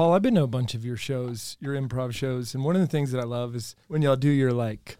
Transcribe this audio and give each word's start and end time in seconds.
Paul, 0.00 0.14
I've 0.14 0.22
been 0.22 0.36
to 0.36 0.42
a 0.44 0.46
bunch 0.46 0.72
of 0.74 0.82
your 0.82 0.96
shows, 0.96 1.58
your 1.60 1.74
improv 1.74 2.14
shows, 2.14 2.54
and 2.54 2.64
one 2.64 2.74
of 2.74 2.80
the 2.80 2.86
things 2.86 3.12
that 3.12 3.20
I 3.20 3.24
love 3.24 3.54
is 3.54 3.76
when 3.88 4.00
y'all 4.00 4.16
do 4.16 4.30
your 4.30 4.50
like 4.50 4.96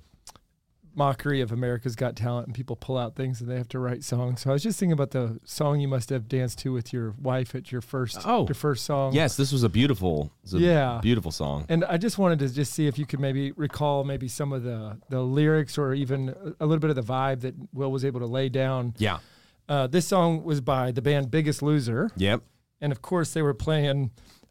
mockery 0.95 1.41
of 1.41 1.50
America's 1.53 1.96
Got 1.96 2.17
Talent 2.17 2.49
and 2.49 2.54
people 2.54 2.77
pull 2.77 2.99
out 2.99 3.17
things 3.17 3.41
and 3.41 3.51
they 3.51 3.57
have 3.57 3.69
to 3.69 3.79
write 3.79 4.05
songs. 4.05 4.43
So 4.43 4.51
I 4.51 4.53
was 4.53 4.63
just 4.63 4.79
thinking 4.79 4.93
about 4.93 5.13
the 5.13 5.41
song 5.47 5.81
you 5.81 5.89
must 5.89 6.11
have 6.11 6.29
danced 6.29 6.59
to 6.59 6.73
with 6.75 6.93
your 6.93 7.15
wife 7.19 7.55
at 7.55 7.73
your 7.73 7.81
first 7.81 8.19
Oh. 8.27 8.47
your 8.47 8.55
first 8.55 8.85
song. 8.85 9.15
Yes, 9.15 9.39
this 9.39 9.53
was 9.53 9.63
a 9.63 9.71
beautiful, 9.71 10.33
was 10.43 10.53
a 10.53 10.59
Yeah. 10.59 10.98
beautiful 11.03 11.30
song. 11.30 11.64
And 11.71 11.82
I 11.87 11.96
just 11.96 12.19
wanted 12.19 12.39
to 12.41 12.51
just 12.53 12.75
see 12.75 12.87
if 12.87 12.98
you 12.98 13.07
could 13.07 13.21
maybe 13.21 13.53
recall 13.53 14.05
maybe 14.05 14.29
some 14.29 14.53
of 14.53 14.64
the 14.64 14.98
the 15.09 15.23
lyrics 15.23 15.79
or 15.79 15.95
even 15.95 16.29
a 16.61 16.67
little 16.67 16.79
bit 16.79 16.91
of 16.91 16.96
the 16.96 17.03
vibe 17.03 17.41
that 17.41 17.55
Will 17.73 17.91
was 17.91 18.05
able 18.05 18.21
to 18.21 18.27
lay 18.27 18.51
down. 18.51 18.93
Yeah. 18.98 19.21
Uh, 19.67 19.87
this 19.87 20.07
song 20.07 20.45
was 20.45 20.61
by 20.61 20.91
the 20.93 21.01
band 21.01 21.30
Biggest 21.30 21.62
Loser, 21.62 22.11
Yep. 22.19 22.43
and 22.82 22.93
of 22.93 23.01
course 23.01 23.32
they 23.32 23.41
were 23.41 23.55
playing 23.55 24.11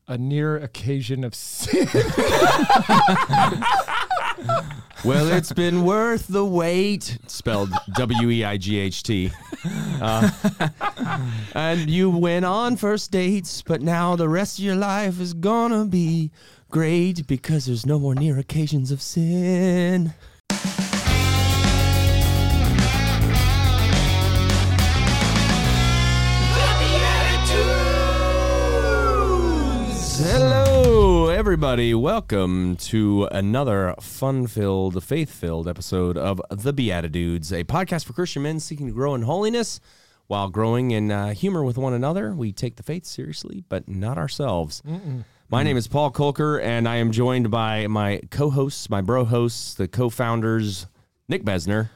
a 0.10 0.18
near 0.18 0.58
occasion 0.58 1.24
of 1.24 1.34
sin. 1.34 1.88
Well, 5.06 5.32
it's 5.32 5.54
been 5.54 5.86
worth 5.86 6.28
the 6.28 6.44
wait. 6.44 7.18
Spelled 7.28 7.72
W 7.94 8.30
E 8.30 8.44
I 8.44 8.58
G 8.58 8.78
H 8.80 9.04
T. 9.04 9.32
Uh, 10.02 10.30
and 11.56 11.90
you 11.90 12.10
went 12.10 12.44
on 12.44 12.76
first 12.76 13.10
dates, 13.10 13.62
but 13.62 13.82
now 13.82 14.18
the 14.18 14.28
rest 14.28 14.60
of 14.60 14.66
your 14.66 14.76
life 14.76 15.22
is 15.22 15.34
gonna 15.34 15.86
be 15.86 16.32
great 16.70 17.26
because 17.28 17.66
there's 17.66 17.86
no 17.86 17.98
more 17.98 18.14
near 18.14 18.38
occasions 18.38 18.92
of 18.92 19.02
sin. 19.02 20.14
Everybody. 31.40 31.94
Welcome 31.94 32.76
to 32.76 33.30
another 33.32 33.96
fun 34.02 34.46
filled, 34.46 35.02
faith 35.02 35.32
filled 35.32 35.70
episode 35.70 36.18
of 36.18 36.42
The 36.50 36.74
BeatiDudes, 36.74 37.58
a 37.58 37.64
podcast 37.64 38.04
for 38.04 38.12
Christian 38.12 38.44
men 38.44 38.60
seeking 38.60 38.88
to 38.88 38.92
grow 38.92 39.16
in 39.16 39.22
holiness 39.22 39.80
while 40.28 40.50
growing 40.50 40.92
in 40.92 41.12
uh, 41.12 41.34
humor 41.34 41.64
with 41.64 41.78
one 41.78 41.94
another. 41.94 42.34
We 42.34 42.52
take 42.52 42.76
the 42.76 42.84
faith 42.84 43.06
seriously, 43.06 43.64
but 43.70 43.88
not 43.88 44.18
ourselves. 44.18 44.84
My 45.48 45.64
name 45.64 45.78
is 45.78 45.88
Paul 45.88 46.12
Kolker, 46.12 46.62
and 46.62 46.90
I 46.90 46.98
am 46.98 47.10
joined 47.10 47.50
by 47.50 47.88
my 47.88 48.20
co 48.30 48.50
hosts, 48.50 48.90
my 48.90 49.00
bro 49.00 49.24
hosts, 49.24 49.76
the 49.76 49.88
co 49.88 50.10
founders, 50.10 50.88
Nick 51.30 51.46
Besner. 51.46 51.90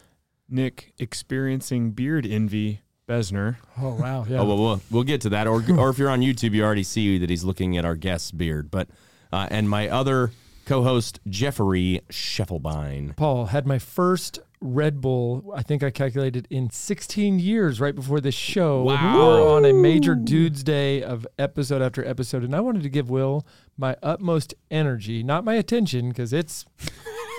Nick 0.47 0.93
experiencing 0.99 1.91
beard 1.91 2.25
envy, 2.25 2.79
Besner. 3.09 3.57
oh 3.77 3.95
wow, 3.95 4.25
yeah. 4.25 4.37
Oh, 4.37 4.45
well, 4.45 4.57
we'll 4.57 4.81
we'll 4.89 5.03
get 5.03 5.19
to 5.19 5.29
that. 5.31 5.47
Or 5.47 5.61
or 5.77 5.89
if 5.89 5.97
you're 5.97 6.09
on 6.09 6.21
YouTube, 6.21 6.53
you 6.53 6.63
already 6.63 6.83
see 6.83 7.17
that 7.17 7.29
he's 7.29 7.43
looking 7.43 7.75
at 7.75 7.83
our 7.83 7.97
guest's 7.97 8.31
beard. 8.31 8.71
But 8.71 8.87
uh, 9.33 9.47
and 9.49 9.67
my 9.67 9.89
other 9.89 10.31
co-host 10.65 11.19
Jeffrey 11.27 12.01
Schiefelbein. 12.09 13.15
Paul 13.15 13.47
had 13.47 13.65
my 13.65 13.79
first 13.79 14.39
Red 14.61 15.01
Bull. 15.01 15.51
I 15.55 15.63
think 15.63 15.83
I 15.83 15.89
calculated 15.89 16.47
in 16.49 16.69
16 16.69 17.39
years 17.39 17.81
right 17.81 17.95
before 17.95 18.21
this 18.21 18.35
show. 18.35 18.87
And 18.89 19.13
we 19.13 19.19
were 19.19 19.41
on 19.41 19.65
a 19.65 19.73
major 19.73 20.15
dudes 20.15 20.63
day 20.63 21.03
of 21.03 21.27
episode 21.37 21.81
after 21.81 22.05
episode, 22.07 22.43
and 22.43 22.55
I 22.55 22.61
wanted 22.61 22.83
to 22.83 22.89
give 22.89 23.09
Will 23.09 23.45
my 23.75 23.97
utmost 24.03 24.53
energy, 24.71 25.23
not 25.23 25.43
my 25.43 25.55
attention, 25.55 26.09
because 26.09 26.31
it's 26.31 26.65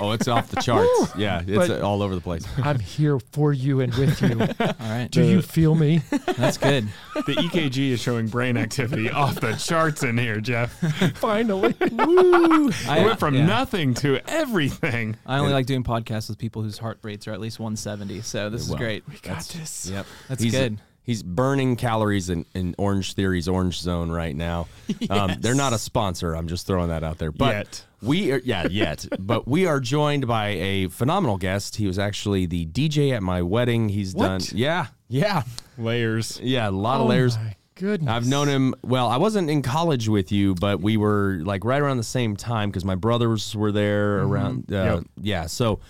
Oh, 0.00 0.12
it's 0.12 0.26
off 0.28 0.50
the 0.50 0.60
charts. 0.60 1.12
yeah, 1.16 1.40
it's 1.46 1.68
But- 1.68 1.82
uh, 1.82 1.86
all 1.86 2.02
over 2.02 2.14
the 2.14 2.20
place. 2.20 2.44
I'm 2.62 2.78
here 2.80 3.18
for 3.32 3.52
you 3.52 3.80
and 3.80 3.94
with 3.94 4.20
you. 4.22 4.40
All 4.60 4.74
right. 4.80 5.08
Do 5.10 5.22
you 5.24 5.40
feel 5.42 5.74
me? 5.74 5.98
That's 6.36 6.58
good. 6.58 6.88
The 7.14 7.34
EKG 7.34 7.90
is 7.90 8.00
showing 8.00 8.26
brain 8.28 8.56
activity 8.56 9.10
off 9.10 9.36
the 9.40 9.52
charts 9.54 10.02
in 10.02 10.18
here, 10.18 10.40
Jeff. 10.40 10.72
Finally. 11.18 11.74
I 11.80 12.98
It 13.00 13.04
went 13.04 13.18
from 13.20 13.34
yeah. 13.34 13.46
nothing 13.46 13.94
to 13.94 14.20
everything. 14.28 15.16
I 15.26 15.38
only 15.38 15.52
like 15.52 15.66
doing 15.66 15.84
podcasts 15.84 16.28
with 16.28 16.38
people 16.38 16.62
whose 16.62 16.78
heart 16.78 16.98
rates 17.02 17.28
are 17.28 17.32
at 17.32 17.40
least 17.40 17.58
170. 17.60 18.22
So 18.22 18.50
this 18.50 18.66
Well, 18.66 18.74
is 18.74 18.78
great. 18.80 19.08
We 19.08 19.16
got 19.18 19.44
this. 19.44 19.88
Yep, 19.90 20.06
That's 20.28 20.42
he's, 20.42 20.52
good. 20.52 20.78
He's 21.04 21.22
burning 21.22 21.76
calories 21.76 22.30
in, 22.30 22.46
in 22.54 22.74
Orangetheory's 22.78 23.46
Orange 23.46 23.78
Zone 23.78 24.10
right 24.10 24.34
now. 24.34 24.66
Um, 25.10 25.34
they're 25.40 25.54
not 25.54 25.72
a 25.74 25.78
sponsor. 25.78 26.34
I'm 26.34 26.48
just 26.48 26.66
throwing 26.66 26.88
that 26.88 27.04
out 27.04 27.18
there. 27.18 27.30
But 27.30 27.54
Yet. 27.54 27.84
we 28.02 28.32
are, 28.32 28.40
yeah, 28.44 28.66
yet. 28.70 29.06
but 29.20 29.46
we 29.46 29.66
are 29.66 29.80
joined 29.80 30.26
by 30.26 30.48
a 30.48 30.88
phenomenal 30.88 31.36
guest. 31.36 31.76
He 31.76 31.86
was 31.86 31.98
actually 31.98 32.46
the 32.46 32.64
DJ 32.66 33.12
at 33.12 33.22
my 33.22 33.42
wedding. 33.42 33.88
He's 33.90 34.14
What? 34.14 34.26
done, 34.26 34.40
yeah, 34.52 34.86
yeah, 35.08 35.42
Layers. 35.78 36.40
yeah, 36.42 36.68
a 36.68 36.70
lot 36.70 36.96
of 37.00 37.02
Oh 37.02 37.08
layers. 37.08 37.36
my 37.36 37.54
goodness. 37.74 38.10
I've 38.10 38.26
known 38.26 38.48
him. 38.48 38.74
Well, 38.82 39.08
I 39.08 39.16
wasn't 39.18 39.50
in 39.50 39.60
college 39.62 40.08
with 40.08 40.32
you, 40.32 40.54
but 40.54 40.80
we 40.80 40.96
were 40.96 41.40
like 41.42 41.64
right 41.64 41.80
around 41.82 41.98
the 41.98 42.02
same 42.02 42.34
time 42.36 42.70
because 42.70 42.84
my 42.84 42.94
brothers 42.94 43.54
were 43.54 43.72
there 43.72 44.20
around. 44.22 44.72
Uh, 44.72 44.74
Yep. 44.76 45.04
Yeah. 45.20 45.46
So, 45.46 45.80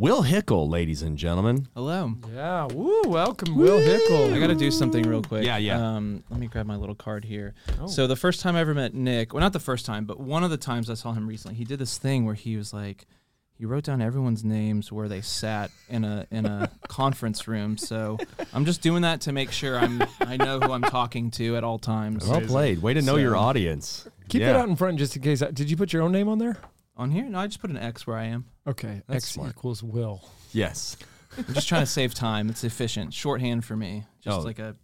Will 0.00 0.22
Hickl, 0.22 0.66
ladies 0.70 1.02
and 1.02 1.18
gentlemen. 1.18 1.68
Hello. 1.74 2.14
Yeah. 2.32 2.64
Woo. 2.72 3.02
Welcome, 3.04 3.54
Will 3.54 3.78
Hickl. 3.78 4.32
I 4.32 4.40
got 4.40 4.46
to 4.46 4.54
do 4.54 4.70
something 4.70 5.02
real 5.06 5.20
quick. 5.20 5.44
Yeah, 5.44 5.58
yeah. 5.58 5.76
Um, 5.96 6.24
let 6.30 6.40
me 6.40 6.46
grab 6.46 6.64
my 6.64 6.76
little 6.76 6.94
card 6.94 7.22
here. 7.22 7.52
So 7.86 8.06
the 8.06 8.16
first 8.16 8.40
time 8.40 8.56
I 8.56 8.60
ever 8.60 8.72
met 8.72 8.94
Nick, 8.94 9.34
well, 9.34 9.42
not 9.42 9.52
the 9.52 9.60
first 9.60 9.84
time, 9.84 10.06
but 10.06 10.18
one 10.18 10.42
of 10.42 10.48
the 10.48 10.56
times 10.56 10.88
I 10.88 10.94
saw 10.94 11.12
him 11.12 11.26
recently, 11.28 11.54
he 11.58 11.64
did 11.64 11.78
this 11.78 11.98
thing 11.98 12.24
where 12.24 12.34
he 12.34 12.56
was 12.56 12.72
like, 12.72 13.04
he 13.52 13.66
wrote 13.66 13.84
down 13.84 14.00
everyone's 14.00 14.42
names 14.42 14.90
where 14.90 15.06
they 15.06 15.20
sat 15.20 15.70
in 15.90 16.02
a 16.04 16.26
in 16.30 16.46
a 16.46 16.70
conference 16.88 17.46
room. 17.46 17.76
So 17.76 18.16
I'm 18.54 18.64
just 18.64 18.80
doing 18.80 19.02
that 19.02 19.20
to 19.22 19.32
make 19.32 19.52
sure 19.52 19.76
I'm 19.78 20.02
I 20.20 20.38
know 20.38 20.60
who 20.60 20.72
I'm 20.72 20.80
talking 20.80 21.30
to 21.32 21.58
at 21.58 21.62
all 21.62 21.78
times. 21.78 22.26
Well 22.26 22.40
played. 22.40 22.80
Way 22.80 22.94
to 22.94 23.02
know 23.02 23.16
So- 23.16 23.18
your 23.18 23.36
audience. 23.36 24.08
Keep 24.30 24.40
yeah. 24.42 24.52
that 24.54 24.60
out 24.60 24.68
in 24.70 24.76
front 24.76 24.96
just 24.96 25.14
in 25.16 25.20
case. 25.22 25.40
Did 25.40 25.70
you 25.70 25.76
put 25.76 25.92
your 25.92 26.00
own 26.02 26.12
name 26.12 26.28
on 26.28 26.38
there? 26.38 26.56
On 27.00 27.10
here, 27.10 27.24
no, 27.24 27.38
I 27.38 27.46
just 27.46 27.60
put 27.60 27.70
an 27.70 27.78
X 27.78 28.06
where 28.06 28.18
I 28.18 28.26
am. 28.26 28.44
Okay. 28.66 29.00
That's 29.08 29.24
X 29.24 29.32
smart. 29.32 29.50
equals 29.50 29.82
Will. 29.82 30.22
Yes. 30.52 30.96
I'm 31.38 31.54
just 31.54 31.66
trying 31.66 31.80
to 31.82 31.86
save 31.86 32.12
time. 32.12 32.50
It's 32.50 32.62
efficient. 32.62 33.14
Shorthand 33.14 33.64
for 33.64 33.74
me. 33.74 34.04
Just 34.22 34.38
Oh. 34.38 34.42
like 34.42 34.58
a 34.58 34.76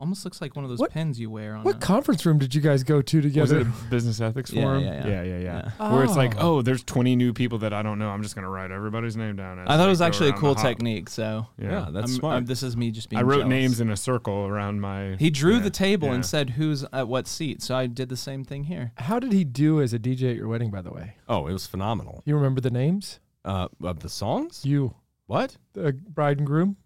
almost 0.00 0.24
looks 0.24 0.40
like 0.40 0.56
one 0.56 0.64
of 0.64 0.70
those 0.70 0.78
What- 0.80 0.90
pens 0.92 1.20
you 1.20 1.30
wear 1.30 1.54
on 1.54 1.62
What 1.64 1.76
a, 1.76 1.78
conference 1.78 2.24
room 2.26 2.38
did 2.38 2.54
you 2.54 2.60
guys 2.60 2.82
go 2.82 3.02
to 3.02 3.16
Was 3.18 3.24
it 3.26 3.28
together? 3.28 3.60
a 3.60 3.90
business 3.90 4.20
ethics 4.20 4.50
Yeah, 4.54 4.62
forum? 4.62 4.82
yeah, 4.82 5.06
yeah. 5.06 5.06
yeah, 5.06 5.22
yeah, 5.22 5.38
yeah. 5.38 5.70
Yeah. 5.78 5.92
Where 5.94 6.02
it's 6.04 6.16
like, 6.16 6.34
Oh. 6.38 6.56
oh, 6.58 6.62
there's 6.62 6.82
20 6.82 7.14
new 7.16 7.32
people 7.32 7.58
that 7.58 7.72
I 7.72 7.82
don't 7.82 7.98
know. 7.98 8.08
I'm 8.08 8.22
just 8.22 8.34
going 8.34 8.44
to 8.44 8.48
write 8.48 8.70
everybody's 8.70 9.16
name 9.16 9.36
down. 9.36 9.58
as 9.58 9.66
I 9.68 9.76
thought 9.76 9.80
I 9.82 9.86
it 9.86 9.88
was 9.90 9.98
go 9.98 10.04
actually 10.06 10.28
a 10.28 10.32
around 10.32 10.40
cool 10.40 10.54
hop. 10.54 10.64
technique. 10.66 11.08
So 11.10 11.46
Yeah. 11.58 11.70
Yeah, 11.70 11.88
that's 11.92 12.10
I'm- 12.10 12.18
smart. 12.18 12.34
I'm- 12.34 12.44
this 12.46 12.62
is 12.62 12.76
me 12.76 12.90
just 12.90 13.10
being. 13.10 13.20
I 13.20 13.22
wrote 13.22 13.38
jealous. 13.40 13.48
names 13.50 13.80
in 13.80 13.90
a 13.90 13.96
circle 13.96 14.46
around 14.46 14.80
my. 14.80 15.16
He 15.18 15.28
drew 15.30 15.54
yeah, 15.56 15.60
the 15.62 15.70
table 15.70 16.08
yeah. 16.08 16.14
and 16.14 16.26
said 16.26 16.50
who's 16.50 16.84
at 16.92 17.06
what 17.06 17.26
seat. 17.28 17.60
So 17.62 17.76
I 17.76 17.86
did 17.86 18.08
the 18.08 18.16
same 18.16 18.42
thing 18.44 18.64
here. 18.64 18.92
How 18.96 19.18
did 19.18 19.32
he 19.32 19.44
do 19.44 19.80
as 19.82 19.92
a 19.92 19.98
DJ 19.98 20.30
at 20.30 20.36
your 20.36 20.48
wedding, 20.48 20.70
by 20.70 20.80
the 20.82 20.90
way? 20.90 21.14
oh, 21.28 21.46
it 21.46 21.52
was 21.52 21.66
phenomenal. 21.66 22.22
You 22.24 22.34
remember 22.36 22.60
the 22.60 22.70
names? 22.70 23.20
Uh, 23.44 23.68
of 23.82 24.00
the 24.00 24.08
songs? 24.08 24.64
You, 24.64 24.94
What? 25.26 25.56
the 25.74 25.92
bride 25.92 26.38
and 26.38 26.46
groom? 26.46 26.76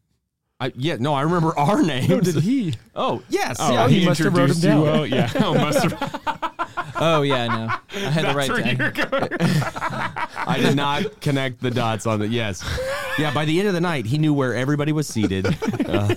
I, 0.60 0.72
yeah, 0.76 0.97
no, 1.00 1.15
I 1.15 1.22
remember 1.22 1.53
our 1.59 1.82
names. 1.82 2.09
No, 2.09 2.20
did 2.20 2.37
he? 2.37 2.75
Oh, 2.94 3.22
yes. 3.28 3.56
Oh, 3.59 3.72
yeah, 3.72 3.88
he 3.88 4.00
he 4.00 4.06
must 4.06 4.20
have 4.20 4.32
wrote 4.34 4.50
'em 4.50 4.50
introduced 4.50 4.62
you. 4.65 4.69
down. 4.70 4.82
well, 4.82 5.06
yeah. 5.06 5.31
Oh, 5.37 5.54
must 5.54 5.82
have. 5.82 6.20
Oh 6.97 7.22
yeah, 7.22 7.48
no, 7.48 7.69
I 8.06 8.10
had 8.10 8.25
the 8.25 8.34
right. 8.34 8.48
That's 8.48 8.50
where 8.50 8.62
To, 8.62 8.76
you're 8.76 8.91
going. 8.93 9.28
I 9.41 10.59
did 10.60 10.76
not 10.76 11.20
connect 11.20 11.60
the 11.60 11.70
dots 11.72 12.06
on 12.06 12.20
the 12.20 12.28
yes. 12.28 12.62
Yeah, 13.19 13.34
by 13.34 13.44
the 13.44 13.59
end 13.59 13.66
of 13.66 13.75
the 13.75 13.81
night, 13.81 14.06
he 14.06 14.16
knew 14.16 14.32
where 14.32 14.54
everybody 14.54 14.93
was 14.93 15.09
seated. 15.09 15.44
Uh, 15.88 16.14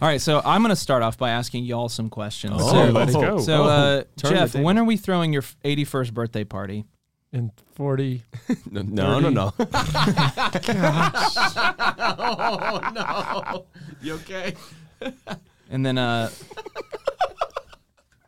all 0.00 0.08
right, 0.08 0.20
so 0.20 0.40
I'm 0.44 0.62
gonna 0.62 0.76
start 0.76 1.02
off 1.02 1.18
by 1.18 1.30
asking 1.30 1.64
y'all 1.64 1.88
some 1.88 2.08
questions. 2.10 2.54
Oh, 2.60 2.70
so, 2.86 2.90
let's 2.92 3.12
go. 3.12 3.40
So, 3.40 3.64
Oh, 3.64 3.68
uh, 3.68 4.04
turn 4.16 4.30
Jeff, 4.34 4.54
when 4.54 4.78
are 4.78 4.84
we 4.84 4.96
throwing 4.96 5.32
your 5.32 5.42
81st 5.64 6.14
birthday 6.14 6.44
party? 6.44 6.84
In 7.34 7.50
40. 7.74 8.22
no, 8.70 8.82
no, 8.82 9.18
no, 9.18 9.28
no. 9.28 9.52
oh, 11.98 12.80
no. 12.94 13.66
You 14.00 14.14
okay? 14.14 14.54
And 15.68 15.84
then, 15.84 15.98
uh, 15.98 16.30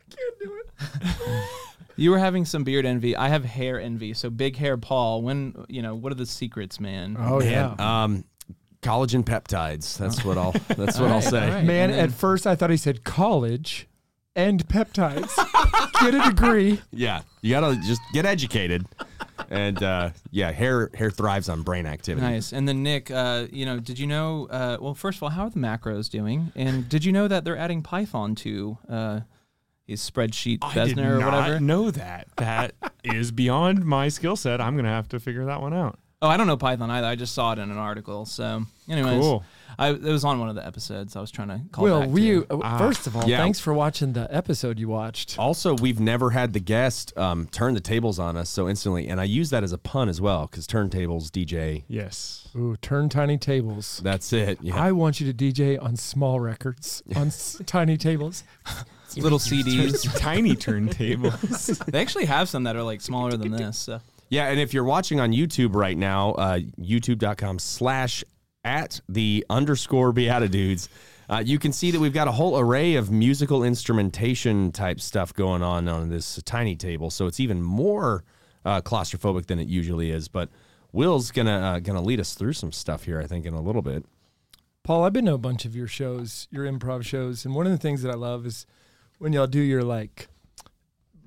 can't 0.09 0.39
do 0.41 0.59
it. 0.59 0.69
You 1.99 2.11
were 2.11 2.19
having 2.19 2.45
some 2.45 2.63
beard 2.63 2.85
envy. 2.85 3.15
I 3.15 3.29
have 3.29 3.43
hair 3.43 3.81
envy. 3.81 4.13
So 4.13 4.29
big 4.29 4.55
hair 4.55 4.77
Paul. 4.77 5.23
When 5.23 5.65
you 5.67 5.81
know, 5.81 5.95
what 5.95 6.11
are 6.11 6.15
the 6.15 6.27
secrets, 6.27 6.79
man? 6.79 7.17
Oh, 7.19 7.41
yeah. 7.41 7.73
Um, 7.79 8.23
collagen 8.83 9.23
peptides. 9.23 9.97
That's 9.97 10.23
what 10.23 10.37
I'll. 10.37 10.51
That's 10.51 10.99
what 10.99 11.09
I'll 11.09 11.23
say. 11.23 11.43
all 11.43 11.49
right. 11.55 11.65
Man, 11.65 11.89
then- 11.89 11.97
at 11.99 12.11
first 12.11 12.45
I 12.45 12.53
thought 12.55 12.69
he 12.69 12.77
said 12.77 13.03
college 13.03 13.87
and 14.37 14.65
peptides. 14.69 15.35
Get 15.99 16.13
a 16.13 16.29
degree. 16.29 16.79
Yeah, 16.91 17.23
you 17.41 17.51
gotta 17.51 17.75
just 17.75 17.99
get 18.13 18.25
educated, 18.25 18.85
and 19.49 19.81
uh, 19.83 20.11
yeah, 20.31 20.51
hair 20.51 20.89
hair 20.93 21.09
thrives 21.11 21.49
on 21.49 21.63
brain 21.63 21.85
activity. 21.85 22.25
Nice. 22.25 22.53
And 22.53 22.67
then 22.67 22.83
Nick, 22.83 23.11
uh, 23.11 23.47
you 23.51 23.65
know, 23.65 23.79
did 23.79 23.99
you 23.99 24.07
know? 24.07 24.47
Uh, 24.49 24.77
well, 24.79 24.93
first 24.93 25.17
of 25.17 25.23
all, 25.23 25.29
how 25.29 25.43
are 25.45 25.49
the 25.49 25.59
macros 25.59 26.09
doing? 26.09 26.51
And 26.55 26.87
did 26.87 27.03
you 27.03 27.11
know 27.11 27.27
that 27.27 27.43
they're 27.43 27.57
adding 27.57 27.81
Python 27.81 28.35
to 28.35 28.77
uh, 28.87 29.19
his 29.85 30.07
spreadsheet 30.09 30.59
I 30.61 30.85
did 30.85 30.95
Besner 30.97 31.15
or 31.15 31.19
not 31.19 31.33
whatever? 31.33 31.59
know 31.59 31.91
that. 31.91 32.27
That 32.37 32.73
is 33.03 33.31
beyond 33.31 33.83
my 33.85 34.07
skill 34.09 34.35
set. 34.35 34.61
I'm 34.61 34.75
gonna 34.75 34.89
have 34.89 35.09
to 35.09 35.19
figure 35.19 35.45
that 35.45 35.61
one 35.61 35.73
out. 35.73 35.97
Oh, 36.21 36.27
I 36.27 36.37
don't 36.37 36.47
know 36.47 36.57
Python 36.57 36.89
either. 36.89 37.05
I 37.07 37.15
just 37.15 37.33
saw 37.35 37.53
it 37.53 37.59
in 37.59 37.69
an 37.69 37.77
article. 37.77 38.25
So, 38.25 38.63
anyways, 38.89 39.21
Cool. 39.21 39.43
I 39.79 39.89
it 39.89 40.01
was 40.01 40.23
on 40.23 40.39
one 40.39 40.49
of 40.49 40.55
the 40.55 40.65
episodes. 40.65 41.15
I 41.15 41.21
was 41.21 41.31
trying 41.31 41.49
to 41.49 41.61
call 41.71 41.83
Well, 41.83 41.99
back 42.01 42.09
we 42.09 42.21
to. 42.31 42.47
uh, 42.49 42.59
Ah. 42.63 42.77
first 42.77 43.07
of 43.07 43.15
all, 43.15 43.27
Yeah. 43.29 43.37
thanks 43.37 43.59
for 43.59 43.73
watching 43.73 44.13
the 44.13 44.27
episode 44.35 44.79
you 44.79 44.87
watched. 44.89 45.37
Also, 45.37 45.75
we've 45.75 45.99
never 45.99 46.31
had 46.31 46.53
the 46.53 46.59
guest 46.59 47.15
um, 47.17 47.47
turn 47.47 47.73
the 47.73 47.79
tables 47.79 48.19
on 48.19 48.37
us 48.37 48.49
so 48.49 48.67
instantly, 48.67 49.07
and 49.07 49.19
I 49.21 49.25
use 49.25 49.49
that 49.51 49.63
as 49.63 49.71
a 49.71 49.77
pun 49.77 50.09
as 50.09 50.19
well 50.21 50.47
because 50.49 50.67
turntables 50.67 51.29
DJ. 51.31 51.83
Yes. 51.87 52.47
Ooh, 52.55 52.75
turn 52.81 53.09
tiny 53.09 53.37
tables. 53.37 54.01
That's 54.03 54.33
it. 54.33 54.59
Yeah. 54.61 54.75
I 54.81 54.91
want 54.91 55.19
you 55.19 55.31
to 55.31 55.33
DJ 55.33 55.77
on 55.77 55.95
small 55.95 56.39
records, 56.39 57.03
on 57.15 57.27
s- 57.27 57.61
tiny 57.65 57.97
tables. 57.97 58.43
little 59.15 59.39
CDs. 59.39 60.03
Tiny 60.19 60.55
turntables. 60.55 61.83
they 61.85 61.99
actually 62.01 62.25
have 62.25 62.49
some 62.49 62.63
that 62.63 62.75
are 62.75 62.83
like 62.83 63.01
smaller 63.01 63.31
than 63.37 63.51
this. 63.51 63.77
So. 63.77 63.99
Yeah, 64.29 64.47
and 64.49 64.59
if 64.59 64.73
you're 64.73 64.83
watching 64.83 65.19
on 65.19 65.31
YouTube 65.31 65.73
right 65.75 65.97
now, 65.97 66.31
uh, 66.33 66.59
youtube.com 66.79 67.57
slash 67.59 68.23
at 68.67 68.99
the 69.07 69.45
underscore 69.49 70.11
BeatiDudes, 70.11 70.89
uh, 71.29 71.41
you 71.43 71.57
can 71.57 71.71
see 71.71 71.89
that 71.91 71.99
we've 71.99 72.13
got 72.13 72.27
a 72.27 72.33
whole 72.33 72.59
array 72.59 72.95
of 72.95 73.09
musical 73.09 73.63
instrumentation 73.63 74.73
type 74.73 74.99
stuff 74.99 75.33
going 75.33 75.63
on 75.63 75.87
on 75.87 76.09
this 76.09 76.41
tiny 76.43 76.75
table. 76.75 77.09
So 77.09 77.27
it's 77.27 77.39
even 77.39 77.61
more 77.61 78.25
uh, 78.65 78.81
claustrophobic 78.81 79.45
than 79.45 79.57
it 79.57 79.67
usually 79.67 80.11
is. 80.11 80.27
But 80.27 80.49
Will's 80.91 81.31
gonna 81.31 81.57
uh, 81.57 81.79
gonna 81.79 82.01
lead 82.01 82.19
us 82.19 82.35
through 82.35 82.53
some 82.53 82.73
stuff 82.73 83.03
here, 83.03 83.21
I 83.21 83.25
think, 83.25 83.45
in 83.45 83.53
a 83.53 83.61
little 83.61 83.81
bit. 83.81 84.05
Paul, 84.83 85.03
I've 85.03 85.13
been 85.13 85.25
to 85.25 85.33
a 85.33 85.37
bunch 85.37 85.65
of 85.65 85.75
your 85.75 85.87
shows, 85.87 86.47
your 86.51 86.65
improv 86.65 87.03
shows, 87.03 87.45
and 87.45 87.55
one 87.55 87.65
of 87.65 87.71
the 87.71 87.77
things 87.77 88.01
that 88.03 88.11
I 88.11 88.15
love 88.15 88.45
is 88.45 88.65
when 89.17 89.33
y'all 89.33 89.47
do 89.47 89.59
your 89.59 89.83
like 89.83 90.27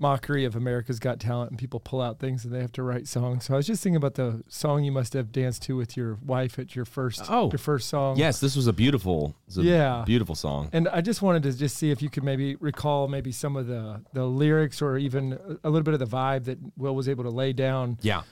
mockery 0.00 0.44
of 0.46 0.56
America's 0.56 0.98
Got 0.98 1.20
Talent 1.20 1.50
and 1.50 1.58
people 1.58 1.78
pull 1.78 2.00
out 2.00 2.18
things 2.18 2.44
and 2.44 2.52
they 2.54 2.60
have 2.60 2.72
to 2.72 2.82
write 2.82 3.06
songs. 3.06 3.44
So 3.44 3.54
I 3.54 3.58
was 3.58 3.66
just 3.66 3.82
thinking 3.82 3.96
about 3.96 4.14
the 4.14 4.42
song 4.48 4.82
you 4.82 4.90
must 4.92 5.12
have 5.12 5.30
danced 5.30 5.62
to 5.64 5.76
with 5.76 5.96
your 5.96 6.18
wife 6.24 6.58
at 6.58 6.74
your 6.74 6.84
first 6.86 7.22
Oh. 7.28 7.50
your 7.52 7.58
first 7.58 7.88
song. 7.88 8.16
Yes, 8.16 8.40
this 8.40 8.56
was 8.56 8.66
a 8.66 8.72
beautiful, 8.72 9.34
was 9.46 9.58
a 9.58 9.62
Yeah. 9.62 10.02
beautiful 10.06 10.34
song. 10.34 10.70
And 10.72 10.88
I 10.88 11.02
just 11.02 11.20
wanted 11.22 11.42
to 11.44 11.52
just 11.56 11.76
see 11.76 11.90
if 11.90 12.00
you 12.00 12.08
could 12.08 12.24
maybe 12.24 12.56
recall 12.56 13.08
maybe 13.08 13.30
some 13.30 13.56
of 13.56 13.66
the 13.66 14.00
the 14.14 14.24
lyrics 14.24 14.80
or 14.82 14.96
even 14.96 15.38
a 15.62 15.68
little 15.70 15.84
bit 15.84 15.94
of 15.94 16.00
the 16.00 16.06
vibe 16.06 16.44
that 16.44 16.58
Will 16.78 16.94
was 16.96 17.08
able 17.08 17.24
to 17.24 17.30
lay 17.30 17.52
down. 17.52 17.98
Yeah. 18.00 18.22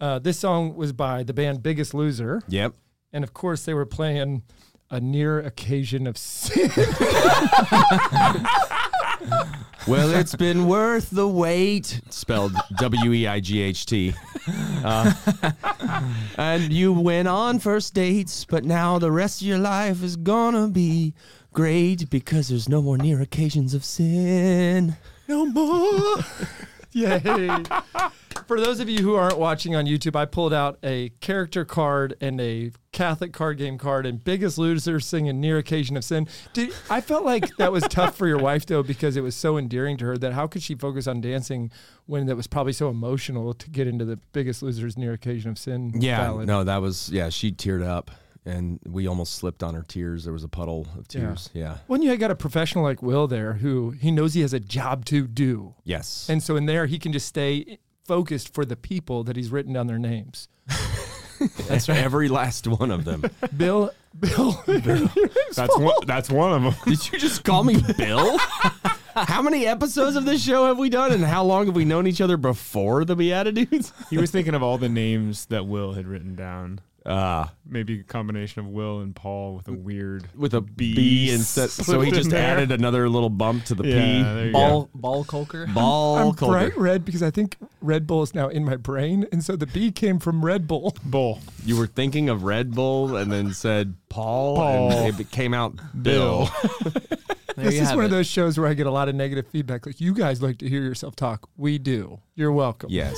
Uh, 0.00 0.18
this 0.18 0.38
song 0.38 0.76
was 0.76 0.92
by 0.92 1.22
the 1.24 1.34
band 1.34 1.62
Biggest 1.62 1.92
Loser, 1.92 2.40
Yep. 2.48 2.72
and 3.12 3.22
of 3.24 3.34
course 3.34 3.64
they 3.64 3.74
were 3.74 3.84
playing 3.86 4.42
a 4.90 4.98
near 5.00 5.38
occasion 5.40 6.06
of 6.06 6.16
sin. 6.16 6.70
Well, 9.86 10.10
it's 10.14 10.34
been 10.34 10.66
worth 10.66 11.08
the 11.10 11.26
wait. 11.26 12.00
Spelled 12.10 12.52
W 12.76 13.12
E 13.12 13.26
I 13.26 13.40
G 13.40 13.62
H 13.62 13.86
T. 13.86 14.14
Uh, 14.84 15.12
and 16.36 16.72
you 16.72 16.92
went 16.92 17.28
on 17.28 17.58
first 17.58 17.94
dates, 17.94 18.44
but 18.44 18.64
now 18.64 18.98
the 18.98 19.10
rest 19.10 19.40
of 19.40 19.46
your 19.46 19.58
life 19.58 20.02
is 20.02 20.16
gonna 20.16 20.68
be 20.68 21.14
great 21.52 22.10
because 22.10 22.48
there's 22.48 22.68
no 22.68 22.82
more 22.82 22.98
near 22.98 23.20
occasions 23.20 23.74
of 23.74 23.84
sin. 23.84 24.96
no 25.26 25.46
more. 25.46 26.24
Yay. 26.98 27.62
For 28.46 28.58
those 28.60 28.80
of 28.80 28.88
you 28.88 29.02
who 29.02 29.14
aren't 29.14 29.38
watching 29.38 29.76
on 29.76 29.84
YouTube, 29.84 30.16
I 30.16 30.24
pulled 30.24 30.54
out 30.54 30.78
a 30.82 31.10
character 31.20 31.66
card 31.66 32.14
and 32.20 32.40
a 32.40 32.72
Catholic 32.92 33.32
card 33.32 33.58
game 33.58 33.76
card 33.76 34.06
and 34.06 34.22
Biggest 34.24 34.56
Loser 34.56 35.00
singing 35.00 35.38
Near 35.38 35.58
Occasion 35.58 35.96
of 35.98 36.04
Sin. 36.04 36.26
Did, 36.54 36.70
I 36.88 37.02
felt 37.02 37.24
like 37.26 37.54
that 37.58 37.72
was 37.72 37.84
tough 37.90 38.16
for 38.16 38.26
your 38.26 38.38
wife, 38.38 38.64
though, 38.64 38.82
because 38.82 39.16
it 39.18 39.20
was 39.20 39.34
so 39.36 39.58
endearing 39.58 39.98
to 39.98 40.06
her 40.06 40.16
that 40.18 40.32
how 40.32 40.46
could 40.46 40.62
she 40.62 40.74
focus 40.74 41.06
on 41.06 41.20
dancing 41.20 41.70
when 42.06 42.24
that 42.26 42.36
was 42.36 42.46
probably 42.46 42.72
so 42.72 42.88
emotional 42.88 43.52
to 43.52 43.68
get 43.68 43.86
into 43.86 44.06
the 44.06 44.16
Biggest 44.32 44.62
Loser's 44.62 44.96
Near 44.96 45.12
Occasion 45.12 45.50
of 45.50 45.58
Sin 45.58 45.92
Yeah, 46.00 46.18
ballad? 46.18 46.46
no, 46.46 46.64
that 46.64 46.80
was 46.80 47.10
yeah. 47.10 47.28
She 47.28 47.52
teared 47.52 47.84
up, 47.86 48.10
and 48.48 48.80
we 48.86 49.06
almost 49.06 49.34
slipped 49.34 49.62
on 49.62 49.74
her 49.74 49.84
tears. 49.86 50.24
There 50.24 50.32
was 50.32 50.44
a 50.44 50.48
puddle 50.48 50.86
of 50.96 51.06
tears. 51.06 51.50
Yeah. 51.52 51.78
When 51.86 52.02
you 52.02 52.16
got 52.16 52.30
a 52.30 52.34
professional 52.34 52.82
like 52.82 53.02
Will 53.02 53.26
there 53.26 53.54
who 53.54 53.90
he 53.90 54.10
knows 54.10 54.34
he 54.34 54.40
has 54.40 54.54
a 54.54 54.60
job 54.60 55.04
to 55.06 55.26
do. 55.26 55.74
Yes. 55.84 56.28
And 56.28 56.42
so 56.42 56.56
in 56.56 56.66
there, 56.66 56.86
he 56.86 56.98
can 56.98 57.12
just 57.12 57.26
stay 57.26 57.78
focused 58.04 58.54
for 58.54 58.64
the 58.64 58.76
people 58.76 59.22
that 59.24 59.36
he's 59.36 59.50
written 59.50 59.74
down 59.74 59.86
their 59.86 59.98
names. 59.98 60.48
That's 61.68 61.88
right. 61.88 61.98
Every 61.98 62.28
last 62.28 62.66
one 62.66 62.90
of 62.90 63.04
them. 63.04 63.22
Bill, 63.56 63.92
Bill, 64.18 64.62
That's 64.66 65.78
one. 65.78 65.94
That's 66.06 66.30
one 66.30 66.52
of 66.52 66.62
them. 66.62 66.74
Did 66.84 67.12
you 67.12 67.18
just 67.18 67.44
call 67.44 67.62
me 67.62 67.80
Bill? 67.96 68.38
how 69.14 69.42
many 69.42 69.66
episodes 69.66 70.16
of 70.16 70.24
this 70.24 70.42
show 70.42 70.66
have 70.66 70.78
we 70.78 70.88
done, 70.88 71.12
and 71.12 71.22
how 71.22 71.44
long 71.44 71.66
have 71.66 71.76
we 71.76 71.84
known 71.84 72.06
each 72.06 72.20
other 72.20 72.36
before 72.36 73.04
the 73.04 73.14
BeatiDudes? 73.14 73.92
He 74.10 74.18
was 74.18 74.30
thinking 74.30 74.54
of 74.54 74.62
all 74.62 74.78
the 74.78 74.88
names 74.88 75.46
that 75.46 75.66
Will 75.66 75.92
had 75.92 76.08
written 76.08 76.34
down. 76.34 76.80
Uh, 77.08 77.46
Maybe 77.64 78.00
a 78.00 78.02
combination 78.02 78.60
of 78.60 78.66
Will 78.66 79.00
and 79.00 79.16
Paul 79.16 79.54
with 79.56 79.66
a 79.68 79.72
weird. 79.72 80.28
with 80.36 80.52
a 80.52 80.60
B 80.60 80.94
B 80.94 81.30
instead. 81.32 81.70
So 81.88 82.00
he 82.02 82.10
just 82.10 82.28
there. 82.28 82.38
added 82.58 82.70
another 82.70 83.08
little 83.08 83.30
bump 83.30 83.64
to 83.66 83.74
the 83.74 83.84
Yeah, 83.88 84.34
there 84.34 84.46
you 84.46 84.52
Ball 84.52 84.90
ball 84.94 85.24
colker. 85.24 85.72
Ball 85.74 86.16
I'm 86.18 86.34
culture. 86.34 86.52
bright 86.52 86.76
red 86.76 87.04
because 87.06 87.22
I 87.22 87.30
think 87.30 87.56
Red 87.80 88.06
Bull 88.06 88.22
is 88.22 88.34
now 88.34 88.48
in 88.48 88.64
my 88.64 88.76
brain, 88.76 89.26
and 89.32 89.42
so 89.42 89.56
the 89.56 89.66
B 89.66 89.90
came 89.90 90.18
from 90.18 90.44
Red 90.44 90.66
Bull. 90.68 90.94
Bull. 91.04 91.40
You 91.64 91.78
were 91.78 91.86
thinking 91.86 92.28
of 92.28 92.42
Red 92.44 92.74
Bull 92.74 93.16
and 93.16 93.32
then 93.32 93.54
said 93.54 93.94
Paul, 94.10 94.56
Paul. 94.56 94.92
and 94.92 95.18
it 95.18 95.30
came 95.30 95.54
out 95.54 95.74
Bill. 96.02 96.50
There 97.56 97.64
this 97.64 97.74
is 97.74 97.88
have 97.88 97.96
one 97.96 98.04
of 98.04 98.10
those 98.10 98.26
shows 98.26 98.58
where 98.58 98.68
I 98.68 98.74
get 98.74 98.86
a 98.86 98.90
lot 98.90 99.08
of 99.08 99.14
negative 99.14 99.46
feedback. 99.48 99.86
Like 99.86 100.00
you 100.00 100.12
guys 100.14 100.42
like 100.42 100.58
to 100.58 100.68
hear 100.68 100.82
yourself 100.82 101.16
talk. 101.16 101.48
We 101.56 101.78
do. 101.78 102.20
You're 102.36 102.52
welcome. 102.52 102.90
Yes. 102.90 103.16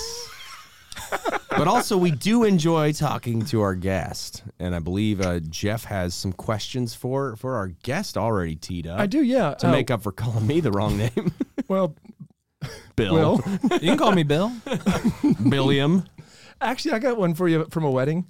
But 1.50 1.69
also, 1.69 1.97
we 1.97 2.11
do 2.11 2.44
enjoy 2.44 2.93
talking 2.93 3.44
to 3.47 3.61
our 3.61 3.75
guest, 3.75 4.43
and 4.58 4.75
I 4.75 4.79
believe 4.79 5.20
uh, 5.20 5.41
Jeff 5.41 5.85
has 5.85 6.14
some 6.14 6.32
questions 6.32 6.94
for 6.94 7.37
for 7.37 7.56
our 7.56 7.69
guest 7.82 8.17
already 8.17 8.56
teed 8.56 8.87
up 8.87 9.00
I 9.00 9.06
do. 9.06 9.23
Yeah. 9.23 9.55
to 9.55 9.69
Uh, 9.69 9.73
make 9.73 9.91
up 9.91 10.02
for 10.02 10.12
calling 10.12 10.47
me 10.47 10.61
the 10.61 10.70
wrong 10.73 10.97
name, 10.97 11.32
well, 11.69 11.94
Bill, 12.97 13.14
Will. 13.14 13.41
You 13.75 13.79
can 13.81 13.99
call 13.99 14.12
me 14.12 14.23
Bill. 14.23 14.52
Billiam. 15.49 16.05
Actually, 16.61 16.93
I 16.93 16.99
got 16.99 17.17
one 17.17 17.35
for 17.35 17.49
you 17.49 17.67
from 17.70 17.85
a 17.85 17.91
wedding. 17.91 18.26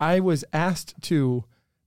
I 0.00 0.20
was 0.20 0.44
asked 0.52 0.94
to 1.02 1.44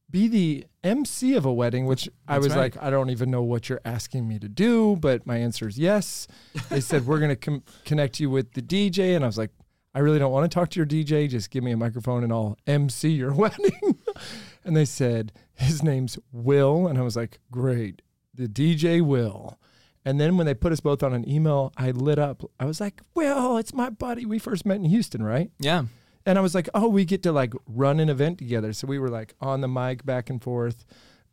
be 0.10 0.28
the 0.28 0.66
MC 0.84 1.34
of 1.34 1.44
a 1.45 1.51
wedding, 1.51 1.86
which 1.86 2.07
I 2.28 2.38
was 2.39 2.50
right. 2.56 2.74
like, 2.74 2.81
I 2.81 2.89
don't 2.89 3.10
even 3.10 3.30
know 3.30 3.42
what 3.42 3.68
you're 3.68 3.81
asking 3.84 4.28
me 4.28 4.39
to 4.39 4.48
do, 4.48 4.95
but 4.95 5.25
my 5.25 5.38
answer 5.38 5.68
is 5.68 5.78
yes. 5.78 6.28
They 6.69 6.80
said, 6.80 7.06
We're 7.06 7.19
going 7.19 7.30
to 7.31 7.36
com- 7.36 7.63
connect 7.84 8.19
you 8.19 8.30
with 8.30 8.54
the 8.54 8.62
DJ. 8.62 9.16
And 9.16 9.25
I 9.25 9.28
was 9.28 9.38
like, 9.38 9.50
I 9.97 10.01
really 10.01 10.19
don't 10.19 10.31
want 10.31 10.49
to 10.49 10.53
talk 10.53 10.69
to 10.69 10.79
your 10.79 10.85
DJ. 10.85 11.27
Just 11.27 11.49
give 11.49 11.63
me 11.63 11.71
a 11.71 11.77
microphone 11.77 12.23
and 12.23 12.31
I'll 12.31 12.55
MC 12.67 13.09
your 13.09 13.33
wedding. 13.44 13.97
and 14.63 14.77
they 14.77 14.85
said, 14.85 15.33
His 15.55 15.81
name's 15.81 16.19
Will. 16.31 16.85
And 16.88 16.99
I 16.99 17.01
was 17.01 17.15
like, 17.15 17.39
Great. 17.51 18.01
The 18.33 18.47
DJ 18.47 19.01
Will. 19.01 19.57
And 20.05 20.19
then 20.21 20.38
when 20.38 20.45
they 20.45 20.53
put 20.53 20.71
us 20.71 20.79
both 20.79 21.01
on 21.01 21.13
an 21.13 21.27
email, 21.27 21.73
I 21.75 21.91
lit 21.91 22.19
up. 22.19 22.44
I 22.59 22.65
was 22.65 22.79
like, 22.79 23.01
Will, 23.15 23.57
it's 23.57 23.73
my 23.73 23.89
buddy. 23.89 24.25
We 24.25 24.38
first 24.39 24.65
met 24.65 24.75
in 24.77 24.85
Houston, 24.85 25.23
right? 25.23 25.50
Yeah. 25.60 25.86
And 26.27 26.38
I 26.38 26.41
was 26.41 26.53
like, 26.53 26.69
oh, 26.74 26.88
we 26.89 27.03
get 27.05 27.24
to 27.24 27.31
like 27.31 27.53
run 27.65 28.00
an 28.00 28.10
event 28.10 28.38
together. 28.38 28.74
So 28.74 28.86
we 28.88 29.00
were 29.00 29.10
like 29.10 29.33
on 29.41 29.62
the 29.62 29.67
mic 29.67 30.05
back 30.05 30.29
and 30.29 30.41
forth. 30.43 30.86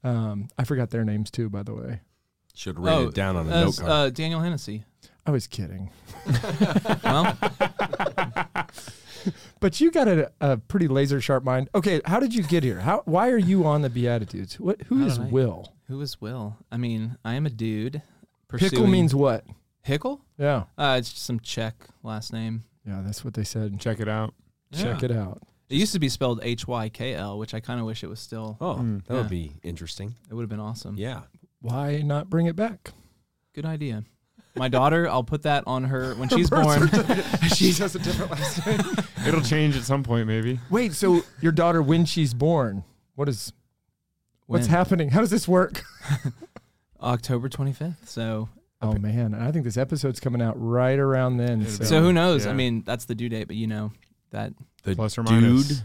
Um, 0.03 0.49
I 0.57 0.65
forgot 0.65 0.89
their 0.91 1.05
names 1.05 1.31
too, 1.31 1.51
by 1.51 1.63
the 1.65 1.75
way. 1.75 2.01
Should 2.55 2.79
write 2.79 2.95
Oh, 2.95 3.09
it 3.09 3.15
down 3.15 3.37
on 3.37 3.49
a 3.49 3.53
uh, 3.55 3.61
note 3.65 3.77
card. 3.79 3.91
uh, 3.91 4.11
Daniel 4.11 4.41
Hennessy. 4.41 4.85
I 5.27 5.31
was 5.31 5.47
kidding. 5.47 5.91
Well, 7.05 7.37
But 9.61 9.81
you 9.81 9.91
got 9.91 10.07
a, 10.07 10.31
a 10.43 10.59
pretty 10.59 10.87
laser 10.89 11.19
sharp 11.21 11.45
mind. 11.45 11.71
Okay, 11.75 12.03
how 12.05 12.21
did 12.21 12.35
you 12.35 12.43
get 12.43 12.63
here? 12.63 12.81
How? 12.81 13.01
Why 13.07 13.31
are 13.31 13.39
you 13.39 13.65
on 13.65 13.81
the 13.81 13.89
BeatiDudes? 13.89 14.61
What? 14.61 14.83
Who 14.83 14.99
How 14.99 15.07
is 15.07 15.19
I- 15.19 15.25
Will? 15.29 15.73
who 15.89 16.01
is 16.03 16.21
Will? 16.21 16.59
I 16.71 16.77
mean, 16.77 17.17
I 17.25 17.35
am 17.35 17.47
a 17.47 17.51
dude. 17.51 18.03
Pickle 18.55 18.87
means 18.87 19.15
what? 19.15 19.47
Hickl? 19.87 20.21
Yeah, 20.39 20.65
Uh, 20.77 20.97
it's 20.99 21.11
just 21.13 21.25
some 21.25 21.41
Czech 21.41 21.75
last 22.03 22.33
name. 22.33 22.65
yeah, 22.87 23.01
that's 23.05 23.25
what 23.25 23.33
they 23.35 23.45
said. 23.45 23.81
Check 23.81 24.01
it 24.01 24.09
out. 24.09 24.35
Check 24.73 25.03
it 25.03 25.11
out. 25.11 25.43
It 25.71 25.77
used 25.77 25.93
to 25.95 25.99
be 25.99 26.09
spelled 26.11 26.41
H 26.43 26.67
Y 26.69 26.89
K 26.91 27.15
L, 27.15 27.39
which 27.39 27.55
I 27.55 27.61
kind 27.61 27.81
of 27.81 27.87
wish 27.87 28.03
it 28.05 28.09
was 28.09 28.21
still. 28.21 28.57
oh, 28.61 28.75
Mm. 28.77 29.05
that 29.07 29.15
would 29.15 29.29
be 29.31 29.53
interesting. 29.63 30.15
It 30.31 30.35
would 30.35 30.43
have 30.43 30.51
been 30.51 30.61
awesome. 30.61 30.97
Yeah. 30.99 31.23
Why 31.61 32.03
not 32.03 32.29
bring 32.29 32.47
it 32.47 32.57
back? 32.57 32.91
Good 33.55 33.65
idea. 33.65 34.05
My 34.57 34.69
daughter, 34.69 35.09
I'll 35.09 35.25
put 35.25 35.43
that 35.43 35.65
on 35.67 35.85
her 35.85 36.15
when 36.15 36.29
she's 36.29 36.49
born. 36.49 36.89
she 37.55 37.73
has 37.73 37.97
a 37.97 37.99
different 37.99 38.31
last 38.31 38.65
name. 38.67 38.81
It'll 39.27 39.41
change 39.41 39.77
at 39.77 39.83
some 39.83 40.03
point, 40.05 40.29
maybe. 40.29 40.61
Wait, 40.71 40.93
so 40.95 41.23
your 41.41 41.51
daughter, 41.53 41.83
when 41.83 42.05
she's 42.05 42.35
born, 42.35 42.85
what 43.17 43.29
is 43.29 43.53
what's 44.47 44.67
When? 44.67 44.71
happening? 44.71 45.09
How 45.11 45.21
does 45.21 45.31
this 45.31 45.49
work? 45.49 45.83
October 47.03 47.49
25th. 47.49 47.97
So, 48.07 48.49
Oh 48.81 48.93
man, 48.95 49.35
I 49.35 49.51
think 49.51 49.65
this 49.65 49.77
episode's 49.77 50.21
coming 50.21 50.43
out 50.43 50.55
right 50.61 50.99
around 50.99 51.39
then. 51.39 51.63
It'll 51.63 51.73
So, 51.73 51.79
be- 51.81 51.85
so 51.87 52.01
who 52.03 52.13
knows? 52.13 52.45
Yeah. 52.45 52.51
I 52.51 52.55
mean, 52.55 52.83
that's 52.85 53.07
the 53.07 53.15
due 53.15 53.29
date, 53.31 53.47
but 53.47 53.57
you 53.57 53.67
know 53.67 53.93
that 54.31 54.53
The 54.83 54.95
Plus 54.95 55.17
or 55.19 55.23
dude 55.23 55.43
minus. 55.43 55.83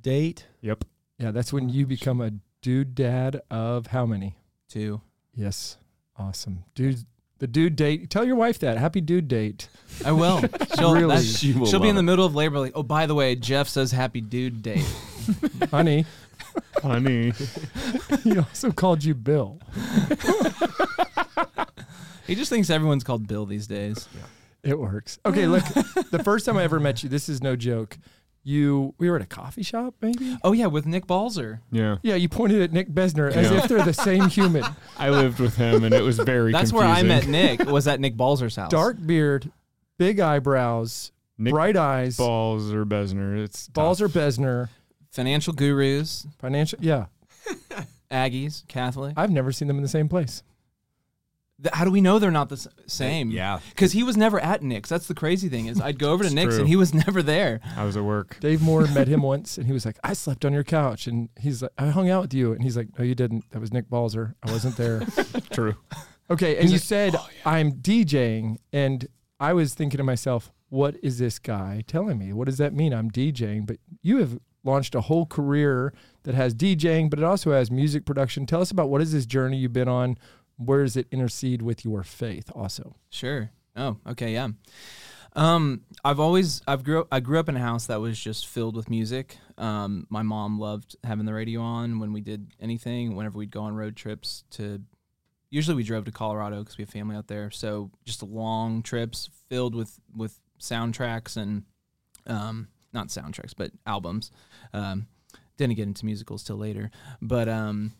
date. 0.00 0.46
Yep. 0.60 0.84
yeah, 1.18 1.30
that's 1.30 1.52
when 1.52 1.68
you 1.68 1.86
become 1.86 2.20
a 2.20 2.32
dude 2.60 2.94
dad 2.94 3.40
of 3.50 3.88
how 3.88 4.04
many? 4.06 4.36
too. 4.68 5.00
Yes, 5.34 5.78
awesome, 6.18 6.64
dude. 6.74 7.04
The 7.40 7.46
dude 7.46 7.74
date. 7.74 8.08
Tell 8.10 8.24
your 8.24 8.36
wife 8.36 8.58
that. 8.60 8.78
Happy 8.78 9.00
dude 9.00 9.26
date. 9.26 9.68
I 10.04 10.12
will. 10.12 10.40
She'll, 10.78 10.94
Really? 10.94 11.08
that's- 11.08 11.38
She 11.38 11.52
will 11.52 11.66
she'll 11.66 11.80
be 11.80 11.88
in 11.88 11.94
the 11.96 12.00
it. 12.00 12.04
middle 12.04 12.24
of 12.24 12.34
labor, 12.34 12.58
like, 12.58 12.72
oh, 12.74 12.82
by 12.82 13.06
the 13.06 13.14
way, 13.14 13.34
Jeff 13.34 13.66
says 13.68 13.90
happy 13.92 14.20
dude 14.20 14.62
date. 14.62 14.84
Honey, 15.70 16.04
Honey. 16.82 17.32
he 18.24 18.38
also 18.38 18.70
called 18.72 19.02
you 19.04 19.14
Bill. 19.14 19.58
He 22.26 22.34
just 22.36 22.50
thinks 22.50 22.70
everyone's 22.70 23.02
called 23.04 23.26
Bill 23.26 23.44
these 23.46 23.66
days. 23.66 24.08
It 24.62 24.78
works. 24.78 25.18
Okay, 25.26 25.46
look, 25.46 25.64
the 26.10 26.20
first 26.22 26.46
time 26.46 26.56
I 26.56 26.62
ever 26.64 26.78
met 26.78 27.02
you, 27.02 27.08
this 27.08 27.28
is 27.28 27.42
no 27.42 27.56
joke. 27.56 27.98
You, 28.50 28.94
we 28.98 29.08
were 29.08 29.14
at 29.16 29.22
a 29.22 29.26
coffee 29.26 29.62
shop, 29.62 29.94
maybe. 30.00 30.36
Oh 30.42 30.50
yeah, 30.52 30.66
with 30.66 30.84
Nick 30.84 31.06
Balzer. 31.06 31.60
Yeah. 31.70 31.98
Yeah, 32.02 32.16
you 32.16 32.28
pointed 32.28 32.60
at 32.62 32.72
Nick 32.72 32.88
Besner 32.90 33.30
as 33.30 33.48
Yeah. 33.50 33.58
if 33.58 33.68
they're 33.68 33.84
the 33.84 33.92
same 33.92 34.28
human. 34.28 34.64
I 34.98 35.10
lived 35.10 35.38
with 35.38 35.54
him 35.56 35.84
and 35.84 35.94
it 35.94 36.02
was 36.02 36.18
very 36.18 36.50
That's 36.50 36.72
where 36.72 36.84
I 36.86 37.02
met 37.04 37.28
Nick. 37.28 37.64
Was 37.66 37.86
at 37.86 38.00
Nick 38.00 38.16
Balzer's 38.16 38.56
house. 38.56 38.70
Dark 38.70 38.96
beard, 39.06 39.52
big 39.98 40.18
eyebrows, 40.18 41.12
Nick 41.38 41.52
bright 41.54 41.76
eyes, 41.76 42.16
Balls 42.16 42.72
or 42.72 42.84
Besner. 42.84 43.38
It's 43.42 43.68
balls 43.68 44.02
or 44.02 44.08
Besner, 44.08 44.68
financial 45.12 45.52
gurus, 45.52 46.26
financial. 46.38 46.78
Yeah, 46.82 47.06
Aggies, 48.10 48.66
Catholic. 48.66 49.14
I've 49.16 49.30
never 49.30 49.52
seen 49.52 49.68
them 49.68 49.76
in 49.76 49.82
the 49.84 49.88
same 49.88 50.08
place. 50.08 50.42
Th- 51.62 51.74
How 51.74 51.84
do 51.84 51.90
we 51.90 52.00
know 52.00 52.18
they're 52.18 52.30
not 52.30 52.48
the 52.48 52.54
s- 52.56 52.68
same? 52.86 53.30
Yeah. 53.30 53.60
Because 53.70 53.92
he 53.92 54.02
was 54.02 54.16
never 54.16 54.40
at 54.40 54.62
Nick's. 54.62 54.88
That's 54.88 55.06
the 55.06 55.14
crazy 55.14 55.48
thing 55.48 55.66
is 55.66 55.80
I'd 55.80 55.98
go 55.98 56.12
over 56.12 56.22
to 56.24 56.28
It's 56.28 56.34
Nick's 56.34 56.54
true. 56.54 56.60
and 56.60 56.68
he 56.68 56.76
was 56.76 56.92
never 57.06 57.22
there. 57.22 57.60
I 57.76 57.84
was 57.84 57.96
at 57.96 58.04
work. 58.04 58.38
Dave 58.40 58.62
Moore 58.62 58.86
met 58.88 59.08
him 59.08 59.22
once, 59.34 59.58
and 59.58 59.66
he 59.66 59.72
was 59.72 59.84
like, 59.84 59.98
"I 60.04 60.12
slept 60.14 60.44
on 60.44 60.52
your 60.52 60.64
couch," 60.64 61.06
and 61.06 61.28
he's 61.38 61.62
like, 61.62 61.72
"I 61.78 61.88
hung 61.88 62.08
out 62.10 62.22
with 62.22 62.34
you," 62.34 62.52
and 62.52 62.62
he's 62.62 62.76
like, 62.76 62.88
"No, 62.98 63.04
you 63.04 63.14
didn't. 63.14 63.44
That 63.50 63.60
was 63.60 63.72
Nick 63.72 63.88
Balzer. 63.90 64.34
I 64.42 64.50
wasn't 64.52 64.76
there." 64.76 65.00
True. 65.50 65.76
Okay, 66.30 66.56
and 66.58 66.70
you 66.70 66.78
said 66.78 67.16
oh, 67.16 67.28
I'm 67.44 67.72
DJing, 67.72 68.58
and 68.72 69.06
I 69.40 69.52
was 69.52 69.74
thinking 69.74 69.98
to 69.98 70.04
myself, 70.04 70.52
what 70.68 70.96
is 71.02 71.18
this 71.18 71.38
guy 71.40 71.82
telling 71.88 72.18
me? 72.18 72.32
What 72.32 72.44
does 72.46 72.58
that 72.58 72.72
mean? 72.72 72.92
I'm 72.94 73.10
DJing, 73.10 73.66
but 73.66 73.78
you 74.02 74.18
have 74.18 74.38
launched 74.62 74.94
a 74.94 75.00
whole 75.00 75.26
career 75.26 75.92
that 76.22 76.34
has 76.36 76.54
DJing, 76.54 77.10
but 77.10 77.18
it 77.18 77.24
also 77.24 77.50
has 77.50 77.70
music 77.70 78.04
production. 78.04 78.46
Tell 78.46 78.60
us 78.60 78.70
about 78.70 78.90
what 78.90 79.00
is 79.00 79.10
this 79.12 79.26
journey 79.26 79.56
you've 79.56 79.72
been 79.72 79.88
on? 79.88 80.16
Where 80.64 80.82
does 80.84 80.96
it 80.96 81.06
intercede 81.10 81.62
with 81.62 81.84
your 81.84 82.02
faith? 82.02 82.50
Also, 82.54 82.94
Sure. 83.08 83.50
Oh, 83.76 83.96
okay, 84.06 84.32
yeah. 84.32 84.48
Um, 85.36 85.82
I've 86.04 86.18
always 86.18 86.60
I've 86.66 86.82
grew 86.82 87.06
I 87.10 87.20
grew 87.20 87.38
up 87.38 87.48
in 87.48 87.56
a 87.56 87.60
house 87.60 87.86
that 87.86 88.00
was 88.00 88.18
just 88.18 88.48
filled 88.48 88.74
with 88.76 88.90
music. 88.90 89.38
Um, 89.58 90.06
my 90.10 90.22
mom 90.22 90.58
loved 90.58 90.96
having 91.04 91.24
the 91.24 91.32
radio 91.32 91.60
on 91.60 92.00
when 92.00 92.12
we 92.12 92.20
did 92.20 92.52
anything. 92.60 93.14
Whenever 93.14 93.38
we'd 93.38 93.52
go 93.52 93.62
on 93.62 93.74
road 93.76 93.94
trips 93.96 94.42
to, 94.50 94.82
usually 95.48 95.76
we 95.76 95.84
drove 95.84 96.04
to 96.06 96.10
Colorado 96.12 96.58
because 96.60 96.78
we 96.78 96.82
have 96.82 96.90
family 96.90 97.14
out 97.14 97.28
there. 97.28 97.50
So 97.52 97.90
just 98.04 98.22
long 98.24 98.82
trips 98.82 99.30
filled 99.48 99.74
with 99.76 100.00
with 100.14 100.40
soundtracks 100.60 101.36
and, 101.36 101.62
um, 102.26 102.68
not 102.92 103.08
soundtracks 103.08 103.54
but 103.56 103.70
albums. 103.86 104.32
Um, 104.72 105.06
didn't 105.56 105.76
get 105.76 105.86
into 105.86 106.06
musicals 106.06 106.42
till 106.42 106.56
later, 106.56 106.90
but 107.22 107.48
um, 107.48 107.92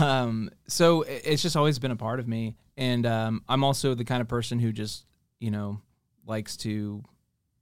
um, 0.00 0.50
so 0.66 1.02
it's 1.02 1.42
just 1.42 1.56
always 1.56 1.78
been 1.78 1.90
a 1.90 1.96
part 1.96 2.20
of 2.20 2.28
me, 2.28 2.56
and 2.76 3.06
um, 3.06 3.42
I'm 3.48 3.64
also 3.64 3.94
the 3.94 4.04
kind 4.04 4.20
of 4.20 4.28
person 4.28 4.58
who 4.58 4.72
just 4.72 5.04
you 5.38 5.50
know 5.50 5.80
likes 6.26 6.56
to. 6.58 7.02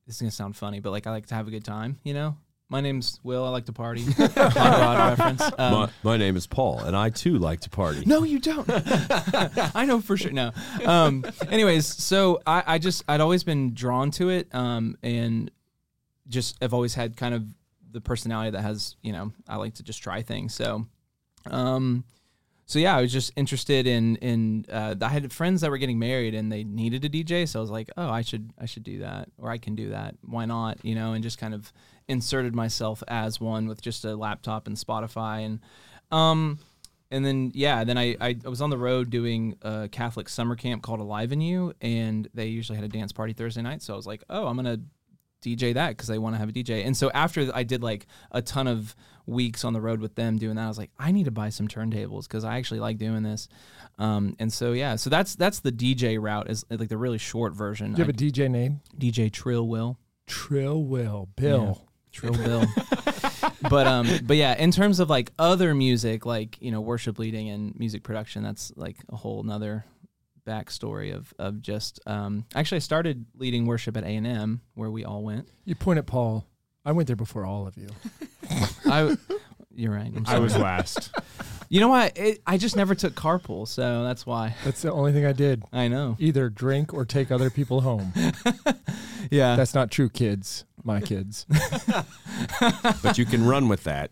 This 0.07 0.17
is 0.17 0.23
gonna 0.23 0.31
sound 0.31 0.57
funny, 0.57 0.81
but 0.81 0.91
like 0.91 1.07
I 1.07 1.11
like 1.11 1.27
to 1.27 1.35
have 1.35 1.49
a 1.49 1.51
good 1.51 1.65
time. 1.65 1.99
You 2.03 2.15
know, 2.15 2.37
my 2.69 2.81
name's 2.81 3.19
Will. 3.23 3.45
I 3.45 3.49
like 3.49 3.67
to 3.67 3.73
party. 3.73 4.03
Hot 4.13 4.57
rod 4.57 5.19
reference. 5.19 5.43
Um, 5.59 5.73
my, 5.73 5.91
my 6.03 6.17
name 6.17 6.37
is 6.37 6.47
Paul, 6.47 6.79
and 6.81 6.97
I 6.97 7.11
too 7.11 7.39
like 7.39 7.61
to 7.61 7.71
party. 7.71 8.05
no, 8.07 8.23
you 8.23 8.39
don't. 8.39 8.67
I 9.75 9.85
know 9.87 10.01
for 10.01 10.17
sure. 10.17 10.31
No. 10.31 10.53
Um, 10.85 11.25
anyways, 11.49 11.87
so 11.87 12.41
I, 12.47 12.63
I 12.67 12.79
just 12.79 13.05
I'd 13.09 13.21
always 13.21 13.45
been 13.45 13.75
drawn 13.75 14.11
to 14.13 14.31
it, 14.31 14.49
um, 14.55 14.97
and 15.03 15.51
just 16.29 16.57
I've 16.63 16.73
always 16.75 16.95
had 16.95 17.17
kind 17.17 17.35
of 17.35 17.45
the 17.91 18.01
personality 18.01 18.51
that 18.53 18.63
has 18.63 18.95
you 19.03 19.13
know 19.13 19.33
I 19.49 19.57
like 19.57 19.75
to 19.75 19.83
just 19.83 20.03
try 20.03 20.23
things. 20.23 20.55
So, 20.55 20.87
um, 21.47 22.05
so 22.71 22.79
yeah, 22.79 22.97
I 22.97 23.01
was 23.01 23.13
just 23.13 23.33
interested 23.35 23.89
in 23.89 24.15
in 24.17 24.65
uh, 24.71 24.95
I 25.03 25.09
had 25.09 25.33
friends 25.33 25.61
that 25.63 25.73
were 25.73 25.79
getting 25.79 25.99
married 25.99 26.37
and 26.37 26.53
they 26.53 26.63
needed 26.63 27.05
a 27.05 27.09
DJ, 27.09 27.49
so 27.49 27.59
I 27.59 27.63
was 27.63 27.71
like, 27.71 27.91
oh, 27.97 28.09
I 28.09 28.23
should 28.23 28.53
I 28.61 28.67
should 28.67 28.85
do 28.85 29.01
that 29.01 29.29
or 29.39 29.51
I 29.51 29.59
can 29.59 29.75
do 29.75 29.91
that. 29.91 30.15
Why 30.21 30.45
not? 30.45 30.79
You 30.85 30.95
know, 30.95 31.13
and 31.13 31.21
just 31.21 31.37
kind 31.37 31.53
of 31.53 31.73
inserted 32.07 32.55
myself 32.55 33.03
as 33.09 33.41
one 33.41 33.67
with 33.67 33.83
just 33.83 34.05
a 34.05 34.15
laptop 34.15 34.69
and 34.69 34.77
Spotify 34.77 35.45
and 35.45 35.59
um 36.13 36.61
and 37.11 37.27
then 37.27 37.51
yeah, 37.57 37.83
then 37.83 37.99
I, 37.99 38.17
I 38.21 38.37
I 38.45 38.49
was 38.49 38.63
on 38.63 38.71
the 38.71 38.79
road 38.79 39.11
doing 39.11 39.57
a 39.63 39.89
Catholic 39.89 40.29
summer 40.29 40.55
camp 40.55 40.85
called 40.85 41.01
Alive 41.01 41.33
in 41.33 41.41
You, 41.41 41.73
and 41.81 42.29
they 42.35 42.47
usually 42.47 42.77
had 42.77 42.85
a 42.85 42.89
dance 42.89 43.11
party 43.11 43.33
Thursday 43.33 43.63
night. 43.63 43.83
So 43.83 43.95
I 43.95 43.97
was 43.97 44.07
like, 44.07 44.23
oh, 44.31 44.47
I'm 44.47 44.55
gonna 44.55 44.79
DJ 45.43 45.75
that 45.75 45.91
because 45.91 46.09
they 46.09 46.19
want 46.19 46.35
to 46.35 46.39
have 46.39 46.49
a 46.49 46.53
DJ. 46.53 46.85
And 46.87 46.97
so 46.97 47.11
after 47.13 47.51
I 47.55 47.63
did 47.63 47.83
like 47.83 48.07
a 48.31 48.43
ton 48.43 48.67
of 48.67 48.95
weeks 49.27 49.65
on 49.65 49.73
the 49.73 49.81
road 49.81 50.01
with 50.01 50.15
them 50.15 50.39
doing 50.39 50.57
that, 50.57 50.65
I 50.65 50.69
was 50.69 50.79
like, 50.79 50.91
I 50.99 51.13
need 51.13 51.25
to 51.25 51.31
buy 51.31 51.49
some 51.51 51.69
turntables 51.69 52.25
because 52.25 52.45
I 52.45 52.57
actually 52.59 52.81
like 52.81 52.99
doing 52.99 53.23
this. 53.23 53.49
Um, 53.99 54.35
and 54.39 54.53
so 54.53 54.73
yeah, 54.73 54.97
so 54.97 55.11
that's 55.11 55.35
that's 55.37 55.61
the 55.61 55.73
DJ 55.73 56.21
route 56.21 56.51
is 56.51 56.65
like 56.71 56.89
the 56.89 56.97
really 56.99 57.19
short 57.19 57.55
version. 57.55 57.93
do 57.93 57.99
you 58.03 58.05
have 58.07 58.15
I- 58.15 58.25
a 58.25 58.31
DJ 58.31 58.51
name? 58.51 58.81
DJ 58.99 59.31
Trill 59.33 59.67
Will. 59.69 59.99
Trill 60.27 60.83
Will 60.85 61.29
Bill. 61.37 61.87
Trill 62.13 62.33
Bill. 62.35 62.65
but 63.69 63.87
um 63.87 64.09
but 64.25 64.37
yeah, 64.37 64.55
in 64.57 64.71
terms 64.73 65.01
of 65.01 65.09
like 65.11 65.33
other 65.39 65.75
music, 65.75 66.27
like, 66.27 66.57
you 66.61 66.71
know, 66.71 66.81
worship 66.81 67.19
leading 67.19 67.49
and 67.51 67.79
music 67.79 68.03
production, 68.03 68.43
that's 68.43 68.73
like 68.77 68.97
a 69.13 69.17
whole 69.17 69.43
nother 69.43 69.85
backstory 70.47 71.15
of 71.15 71.33
of 71.39 71.63
just 71.63 72.01
um 72.07 72.45
actually 72.55 72.77
I 72.77 72.81
started 72.81 73.27
leading 73.35 73.67
worship 73.67 73.97
at 73.97 74.05
A 74.05 74.09
and 74.09 74.27
M 74.27 74.61
where 74.75 74.91
we 74.91 75.05
all 75.05 75.23
went. 75.23 75.49
You 75.65 75.75
point 75.75 75.99
at 75.99 76.07
Paul. 76.07 76.47
I 76.85 76.93
went 76.93 77.07
there 77.07 77.17
before 77.17 77.45
all 77.45 77.67
of 77.67 77.77
you. 77.77 77.89
I 78.87 79.17
you're 79.75 79.93
right. 79.93 80.13
I'm 80.15 80.25
I 80.27 80.39
was 80.39 80.57
last. 80.57 81.11
You 81.73 81.79
know 81.79 81.87
what? 81.87 82.19
It, 82.19 82.43
I 82.49 82.59
just 82.59 82.75
never 82.75 82.97
took 82.97 83.15
carpool, 83.15 83.69
so 83.69 84.03
that's 84.03 84.27
why. 84.27 84.57
That's 84.65 84.83
the 84.83 84.91
only 84.91 85.13
thing 85.13 85.25
I 85.25 85.31
did. 85.31 85.63
I 85.73 85.87
know. 85.87 86.17
Either 86.19 86.51
drink 86.51 86.93
or 86.93 87.05
take 87.05 87.31
other 87.31 87.49
people 87.49 87.83
home. 87.83 88.13
Yeah. 89.31 89.55
That's 89.55 89.75
not 89.75 89.91
true, 89.93 90.09
kids. 90.09 90.65
My 90.83 91.01
kids. 91.01 91.47
But 93.03 93.17
you 93.17 93.25
can 93.25 93.47
run 93.47 93.69
with 93.69 93.85
that. 93.85 94.11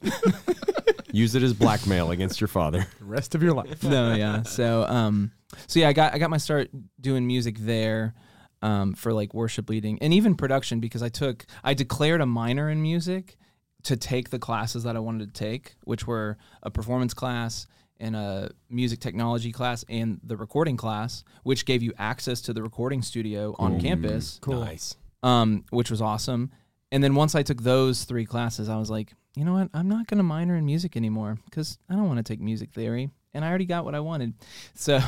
Use 1.13 1.35
it 1.35 1.43
as 1.43 1.55
blackmail 1.55 2.11
against 2.11 2.41
your 2.41 2.49
father. 2.49 2.87
The 2.99 3.05
rest 3.05 3.35
of 3.35 3.43
your 3.43 3.55
life. 3.55 3.83
no, 3.83 4.15
yeah. 4.15 4.43
So, 4.43 4.85
um, 4.85 5.33
so 5.67 5.81
yeah, 5.81 5.89
I 5.89 5.93
got 5.93 6.15
I 6.15 6.19
got 6.19 6.31
my 6.31 6.37
start 6.37 6.69
doing 7.01 7.27
music 7.27 7.57
there, 7.59 8.15
um, 8.63 8.93
for 8.95 9.13
like 9.13 9.33
worship 9.35 9.71
leading 9.71 9.99
and 10.03 10.13
even 10.13 10.35
production 10.35 10.81
because 10.81 11.03
I 11.03 11.09
took 11.09 11.47
I 11.65 11.75
declared 11.75 12.21
a 12.21 12.27
minor 12.27 12.69
in 12.71 12.83
music 12.83 13.37
to 13.85 13.97
take 13.97 14.31
the 14.31 14.39
classes 14.39 14.83
that 14.83 14.97
I 14.97 14.99
wanted 14.99 15.33
to 15.33 15.39
take, 15.39 15.77
which 15.85 16.07
were 16.07 16.37
a 16.63 16.71
performance 16.71 17.15
class 17.15 17.67
and 18.01 18.15
a 18.17 18.51
music 18.69 19.01
technology 19.01 19.51
class 19.53 19.85
and 19.89 20.21
the 20.23 20.37
recording 20.37 20.77
class, 20.77 21.25
which 21.45 21.65
gave 21.65 21.83
you 21.83 21.93
access 21.99 22.41
to 22.43 22.53
the 22.53 22.63
recording 22.63 23.01
studio 23.03 23.55
on 23.59 23.81
campus, 23.81 24.39
Cool. 24.43 24.61
Nice. 24.65 24.97
um, 25.23 25.65
which 25.71 25.91
was 25.91 26.03
awesome. 26.03 26.51
And 26.93 27.03
then 27.05 27.15
once 27.15 27.35
I 27.35 27.43
took 27.43 27.63
those 27.63 28.05
three 28.05 28.25
classes, 28.25 28.69
I 28.69 28.77
was 28.77 28.89
like, 28.91 29.15
you 29.35 29.45
know 29.45 29.53
what? 29.55 29.71
I'm 29.75 29.89
not 29.89 30.07
going 30.07 30.19
to 30.19 30.25
minor 30.25 30.57
in 30.57 30.65
music 30.67 30.97
anymore 30.97 31.39
because 31.45 31.79
I 31.89 31.95
don't 31.95 32.07
want 32.07 32.19
to 32.19 32.23
take 32.23 32.41
music 32.41 32.73
theory, 32.73 33.11
and 33.35 33.45
I 33.45 33.49
already 33.49 33.67
got 33.67 33.85
what 33.85 33.95
I 33.95 34.01
wanted. 34.01 34.35
So, 34.75 35.01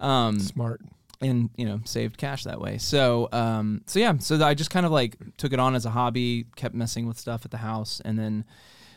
um, 0.00 0.38
Smart. 0.40 0.80
and 1.20 1.50
you 1.56 1.66
know, 1.66 1.80
saved 1.84 2.16
cash 2.18 2.44
that 2.44 2.60
way. 2.60 2.78
So, 2.78 3.28
um, 3.32 3.82
so 3.86 3.98
yeah, 3.98 4.16
so 4.18 4.42
I 4.44 4.54
just 4.54 4.70
kind 4.70 4.86
of 4.86 4.92
like 4.92 5.16
took 5.36 5.52
it 5.52 5.58
on 5.60 5.74
as 5.74 5.84
a 5.86 5.90
hobby, 5.90 6.46
kept 6.56 6.74
messing 6.74 7.06
with 7.06 7.18
stuff 7.18 7.44
at 7.44 7.50
the 7.50 7.58
house, 7.58 8.00
and 8.04 8.18
then 8.18 8.44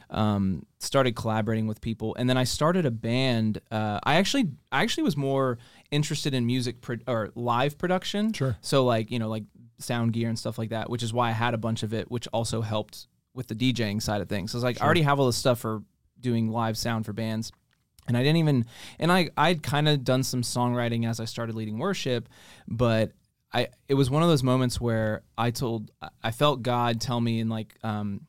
um, 0.09 0.65
started 0.79 1.15
collaborating 1.15 1.67
with 1.67 1.81
people. 1.81 2.15
And 2.17 2.29
then 2.29 2.37
I 2.37 2.43
started 2.43 2.85
a 2.85 2.91
band. 2.91 3.59
Uh, 3.71 3.99
I 4.03 4.15
actually, 4.15 4.51
I 4.71 4.83
actually 4.83 5.03
was 5.03 5.17
more 5.17 5.57
interested 5.91 6.33
in 6.33 6.45
music 6.45 6.81
pro- 6.81 6.97
or 7.07 7.31
live 7.35 7.77
production. 7.77 8.31
Sure. 8.33 8.55
So 8.61 8.85
like 8.85 9.11
you 9.11 9.19
know 9.19 9.29
like 9.29 9.43
sound 9.79 10.13
gear 10.13 10.29
and 10.29 10.39
stuff 10.39 10.57
like 10.57 10.69
that, 10.69 10.89
which 10.89 11.03
is 11.03 11.11
why 11.13 11.29
I 11.29 11.33
had 11.33 11.53
a 11.53 11.57
bunch 11.57 11.83
of 11.83 11.93
it, 11.93 12.09
which 12.09 12.27
also 12.33 12.61
helped 12.61 13.07
with 13.35 13.47
the 13.47 13.55
DJing 13.55 14.01
side 14.01 14.21
of 14.21 14.29
things. 14.29 14.51
So 14.51 14.55
I 14.55 14.57
was 14.57 14.63
like, 14.63 14.81
I 14.81 14.85
already 14.85 15.03
have 15.03 15.19
all 15.19 15.27
this 15.27 15.35
stuff 15.37 15.59
for 15.59 15.83
doing 16.19 16.49
live 16.49 16.77
sound 16.77 17.05
for 17.05 17.13
bands. 17.13 17.51
And 18.07 18.15
I 18.15 18.21
didn't 18.21 18.37
even, 18.37 18.65
and 18.99 19.11
I 19.11 19.29
I'd 19.35 19.61
kind 19.61 19.87
of 19.87 20.03
done 20.03 20.23
some 20.23 20.41
songwriting 20.41 21.07
as 21.07 21.19
I 21.19 21.25
started 21.25 21.55
leading 21.55 21.77
worship, 21.79 22.29
but 22.67 23.11
I 23.51 23.67
it 23.87 23.95
was 23.95 24.09
one 24.09 24.21
of 24.23 24.29
those 24.29 24.43
moments 24.43 24.79
where 24.79 25.23
I 25.37 25.51
told 25.51 25.91
I 26.23 26.31
felt 26.31 26.61
God 26.61 27.01
tell 27.01 27.19
me 27.19 27.39
in 27.39 27.49
like 27.49 27.75
um 27.83 28.21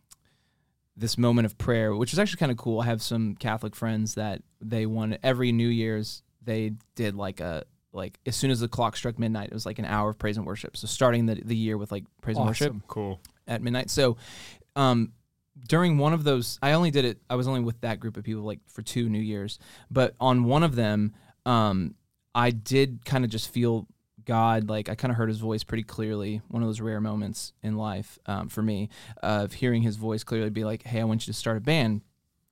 this 0.97 1.19
moment 1.19 1.45
of 1.45 1.59
prayer, 1.59 1.95
which 1.95 2.13
was 2.13 2.19
actually 2.19 2.39
kind 2.39 2.51
of 2.51 2.57
cool. 2.57 2.81
I 2.81 2.87
have 2.87 3.03
some 3.03 3.35
Catholic 3.35 3.77
friends 3.77 4.15
that 4.15 4.41
they 4.63 4.87
wanted 4.87 5.21
every 5.23 5.53
New 5.53 5.69
Year's 5.69 6.23
they 6.43 6.73
did 6.95 7.15
like 7.15 7.41
a 7.41 7.65
like 7.93 8.19
as 8.25 8.35
soon 8.35 8.51
as 8.51 8.61
the 8.61 8.69
clock 8.69 8.97
struck 8.97 9.19
midnight, 9.19 9.49
it 9.49 9.55
was 9.55 9.67
like 9.67 9.79
an 9.79 9.85
hour 9.85 10.09
of 10.11 10.19
praise 10.19 10.39
and 10.39 10.47
worship. 10.47 10.77
So 10.77 10.87
starting 10.87 11.27
the 11.27 11.35
the 11.35 11.57
year 11.57 11.77
with 11.77 11.93
like 11.93 12.05
praise 12.23 12.37
and 12.39 12.47
worship 12.47 12.75
Cool. 12.87 13.21
at 13.47 13.61
midnight. 13.63 13.91
So 13.91 14.17
um 14.77 15.13
during 15.69 15.99
one 15.99 16.13
of 16.13 16.23
those 16.23 16.59
I 16.63 16.73
only 16.73 16.91
did 16.91 17.05
it 17.05 17.19
I 17.29 17.35
was 17.35 17.49
only 17.49 17.61
with 17.61 17.81
that 17.81 17.99
group 17.99 18.17
of 18.17 18.25
people 18.25 18.43
like 18.43 18.61
for 18.69 18.83
two 18.83 19.09
New 19.09 19.21
Years. 19.21 19.59
But 19.91 20.15
on 20.21 20.45
one 20.45 20.63
of 20.63 20.77
them, 20.77 21.15
um 21.45 21.95
I 22.35 22.51
did 22.51 23.05
kind 23.05 23.25
of 23.25 23.31
just 23.31 23.51
feel 23.51 23.89
God, 24.27 24.69
like 24.69 24.89
I 24.89 24.95
kind 24.95 25.11
of 25.11 25.17
heard 25.17 25.29
his 25.29 25.39
voice 25.39 25.65
pretty 25.65 25.85
clearly. 25.85 26.43
One 26.49 26.63
of 26.63 26.69
those 26.69 26.81
rare 26.81 27.01
moments 27.01 27.53
in 27.63 27.77
life 27.77 28.19
um, 28.27 28.49
for 28.49 28.61
me 28.61 28.91
of 29.23 29.55
hearing 29.55 29.83
his 29.83 29.97
voice 29.97 30.25
clearly 30.25 30.51
be 30.51 30.65
like, 30.65 30.83
"Hey, 30.83 31.01
I 31.01 31.05
want 31.05 31.27
you 31.27 31.33
to 31.33 31.39
start 31.39 31.57
a 31.57 31.61
band." 31.61 32.03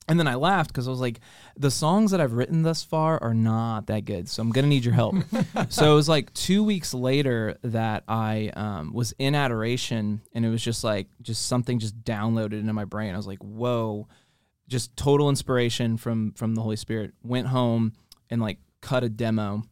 And 0.06 0.18
then 0.18 0.28
I 0.28 0.34
laughed 0.34 0.68
because 0.68 0.86
I 0.86 0.90
was 0.90 1.00
like, 1.00 1.20
the 1.56 1.70
songs 1.70 2.10
that 2.10 2.20
I've 2.20 2.34
written 2.34 2.62
thus 2.62 2.82
far 2.82 3.22
are 3.22 3.32
not 3.32 3.86
that 3.86 4.04
good. 4.04 4.28
So 4.28 4.42
I'm 4.42 4.50
going 4.50 4.64
to 4.64 4.68
need 4.68 4.84
your 4.84 4.92
help. 4.92 5.16
so 5.70 5.92
it 5.92 5.94
was 5.94 6.08
like 6.08 6.32
two 6.34 6.62
weeks 6.62 6.92
later 6.92 7.56
that 7.62 8.04
I 8.06 8.50
um, 8.54 8.92
was 8.92 9.14
in 9.18 9.34
adoration 9.34 10.20
and 10.34 10.44
it 10.44 10.50
was 10.50 10.62
just 10.62 10.84
like, 10.84 11.08
just 11.22 11.46
something 11.46 11.78
just 11.78 12.02
downloaded 12.04 12.60
into 12.60 12.74
my 12.74 12.84
brain. 12.84 13.14
I 13.14 13.16
was 13.16 13.26
like, 13.26 13.42
whoa, 13.42 14.06
just 14.68 14.94
total 14.96 15.30
inspiration 15.30 15.96
from, 15.96 16.32
from 16.32 16.54
the 16.54 16.60
Holy 16.60 16.76
Spirit. 16.76 17.14
Went 17.22 17.48
home 17.48 17.94
and 18.28 18.42
like 18.42 18.58
cut 18.82 19.04
a 19.04 19.08
demo 19.08 19.62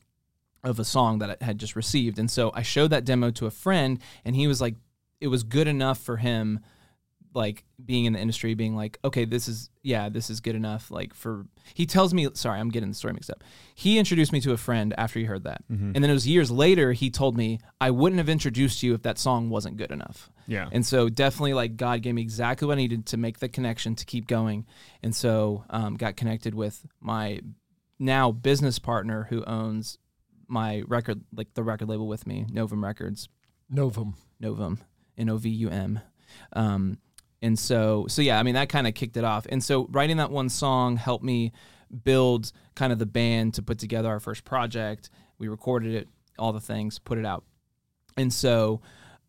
of 0.64 0.78
a 0.78 0.84
song 0.84 1.18
that 1.18 1.38
I 1.40 1.44
had 1.44 1.58
just 1.58 1.76
received. 1.76 2.18
And 2.18 2.30
so 2.30 2.52
I 2.54 2.62
showed 2.62 2.88
that 2.88 3.04
demo 3.04 3.30
to 3.32 3.46
a 3.46 3.50
friend 3.50 3.98
and 4.24 4.34
he 4.34 4.46
was 4.46 4.62
like, 4.62 4.76
it 5.20 5.28
was 5.28 5.42
good 5.42 5.68
enough 5.68 5.98
for 5.98 6.16
him 6.16 6.60
like 7.34 7.64
being 7.84 8.04
in 8.04 8.12
the 8.12 8.18
industry 8.18 8.54
being 8.54 8.76
like 8.76 8.98
okay 9.04 9.24
this 9.24 9.48
is 9.48 9.70
yeah 9.82 10.08
this 10.08 10.28
is 10.28 10.40
good 10.40 10.54
enough 10.54 10.90
like 10.90 11.14
for 11.14 11.46
he 11.74 11.86
tells 11.86 12.12
me 12.12 12.28
sorry 12.34 12.60
i'm 12.60 12.68
getting 12.68 12.90
the 12.90 12.94
story 12.94 13.14
mixed 13.14 13.30
up 13.30 13.42
he 13.74 13.98
introduced 13.98 14.32
me 14.32 14.40
to 14.40 14.52
a 14.52 14.56
friend 14.56 14.92
after 14.98 15.18
he 15.18 15.24
heard 15.24 15.44
that 15.44 15.62
Mm-hmm. 15.70 15.92
and 15.94 16.04
then 16.04 16.10
it 16.10 16.12
was 16.12 16.26
years 16.28 16.50
later 16.50 16.92
he 16.92 17.08
told 17.10 17.36
me 17.36 17.58
i 17.80 17.90
wouldn't 17.90 18.18
have 18.18 18.28
introduced 18.28 18.82
you 18.82 18.92
if 18.94 19.02
that 19.02 19.18
song 19.18 19.48
wasn't 19.48 19.76
good 19.78 19.90
enough 19.90 20.30
Yeah. 20.46 20.68
and 20.72 20.84
so 20.84 21.08
definitely 21.08 21.54
like 21.54 21.76
god 21.76 22.02
gave 22.02 22.14
me 22.14 22.20
exactly 22.22 22.68
what 22.68 22.74
i 22.74 22.82
needed 22.82 23.06
to 23.06 23.16
make 23.16 23.38
the 23.38 23.48
connection 23.48 23.94
to 23.96 24.04
keep 24.04 24.26
going 24.26 24.66
and 25.02 25.14
so 25.16 25.64
um, 25.70 25.94
got 25.96 26.16
connected 26.16 26.54
with 26.54 26.84
my 27.00 27.40
now 27.98 28.30
business 28.30 28.78
partner 28.78 29.26
who 29.30 29.42
owns 29.44 29.96
my 30.48 30.82
record 30.86 31.22
like 31.34 31.54
the 31.54 31.62
record 31.62 31.88
label 31.88 32.06
with 32.06 32.26
me 32.26 32.44
novum 32.50 32.84
records 32.84 33.28
Novum. 33.70 34.16
Novum, 34.38 34.80
N 35.16 35.30
O 35.30 35.38
V 35.38 35.48
U 35.48 35.70
M. 35.70 36.00
Um, 36.52 36.98
and 37.42 37.58
so, 37.58 38.06
so 38.08 38.22
yeah, 38.22 38.38
I 38.38 38.44
mean, 38.44 38.54
that 38.54 38.68
kind 38.68 38.86
of 38.86 38.94
kicked 38.94 39.16
it 39.16 39.24
off. 39.24 39.46
And 39.48 39.62
so, 39.62 39.88
writing 39.90 40.18
that 40.18 40.30
one 40.30 40.48
song 40.48 40.96
helped 40.96 41.24
me 41.24 41.52
build 42.04 42.52
kind 42.76 42.92
of 42.92 42.98
the 42.98 43.06
band 43.06 43.54
to 43.54 43.62
put 43.62 43.78
together 43.78 44.08
our 44.08 44.20
first 44.20 44.44
project. 44.44 45.10
We 45.38 45.48
recorded 45.48 45.94
it, 45.94 46.08
all 46.38 46.52
the 46.52 46.60
things, 46.60 47.00
put 47.00 47.18
it 47.18 47.26
out. 47.26 47.44
And 48.16 48.32
so, 48.32 48.80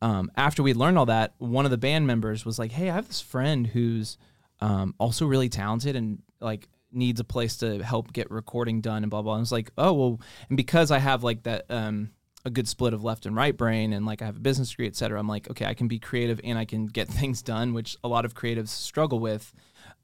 um, 0.01 0.31
after 0.37 0.61
we 0.61 0.73
learned 0.73 0.99
all 0.99 1.07
that, 1.07 1.33
one 1.39 1.65
of 1.65 1.71
the 1.71 1.77
band 1.77 2.05
members 2.05 2.45
was 2.45 2.59
like, 2.59 2.71
"Hey, 2.71 2.89
I 2.89 2.95
have 2.95 3.07
this 3.07 3.21
friend 3.21 3.65
who's 3.65 4.17
um, 4.61 4.93
also 4.99 5.25
really 5.25 5.49
talented 5.49 5.95
and 5.95 6.21
like 6.39 6.69
needs 6.91 7.19
a 7.19 7.23
place 7.23 7.57
to 7.57 7.83
help 7.83 8.13
get 8.13 8.29
recording 8.29 8.79
done 8.79 9.03
and 9.03 9.09
blah 9.09 9.23
blah." 9.23 9.33
And 9.33 9.39
I 9.39 9.41
was 9.41 9.51
like, 9.51 9.71
"Oh 9.75 9.93
well," 9.93 10.21
and 10.49 10.57
because 10.57 10.91
I 10.91 10.99
have 10.99 11.23
like 11.23 11.43
that 11.43 11.65
um, 11.69 12.11
a 12.45 12.49
good 12.49 12.67
split 12.67 12.93
of 12.93 13.03
left 13.03 13.25
and 13.25 13.35
right 13.35 13.55
brain, 13.55 13.93
and 13.93 14.05
like 14.05 14.21
I 14.21 14.25
have 14.25 14.37
a 14.37 14.41
business 14.41 14.69
degree, 14.69 14.87
et 14.87 14.95
cetera, 14.95 15.19
I'm 15.19 15.27
like, 15.27 15.49
okay, 15.49 15.65
I 15.65 15.73
can 15.73 15.87
be 15.87 15.99
creative 15.99 16.41
and 16.43 16.57
I 16.57 16.65
can 16.65 16.87
get 16.87 17.07
things 17.09 17.41
done, 17.41 17.73
which 17.73 17.97
a 18.03 18.07
lot 18.07 18.25
of 18.25 18.35
creatives 18.35 18.69
struggle 18.69 19.19
with. 19.19 19.53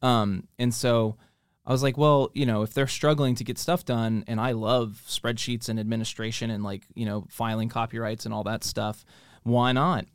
Um, 0.01 0.47
and 0.57 0.73
so 0.73 1.17
I 1.65 1.71
was 1.71 1.83
like, 1.83 1.97
well, 1.97 2.31
you 2.33 2.45
know, 2.45 2.63
if 2.63 2.73
they're 2.73 2.87
struggling 2.87 3.35
to 3.35 3.43
get 3.43 3.57
stuff 3.57 3.85
done, 3.85 4.23
and 4.27 4.39
I 4.39 4.53
love 4.53 5.03
spreadsheets 5.07 5.69
and 5.69 5.79
administration 5.79 6.49
and 6.49 6.63
like, 6.63 6.83
you 6.95 7.05
know, 7.05 7.25
filing 7.29 7.69
copyrights 7.69 8.25
and 8.25 8.33
all 8.33 8.43
that 8.43 8.63
stuff, 8.63 9.05
why 9.43 9.71
not? 9.71 10.05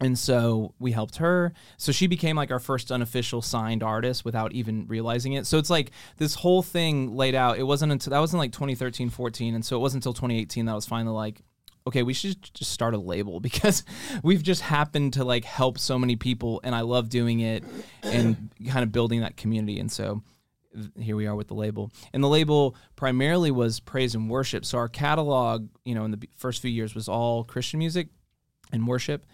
And 0.00 0.18
so 0.18 0.74
we 0.78 0.92
helped 0.92 1.16
her. 1.16 1.54
So 1.78 1.90
she 1.90 2.06
became 2.06 2.36
like 2.36 2.50
our 2.50 2.58
first 2.58 2.92
unofficial 2.92 3.40
signed 3.40 3.82
artist 3.82 4.24
without 4.24 4.52
even 4.52 4.86
realizing 4.86 5.32
it. 5.32 5.46
So 5.46 5.58
it's 5.58 5.70
like 5.70 5.90
this 6.18 6.34
whole 6.34 6.62
thing 6.62 7.16
laid 7.16 7.34
out. 7.34 7.58
It 7.58 7.62
wasn't 7.62 7.92
until 7.92 8.10
that 8.10 8.18
was 8.18 8.32
in 8.32 8.38
like 8.38 8.52
2013, 8.52 9.08
14. 9.08 9.54
And 9.54 9.64
so 9.64 9.76
it 9.76 9.80
wasn't 9.80 10.04
until 10.04 10.12
2018 10.12 10.66
that 10.66 10.72
I 10.72 10.74
was 10.74 10.86
finally 10.86 11.14
like, 11.14 11.40
okay, 11.86 12.02
we 12.02 12.12
should 12.12 12.42
just 12.54 12.72
start 12.72 12.94
a 12.94 12.98
label 12.98 13.40
because 13.48 13.84
we've 14.22 14.42
just 14.42 14.62
happened 14.62 15.14
to 15.14 15.24
like 15.24 15.44
help 15.44 15.78
so 15.78 15.98
many 15.98 16.16
people 16.16 16.60
and 16.64 16.74
I 16.74 16.80
love 16.80 17.08
doing 17.08 17.40
it 17.40 17.64
and 18.02 18.50
kind 18.68 18.82
of 18.82 18.92
building 18.92 19.20
that 19.20 19.36
community. 19.36 19.78
And 19.78 19.90
so 19.90 20.22
here 20.98 21.16
we 21.16 21.26
are 21.26 21.34
with 21.34 21.48
the 21.48 21.54
label. 21.54 21.90
And 22.12 22.22
the 22.22 22.28
label 22.28 22.76
primarily 22.96 23.50
was 23.50 23.80
praise 23.80 24.14
and 24.14 24.28
worship. 24.28 24.64
So 24.64 24.78
our 24.78 24.88
catalog, 24.88 25.68
you 25.84 25.94
know, 25.94 26.04
in 26.04 26.10
the 26.10 26.28
first 26.36 26.60
few 26.60 26.70
years 26.70 26.94
was 26.94 27.08
all 27.08 27.44
Christian 27.44 27.78
music 27.78 28.08
and 28.72 28.86
worship, 28.86 29.24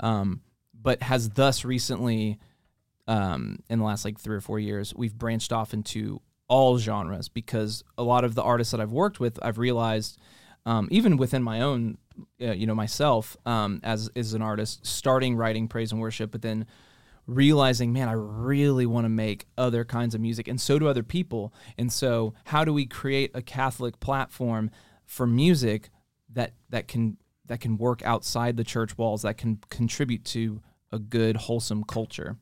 um, 0.00 0.42
but 0.80 1.02
has 1.02 1.30
thus 1.30 1.64
recently, 1.64 2.38
um, 3.08 3.58
in 3.68 3.80
the 3.80 3.84
last 3.84 4.04
like 4.04 4.18
three 4.18 4.36
or 4.36 4.40
four 4.40 4.58
years, 4.58 4.94
we've 4.94 5.14
branched 5.14 5.52
off 5.52 5.74
into 5.74 6.20
all 6.48 6.78
genres 6.78 7.28
because 7.28 7.82
a 7.96 8.02
lot 8.02 8.24
of 8.24 8.34
the 8.34 8.42
artists 8.42 8.70
that 8.72 8.80
I've 8.80 8.92
worked 8.92 9.18
with, 9.18 9.38
I've 9.42 9.58
realized, 9.58 10.20
um, 10.66 10.88
even 10.90 11.16
within 11.16 11.42
my 11.42 11.60
own, 11.60 11.98
uh, 12.40 12.52
you 12.52 12.66
know, 12.66 12.74
myself 12.74 13.36
um, 13.46 13.80
as 13.82 14.10
as 14.16 14.34
an 14.34 14.42
artist, 14.42 14.86
starting 14.86 15.36
writing 15.36 15.68
praise 15.68 15.92
and 15.92 16.00
worship, 16.00 16.30
but 16.30 16.42
then 16.42 16.66
realizing, 17.26 17.92
man, 17.92 18.08
I 18.08 18.12
really 18.12 18.86
want 18.86 19.04
to 19.04 19.08
make 19.08 19.46
other 19.56 19.84
kinds 19.84 20.14
of 20.14 20.20
music, 20.20 20.48
and 20.48 20.60
so 20.60 20.78
do 20.78 20.88
other 20.88 21.02
people. 21.02 21.52
And 21.78 21.92
so, 21.92 22.34
how 22.44 22.64
do 22.64 22.72
we 22.72 22.86
create 22.86 23.30
a 23.34 23.42
Catholic 23.42 24.00
platform 24.00 24.70
for 25.04 25.26
music 25.26 25.90
that 26.32 26.54
that 26.70 26.88
can 26.88 27.16
that 27.46 27.60
can 27.60 27.76
work 27.76 28.02
outside 28.02 28.56
the 28.56 28.64
church 28.64 28.96
walls, 28.96 29.22
that 29.22 29.36
can 29.36 29.58
contribute 29.68 30.24
to 30.26 30.62
a 30.90 30.98
good, 30.98 31.36
wholesome 31.36 31.84
culture? 31.84 32.36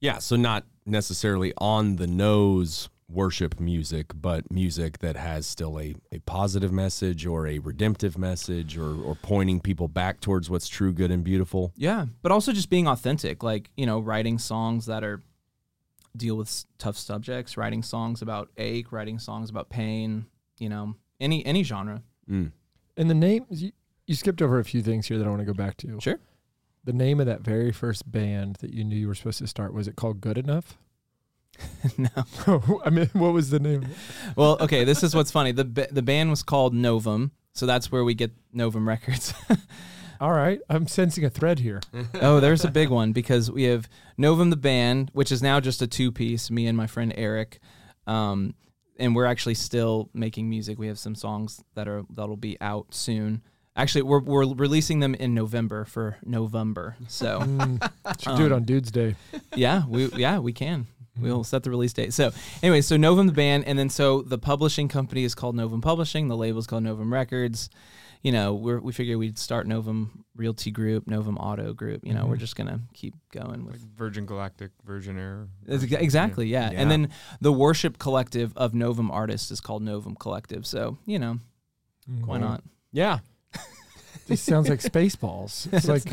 Yeah, 0.00 0.18
so 0.18 0.36
not 0.36 0.64
necessarily 0.84 1.52
on 1.58 1.96
the 1.96 2.06
nose 2.06 2.88
worship 3.08 3.60
music, 3.60 4.06
but 4.14 4.50
music 4.50 4.98
that 4.98 5.16
has 5.16 5.46
still 5.46 5.78
a, 5.78 5.94
a 6.12 6.18
positive 6.20 6.72
message 6.72 7.24
or 7.26 7.46
a 7.46 7.58
redemptive 7.58 8.18
message 8.18 8.76
or, 8.76 9.00
or 9.02 9.14
pointing 9.14 9.60
people 9.60 9.88
back 9.88 10.20
towards 10.20 10.50
what's 10.50 10.68
true, 10.68 10.92
good, 10.92 11.10
and 11.10 11.22
beautiful. 11.24 11.72
Yeah, 11.76 12.06
but 12.22 12.32
also 12.32 12.52
just 12.52 12.70
being 12.70 12.88
authentic, 12.88 13.42
like 13.42 13.70
you 13.76 13.86
know, 13.86 14.00
writing 14.00 14.38
songs 14.38 14.86
that 14.86 15.04
are 15.04 15.22
deal 16.16 16.36
with 16.36 16.64
tough 16.78 16.96
subjects, 16.96 17.56
writing 17.56 17.82
songs 17.82 18.22
about 18.22 18.50
ache, 18.56 18.90
writing 18.92 19.18
songs 19.18 19.50
about 19.50 19.68
pain. 19.68 20.26
You 20.58 20.68
know, 20.68 20.94
any 21.20 21.44
any 21.44 21.62
genre. 21.62 22.02
Mm. 22.30 22.52
And 22.96 23.10
the 23.10 23.14
name, 23.14 23.44
you, 23.50 23.72
you 24.06 24.14
skipped 24.14 24.40
over 24.40 24.58
a 24.58 24.64
few 24.64 24.82
things 24.82 25.06
here 25.06 25.18
that 25.18 25.26
I 25.26 25.30
want 25.30 25.40
to 25.40 25.46
go 25.46 25.52
back 25.52 25.76
to. 25.78 26.00
Sure. 26.00 26.18
The 26.84 26.92
name 26.92 27.20
of 27.20 27.26
that 27.26 27.40
very 27.40 27.72
first 27.72 28.10
band 28.10 28.56
that 28.60 28.72
you 28.72 28.84
knew 28.84 28.96
you 28.96 29.08
were 29.08 29.14
supposed 29.14 29.38
to 29.38 29.46
start, 29.46 29.74
was 29.74 29.88
it 29.88 29.96
called 29.96 30.20
Good 30.20 30.38
Enough? 30.38 30.78
no. 31.98 32.80
I 32.84 32.90
mean, 32.90 33.08
what 33.12 33.32
was 33.32 33.50
the 33.50 33.58
name? 33.60 33.86
Well, 34.36 34.56
okay, 34.60 34.84
this 34.84 35.02
is 35.02 35.14
what's 35.14 35.30
funny. 35.30 35.52
The 35.52 35.64
ba- 35.64 35.88
the 35.90 36.02
band 36.02 36.30
was 36.30 36.42
called 36.42 36.74
Novum, 36.74 37.32
so 37.52 37.66
that's 37.66 37.90
where 37.92 38.04
we 38.04 38.14
get 38.14 38.32
Novum 38.52 38.86
Records. 38.88 39.32
All 40.20 40.32
right. 40.32 40.60
I'm 40.70 40.86
sensing 40.86 41.24
a 41.24 41.30
thread 41.30 41.58
here. 41.58 41.80
oh, 42.22 42.40
there's 42.40 42.64
a 42.64 42.70
big 42.70 42.88
one 42.88 43.12
because 43.12 43.50
we 43.50 43.64
have 43.64 43.86
Novum 44.16 44.48
the 44.50 44.56
band, 44.56 45.10
which 45.12 45.30
is 45.30 45.42
now 45.42 45.60
just 45.60 45.82
a 45.82 45.86
two 45.86 46.10
piece. 46.10 46.50
Me 46.50 46.66
and 46.66 46.76
my 46.76 46.86
friend 46.86 47.12
Eric, 47.16 47.58
um, 48.06 48.54
and 48.98 49.14
we're 49.14 49.26
actually 49.26 49.54
still 49.54 50.08
making 50.14 50.48
music. 50.48 50.78
We 50.78 50.86
have 50.86 50.98
some 50.98 51.14
songs 51.14 51.62
that 51.74 51.86
are 51.86 52.02
that'll 52.10 52.36
be 52.38 52.56
out 52.62 52.94
soon. 52.94 53.42
Actually, 53.78 54.02
we're 54.02 54.20
we're 54.20 54.46
releasing 54.54 55.00
them 55.00 55.14
in 55.14 55.34
November 55.34 55.84
for 55.84 56.16
November. 56.24 56.96
So 57.08 57.40
Mm, 57.40 57.90
should 58.18 58.36
do 58.38 58.46
it 58.46 58.52
Um, 58.52 58.56
on 58.56 58.62
Dude's 58.64 58.90
Day. 58.90 59.16
yeah, 59.54 59.82
we 59.86 60.06
yeah 60.16 60.38
we 60.38 60.54
can. 60.54 60.86
We'll 61.18 61.44
set 61.44 61.62
the 61.62 61.70
release 61.70 61.92
date. 61.92 62.12
So 62.12 62.32
anyway, 62.62 62.80
so 62.82 62.96
Novum 62.96 63.26
the 63.26 63.32
band, 63.32 63.64
and 63.66 63.78
then 63.78 63.88
so 63.88 64.22
the 64.22 64.38
publishing 64.38 64.88
company 64.88 65.24
is 65.24 65.34
called 65.34 65.54
Novum 65.56 65.80
Publishing. 65.80 66.28
The 66.28 66.36
label 66.36 66.58
is 66.58 66.66
called 66.66 66.82
Novum 66.84 67.12
Records. 67.12 67.70
You 68.22 68.32
know, 68.32 68.54
we're, 68.54 68.80
we 68.80 68.92
figure 68.92 69.18
we'd 69.18 69.38
start 69.38 69.66
Novum 69.68 70.24
Realty 70.34 70.70
Group, 70.72 71.06
Novum 71.06 71.36
Auto 71.36 71.72
Group. 71.72 72.04
You 72.04 72.12
know, 72.12 72.26
we're 72.26 72.36
Mhm. 72.36 72.40
just 72.40 72.56
gonna 72.56 72.80
keep 72.92 73.14
going 73.30 73.66
Like 73.66 73.76
Virgin 73.96 74.26
Galactic, 74.26 74.72
Virgin 74.84 75.16
Air. 75.18 75.48
Virgin- 75.64 76.00
Exactly, 76.00 76.48
yeah. 76.48 76.72
Yeah. 76.72 76.80
And 76.80 76.90
then 76.90 77.10
the 77.40 77.52
worship 77.52 77.98
collective 77.98 78.52
of 78.56 78.74
Novum 78.74 79.10
artists 79.10 79.50
is 79.50 79.60
called 79.60 79.82
Novum 79.82 80.16
Collective. 80.16 80.66
So, 80.66 80.98
you 81.06 81.18
know, 81.20 81.38
why 82.24 82.38
Mhm. 82.38 82.40
not? 82.40 82.64
Yeah. 82.92 83.20
This 84.26 84.40
sounds 84.42 84.68
like 84.68 84.80
Spaceballs. 84.80 85.68
It's 85.72 85.86
like 85.88 86.04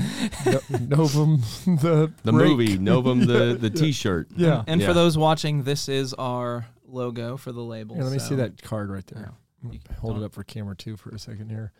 no, 0.45 0.97
Novum, 0.97 1.41
the 1.65 2.11
The 2.23 2.31
rake. 2.33 2.47
movie, 2.49 2.77
Novum, 2.77 3.21
the, 3.25 3.57
the 3.59 3.69
t 3.69 3.91
shirt. 3.91 4.27
Yeah. 4.35 4.63
And 4.67 4.79
Yeah. 4.81 4.87
for 4.87 4.93
those 4.93 5.17
watching, 5.17 5.63
this 5.63 5.89
is 5.89 6.13
our 6.15 6.67
logo 6.87 7.37
for 7.37 7.51
the 7.51 7.61
label. 7.63 7.95
Here, 7.95 8.03
let 8.03 8.13
me 8.13 8.19
so- 8.19 8.29
see 8.29 8.35
that 8.35 8.61
card 8.61 8.89
right 8.91 9.05
there. 9.07 9.31
Yeah. 9.71 9.79
Hold 9.99 10.17
it 10.17 10.23
up 10.23 10.33
for 10.33 10.43
camera 10.43 10.75
two 10.75 10.97
for 10.97 11.09
a 11.09 11.17
second 11.19 11.49
here. 11.49 11.71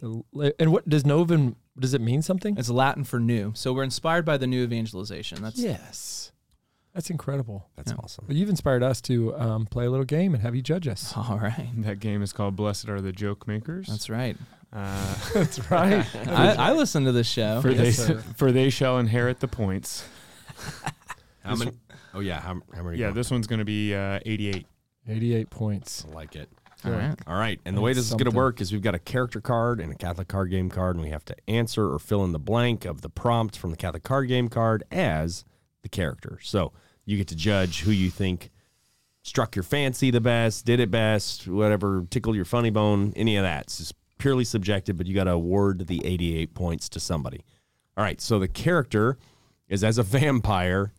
The, 0.00 0.54
and 0.58 0.72
what 0.72 0.88
does 0.88 1.06
Novum? 1.06 1.56
Does 1.78 1.94
it 1.94 2.00
mean 2.00 2.20
something? 2.22 2.56
It's 2.58 2.68
Latin 2.70 3.04
for 3.04 3.18
new. 3.20 3.52
So 3.54 3.72
we're 3.72 3.82
inspired 3.84 4.24
by 4.24 4.36
the 4.38 4.46
new 4.46 4.62
evangelization. 4.62 5.42
That's 5.42 5.58
yes, 5.58 6.32
that's 6.94 7.08
incredible. 7.10 7.68
That's 7.76 7.92
Yeah. 7.92 7.98
awesome. 8.02 8.24
Well, 8.28 8.36
you've 8.36 8.48
inspired 8.50 8.82
us 8.82 9.00
to 9.02 9.34
um, 9.36 9.66
play 9.66 9.84
a 9.86 9.90
little 9.90 10.04
game 10.06 10.34
and 10.34 10.42
have 10.42 10.54
you 10.54 10.62
judge 10.62 10.88
us. 10.88 11.12
all 11.16 11.38
right. 11.38 11.68
That 11.78 12.00
game 12.00 12.22
is 12.22 12.32
called 12.32 12.56
Blessed 12.56 12.88
Are 12.88 13.00
the 13.00 13.12
Joke 13.12 13.46
Makers. 13.46 13.86
That's 13.88 14.08
right. 14.10 14.36
Uh, 14.72 15.14
That's 15.34 15.70
right. 15.70 16.06
I, 16.28 16.54
I 16.54 16.72
listen 16.72 17.04
to 17.04 17.12
this 17.12 17.26
show. 17.26 17.60
for 17.62 17.70
Yes, 17.70 17.78
they 17.78 17.90
sir. 17.92 18.18
for 18.36 18.52
they 18.52 18.70
shall 18.70 18.98
inherit 18.98 19.40
the 19.40 19.48
points. 19.48 20.04
How 21.44 21.54
many? 21.54 21.72
Oh, 22.14 22.20
yeah. 22.20 22.40
How, 22.40 22.60
how 22.74 22.82
many? 22.82 22.98
Yeah, 22.98 23.06
more? 23.06 23.14
this 23.14 23.30
one's 23.30 23.46
going 23.46 23.58
to 23.60 23.64
be 23.64 23.94
uh, 23.94 24.20
88. 24.24 24.66
88 25.08 25.50
points. 25.50 26.04
I 26.08 26.14
like 26.14 26.34
it. 26.34 26.48
All 26.84 26.92
right. 26.92 27.18
All 27.26 27.38
right. 27.38 27.60
And 27.64 27.76
the 27.76 27.80
way 27.80 27.92
That's 27.92 27.98
this 27.98 28.06
is 28.06 28.12
going 28.12 28.18
to 28.20 28.24
something. 28.26 28.36
work 28.36 28.60
is 28.60 28.72
we've 28.72 28.82
got 28.82 28.94
a 28.94 28.98
character 28.98 29.40
card 29.40 29.80
and 29.80 29.90
a 29.92 29.94
Catholic 29.94 30.28
card 30.28 30.50
game 30.50 30.68
card, 30.68 30.96
and 30.96 31.04
we 31.04 31.10
have 31.10 31.24
to 31.26 31.36
answer 31.48 31.92
or 31.92 31.98
fill 31.98 32.24
in 32.24 32.32
the 32.32 32.38
blank 32.38 32.84
of 32.84 33.00
the 33.00 33.08
prompt 33.08 33.56
from 33.56 33.70
the 33.70 33.76
Catholic 33.76 34.02
card 34.02 34.28
game 34.28 34.48
card 34.48 34.84
as 34.90 35.44
the 35.82 35.88
character. 35.88 36.38
So 36.42 36.72
you 37.04 37.16
get 37.16 37.28
to 37.28 37.36
judge 37.36 37.80
who 37.80 37.90
you 37.90 38.10
think 38.10 38.50
struck 39.22 39.56
your 39.56 39.62
fancy 39.62 40.10
the 40.10 40.20
best, 40.20 40.64
did 40.64 40.78
it 40.78 40.90
best, 40.90 41.48
whatever, 41.48 42.06
tickled 42.10 42.36
your 42.36 42.44
funny 42.44 42.70
bone, 42.70 43.12
any 43.16 43.36
of 43.36 43.42
that. 43.42 43.64
It's 43.64 43.78
just 43.78 43.94
purely 44.18 44.44
subjective, 44.44 44.96
but 44.96 45.06
you 45.06 45.14
got 45.14 45.24
to 45.24 45.32
award 45.32 45.86
the 45.86 46.04
88 46.04 46.54
points 46.54 46.88
to 46.90 47.00
somebody. 47.00 47.44
All 47.96 48.04
right, 48.04 48.20
so 48.20 48.38
the 48.38 48.48
character 48.48 49.16
is 49.68 49.82
as 49.82 49.98
a 49.98 50.02
vampire, 50.02 50.92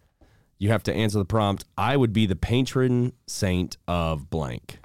you 0.57 0.69
have 0.69 0.83
to 0.83 0.93
answer 0.93 1.19
the 1.19 1.25
prompt 1.25 1.65
I 1.77 1.97
would 1.97 2.13
be 2.13 2.25
the 2.25 2.35
patron 2.35 3.13
saint 3.27 3.77
of 3.87 4.29
blank. 4.29 4.79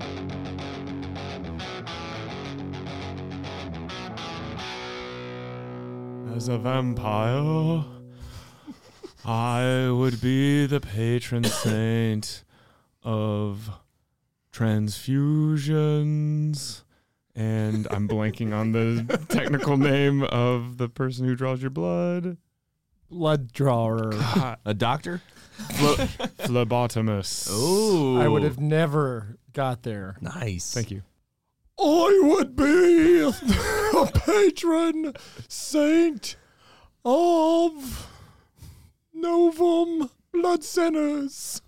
As 6.34 6.48
a 6.48 6.58
vampire, 6.58 7.84
I 9.24 9.88
would 9.90 10.20
be 10.20 10.66
the 10.66 10.80
patron 10.80 11.44
saint 11.44 12.44
of 13.02 13.70
transfusions. 14.52 16.81
And 17.34 17.86
I'm 17.90 18.08
blanking 18.08 18.52
on 18.52 18.72
the 18.72 19.18
technical 19.28 19.76
name 19.76 20.22
of 20.24 20.76
the 20.76 20.88
person 20.88 21.26
who 21.26 21.34
draws 21.34 21.62
your 21.62 21.70
blood. 21.70 22.36
Blood 23.10 23.52
drawer. 23.52 24.12
A 24.64 24.74
doctor? 24.74 25.22
Phle- 25.58 26.08
phlebotomist. 26.38 27.48
Oh. 27.50 28.16
I 28.18 28.28
would 28.28 28.42
have 28.42 28.60
never 28.60 29.36
got 29.52 29.82
there. 29.82 30.16
Nice. 30.20 30.72
Thank 30.72 30.90
you. 30.90 31.02
I 31.78 32.20
would 32.22 32.54
be 32.54 33.20
a 33.20 34.06
patron 34.14 35.14
saint 35.48 36.36
of 37.04 38.08
Novum 39.12 40.10
Blood 40.32 40.62
Centers. 40.64 41.60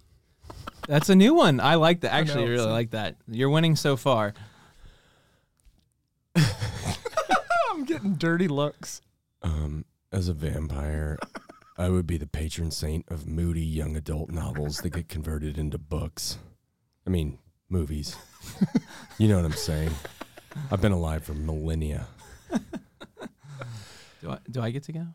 That's 0.88 1.08
a 1.08 1.14
new 1.16 1.34
one. 1.34 1.60
I 1.60 1.76
like 1.76 2.00
that. 2.02 2.12
Actually, 2.12 2.44
I 2.44 2.46
know, 2.46 2.50
really 2.52 2.70
like 2.70 2.90
that. 2.90 3.16
You're 3.26 3.50
winning 3.50 3.76
so 3.76 3.96
far. 3.96 4.34
I'm 7.84 7.88
getting 7.88 8.14
dirty 8.14 8.48
looks. 8.48 9.02
Um, 9.42 9.84
as 10.10 10.28
a 10.28 10.32
vampire, 10.32 11.18
I 11.76 11.90
would 11.90 12.06
be 12.06 12.16
the 12.16 12.26
patron 12.26 12.70
saint 12.70 13.04
of 13.10 13.26
moody 13.26 13.60
young 13.60 13.94
adult 13.94 14.30
novels 14.30 14.78
that 14.78 14.88
get 14.88 15.10
converted 15.10 15.58
into 15.58 15.76
books. 15.76 16.38
I 17.06 17.10
mean, 17.10 17.36
movies. 17.68 18.16
you 19.18 19.28
know 19.28 19.36
what 19.36 19.44
I'm 19.44 19.52
saying? 19.52 19.90
I've 20.72 20.80
been 20.80 20.92
alive 20.92 21.24
for 21.24 21.34
millennia. 21.34 22.06
Do 24.22 24.30
I, 24.30 24.38
do 24.50 24.62
I 24.62 24.70
get 24.70 24.84
to 24.84 24.92
go? 24.92 25.06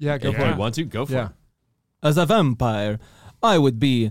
Yeah, 0.00 0.18
go 0.18 0.30
if 0.30 0.34
for 0.34 0.40
Yeah. 0.40 0.48
you 0.48 0.54
it. 0.54 0.58
want 0.58 0.74
to, 0.74 0.82
go 0.86 1.06
for 1.06 1.12
Yeah. 1.12 1.26
it. 1.26 1.32
As 2.02 2.18
a 2.18 2.26
vampire, 2.26 2.98
I 3.44 3.58
would 3.58 3.78
be 3.78 4.10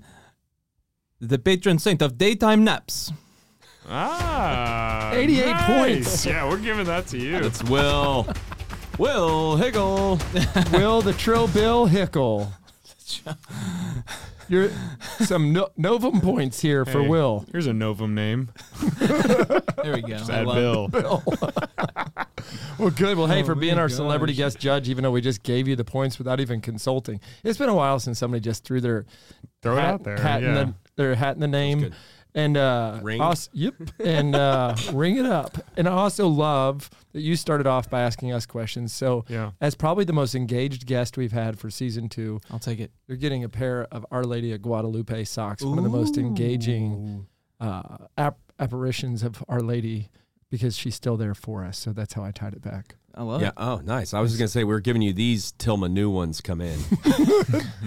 the 1.20 1.40
patron 1.40 1.78
saint 1.78 2.02
of 2.02 2.18
daytime 2.18 2.64
naps. 2.64 3.12
Ah, 3.90 5.12
88 5.14 5.46
nice. 5.46 5.66
points. 5.66 6.26
Yeah, 6.26 6.50
we're 6.50 6.58
giving 6.60 6.86
that 6.86 7.08
to 7.08 7.18
you. 7.18 7.38
It's 7.38 7.64
Will. 7.64 8.28
Will 8.98 9.56
Higgle. 9.58 10.20
Will 10.74 11.02
the 11.02 11.14
Trill 11.14 11.48
Bill 11.48 11.88
Hickl. 11.88 12.52
You're 14.50 14.70
some 15.20 15.52
no- 15.54 15.70
Novum 15.78 16.22
points 16.22 16.62
here 16.62 16.86
for 16.86 17.02
Hey, 17.02 17.08
Will. 17.08 17.46
Here's 17.52 17.68
a 17.68 17.74
Novum 17.74 18.16
name. 18.16 18.50
There 19.00 19.94
we 19.94 20.02
go. 20.02 20.08
Just 20.18 20.30
I 20.32 20.40
add 20.40 20.48
love- 20.48 20.92
Bill. 20.92 21.24
Well, 22.80 22.92
good. 22.92 23.18
Well, 23.18 23.26
hey, 23.28 23.42
Oh 23.42 23.46
for 23.46 23.56
being 23.56 23.76
my 23.76 23.82
our 23.82 23.90
celebrity 23.90 24.34
guest 24.34 24.60
judge, 24.60 24.88
even 24.88 25.04
though 25.04 25.12
we 25.12 25.20
just 25.20 25.42
gave 25.42 25.68
you 25.68 25.76
the 25.76 25.84
points 25.84 26.18
without 26.20 26.40
even 26.40 26.62
consulting, 26.62 27.20
it's 27.44 27.58
been 27.58 27.70
a 27.70 27.74
while 27.76 28.00
since 28.00 28.20
somebody 28.20 28.40
just 28.40 28.64
threw 28.64 28.80
their 28.80 29.06
Throw 29.64 29.76
it 29.78 29.82
hat, 29.82 29.94
out 29.96 30.04
there. 30.04 30.18
hat 30.18 30.44
in 30.44 30.50
yeah. 30.56 30.64
the, 30.66 30.74
their 30.96 31.16
hat 31.16 31.34
in 31.36 31.42
the 31.42 31.48
name. 31.48 31.80
good. 31.80 31.96
And 32.38 32.56
uh, 32.56 33.00
Ring? 33.02 33.20
als- 33.20 33.50
yep, 33.52 33.74
and 34.00 34.36
uh, 34.36 34.76
ring 34.94 35.18
it 35.18 35.26
up. 35.26 35.58
And 35.76 35.88
I 35.88 35.92
also 35.94 36.28
love 36.28 36.88
that 37.14 37.22
you 37.22 37.36
started 37.36 37.66
off 37.66 37.90
by 37.90 38.02
asking 38.02 38.32
us 38.32 38.46
questions. 38.46 38.94
So, 38.94 39.26
yeah. 39.28 39.52
as 39.60 39.74
probably 39.74 40.06
the 40.06 40.14
most 40.14 40.36
engaged 40.36 40.86
guest 40.86 41.18
we've 41.18 41.32
had 41.32 41.58
for 41.58 41.72
season 41.72 42.10
two, 42.10 42.40
I'll 42.52 42.60
take 42.60 42.80
it. 42.80 42.92
you're 43.08 43.18
getting 43.18 43.44
a 43.44 43.50
pair 43.50 43.88
of 43.92 44.06
Our 44.12 44.24
Lady 44.24 44.54
of 44.54 44.62
Guadalupe 44.62 45.24
socks, 45.24 45.64
one 45.64 45.80
of 45.80 45.84
the 45.84 45.90
most 45.90 46.16
engaging 46.20 47.26
uh, 47.60 47.98
ap- 48.20 48.38
apparitions 48.60 49.24
of 49.24 49.44
Our 49.50 49.62
Lady, 49.62 50.10
because 50.52 50.78
she's 50.78 50.94
still 50.94 51.18
there 51.18 51.34
for 51.34 51.66
us. 51.66 51.80
So 51.80 51.92
that's 51.92 52.14
how 52.14 52.24
I 52.24 52.30
tied 52.30 52.54
it 52.54 52.62
back. 52.62 52.98
I 53.18 53.24
love 53.24 53.42
Yeah. 53.42 53.48
it. 53.50 53.54
Oh, 53.58 53.82
nice. 53.84 54.14
I 54.14 54.20
was 54.20 54.32
just 54.32 54.40
gonna 54.40 54.48
say 54.48 54.64
we 54.64 54.74
are 54.76 54.80
giving 54.80 55.02
you 55.02 55.12
these 55.12 55.52
Tilma 55.54 55.92
new 55.92 56.10
ones 56.10 56.40
come 56.40 56.62
in. 56.62 56.78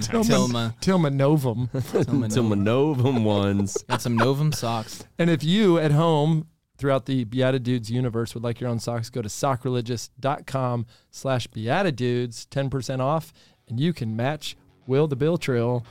Tilma. 0.00 0.74
Tilma 0.80 1.12
Novum. 1.12 1.68
Tilma. 1.74 2.26
Tilma 2.28 2.58
Novum 2.62 3.24
ones. 3.24 3.76
Got 3.88 4.02
some 4.02 4.16
Novum 4.16 4.52
socks. 4.52 5.04
And 5.18 5.30
if 5.30 5.42
you 5.44 5.78
at 5.78 5.92
home 5.92 6.46
throughout 6.78 7.06
the 7.06 7.24
BeatiDudes 7.24 7.90
universe 7.90 8.34
would 8.34 8.42
like 8.42 8.60
your 8.60 8.70
own 8.70 8.78
socks, 8.78 9.10
go 9.10 9.22
to 9.22 9.28
sockreligious.com 9.28 10.86
slash 11.10 11.46
BeatiDudes, 11.48 12.46
10% 12.48 13.00
off, 13.00 13.32
and 13.68 13.78
you 13.78 13.92
can 13.92 14.16
match 14.16 14.56
Will 14.86 15.06
the 15.06 15.16
Bill 15.16 15.36
Trill 15.38 15.84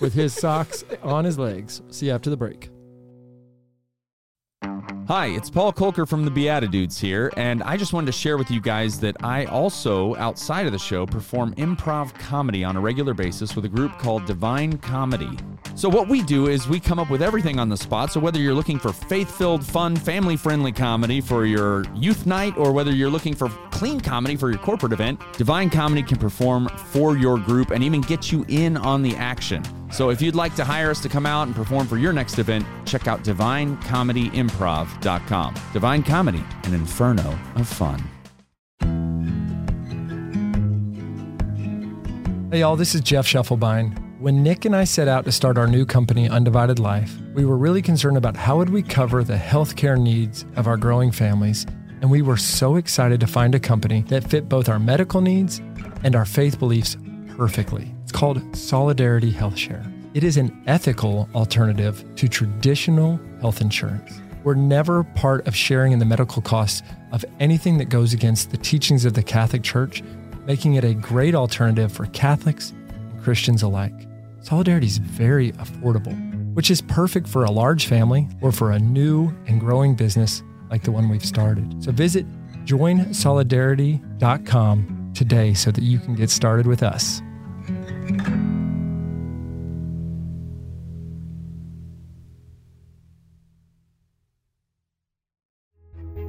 with 0.00 0.14
his 0.14 0.32
socks 0.32 0.84
on 1.02 1.24
his 1.24 1.38
legs. 1.38 1.82
See 1.90 2.06
you 2.06 2.12
after 2.12 2.30
the 2.30 2.36
break. 2.36 2.70
Hi, 5.08 5.26
it's 5.26 5.48
Paul 5.48 5.72
Kolker 5.72 6.08
from 6.08 6.24
the 6.24 6.32
BeatiDudes 6.32 6.98
here, 6.98 7.32
and 7.36 7.62
I 7.62 7.76
just 7.76 7.92
wanted 7.92 8.06
to 8.06 8.12
share 8.12 8.36
with 8.36 8.50
you 8.50 8.60
guys 8.60 8.98
that 8.98 9.14
I 9.22 9.44
also, 9.44 10.16
outside 10.16 10.66
of 10.66 10.72
the 10.72 10.80
show, 10.80 11.06
perform 11.06 11.54
improv 11.54 12.12
comedy 12.14 12.64
on 12.64 12.76
a 12.76 12.80
regular 12.80 13.14
basis 13.14 13.54
with 13.54 13.64
a 13.64 13.68
group 13.68 13.96
called 14.00 14.24
Divine 14.26 14.78
Comedy. 14.78 15.30
So, 15.76 15.88
what 15.90 16.08
we 16.08 16.22
do 16.22 16.48
is 16.48 16.66
we 16.66 16.80
come 16.80 16.98
up 16.98 17.10
with 17.10 17.20
everything 17.20 17.58
on 17.58 17.68
the 17.68 17.76
spot. 17.76 18.10
So, 18.10 18.18
whether 18.18 18.40
you're 18.40 18.54
looking 18.54 18.78
for 18.78 18.94
faith 18.94 19.30
filled, 19.30 19.62
fun, 19.62 19.94
family 19.94 20.34
friendly 20.34 20.72
comedy 20.72 21.20
for 21.20 21.44
your 21.44 21.84
youth 21.94 22.24
night, 22.24 22.56
or 22.56 22.72
whether 22.72 22.92
you're 22.92 23.10
looking 23.10 23.34
for 23.34 23.50
clean 23.70 24.00
comedy 24.00 24.36
for 24.36 24.48
your 24.48 24.58
corporate 24.58 24.94
event, 24.94 25.20
Divine 25.34 25.68
Comedy 25.68 26.02
can 26.02 26.16
perform 26.16 26.70
for 26.86 27.18
your 27.18 27.38
group 27.38 27.72
and 27.72 27.84
even 27.84 28.00
get 28.00 28.32
you 28.32 28.46
in 28.48 28.78
on 28.78 29.02
the 29.02 29.14
action. 29.16 29.62
So 29.92 30.08
if 30.08 30.22
you'd 30.22 30.34
like 30.34 30.56
to 30.56 30.64
hire 30.64 30.90
us 30.90 31.02
to 31.02 31.10
come 31.10 31.26
out 31.26 31.46
and 31.46 31.54
perform 31.54 31.86
for 31.86 31.98
your 31.98 32.14
next 32.14 32.38
event, 32.38 32.64
check 32.86 33.06
out 33.06 33.22
divinecomedyimprov.com. 33.22 35.54
Divine 35.74 36.02
Comedy, 36.02 36.42
an 36.64 36.72
inferno 36.72 37.38
of 37.54 37.68
fun. 37.68 38.02
Hey, 42.50 42.60
y'all, 42.60 42.76
this 42.76 42.94
is 42.94 43.02
Jeff 43.02 43.26
Schiefelbein. 43.26 44.05
When 44.18 44.42
Nick 44.42 44.64
and 44.64 44.74
I 44.74 44.84
set 44.84 45.08
out 45.08 45.26
to 45.26 45.32
start 45.32 45.58
our 45.58 45.66
new 45.66 45.84
company, 45.84 46.26
Undivided 46.26 46.78
Life, 46.78 47.14
we 47.34 47.44
were 47.44 47.58
really 47.58 47.82
concerned 47.82 48.16
about 48.16 48.34
how 48.34 48.56
would 48.56 48.70
we 48.70 48.82
cover 48.82 49.22
the 49.22 49.36
healthcare 49.36 50.00
needs 50.00 50.46
of 50.56 50.66
our 50.66 50.78
growing 50.78 51.12
families, 51.12 51.66
and 52.00 52.10
we 52.10 52.22
were 52.22 52.38
so 52.38 52.76
excited 52.76 53.20
to 53.20 53.26
find 53.26 53.54
a 53.54 53.60
company 53.60 54.06
that 54.08 54.24
fit 54.24 54.48
both 54.48 54.70
our 54.70 54.78
medical 54.78 55.20
needs 55.20 55.60
and 56.02 56.16
our 56.16 56.24
faith 56.24 56.58
beliefs 56.58 56.96
perfectly. 57.36 57.94
It's 58.04 58.12
called 58.12 58.56
Solidarity 58.56 59.30
HealthShare. 59.30 59.84
It 60.14 60.24
is 60.24 60.38
an 60.38 60.62
ethical 60.66 61.28
alternative 61.34 62.02
to 62.16 62.26
traditional 62.26 63.20
health 63.42 63.60
insurance. 63.60 64.22
We're 64.44 64.54
never 64.54 65.04
part 65.04 65.46
of 65.46 65.54
sharing 65.54 65.92
in 65.92 65.98
the 65.98 66.06
medical 66.06 66.40
costs 66.40 66.82
of 67.12 67.22
anything 67.38 67.76
that 67.76 67.90
goes 67.90 68.14
against 68.14 68.50
the 68.50 68.56
teachings 68.56 69.04
of 69.04 69.12
the 69.12 69.22
Catholic 69.22 69.62
Church, 69.62 70.02
making 70.46 70.76
it 70.76 70.84
a 70.84 70.94
great 70.94 71.34
alternative 71.34 71.92
for 71.92 72.06
Catholics 72.06 72.72
Christians 73.26 73.62
alike. 73.64 74.06
Solidarity 74.40 74.86
is 74.86 74.98
very 74.98 75.50
affordable, 75.54 76.14
which 76.54 76.70
is 76.70 76.80
perfect 76.80 77.26
for 77.26 77.42
a 77.42 77.50
large 77.50 77.86
family 77.86 78.28
or 78.40 78.52
for 78.52 78.70
a 78.70 78.78
new 78.78 79.34
and 79.48 79.58
growing 79.58 79.96
business 79.96 80.44
like 80.70 80.84
the 80.84 80.92
one 80.92 81.08
we've 81.08 81.24
started. 81.24 81.82
So 81.82 81.90
visit 81.90 82.24
joinsolidarity.com 82.66 85.10
today 85.12 85.54
so 85.54 85.72
that 85.72 85.82
you 85.82 85.98
can 85.98 86.14
get 86.14 86.30
started 86.30 86.68
with 86.68 86.84
us. 86.84 87.20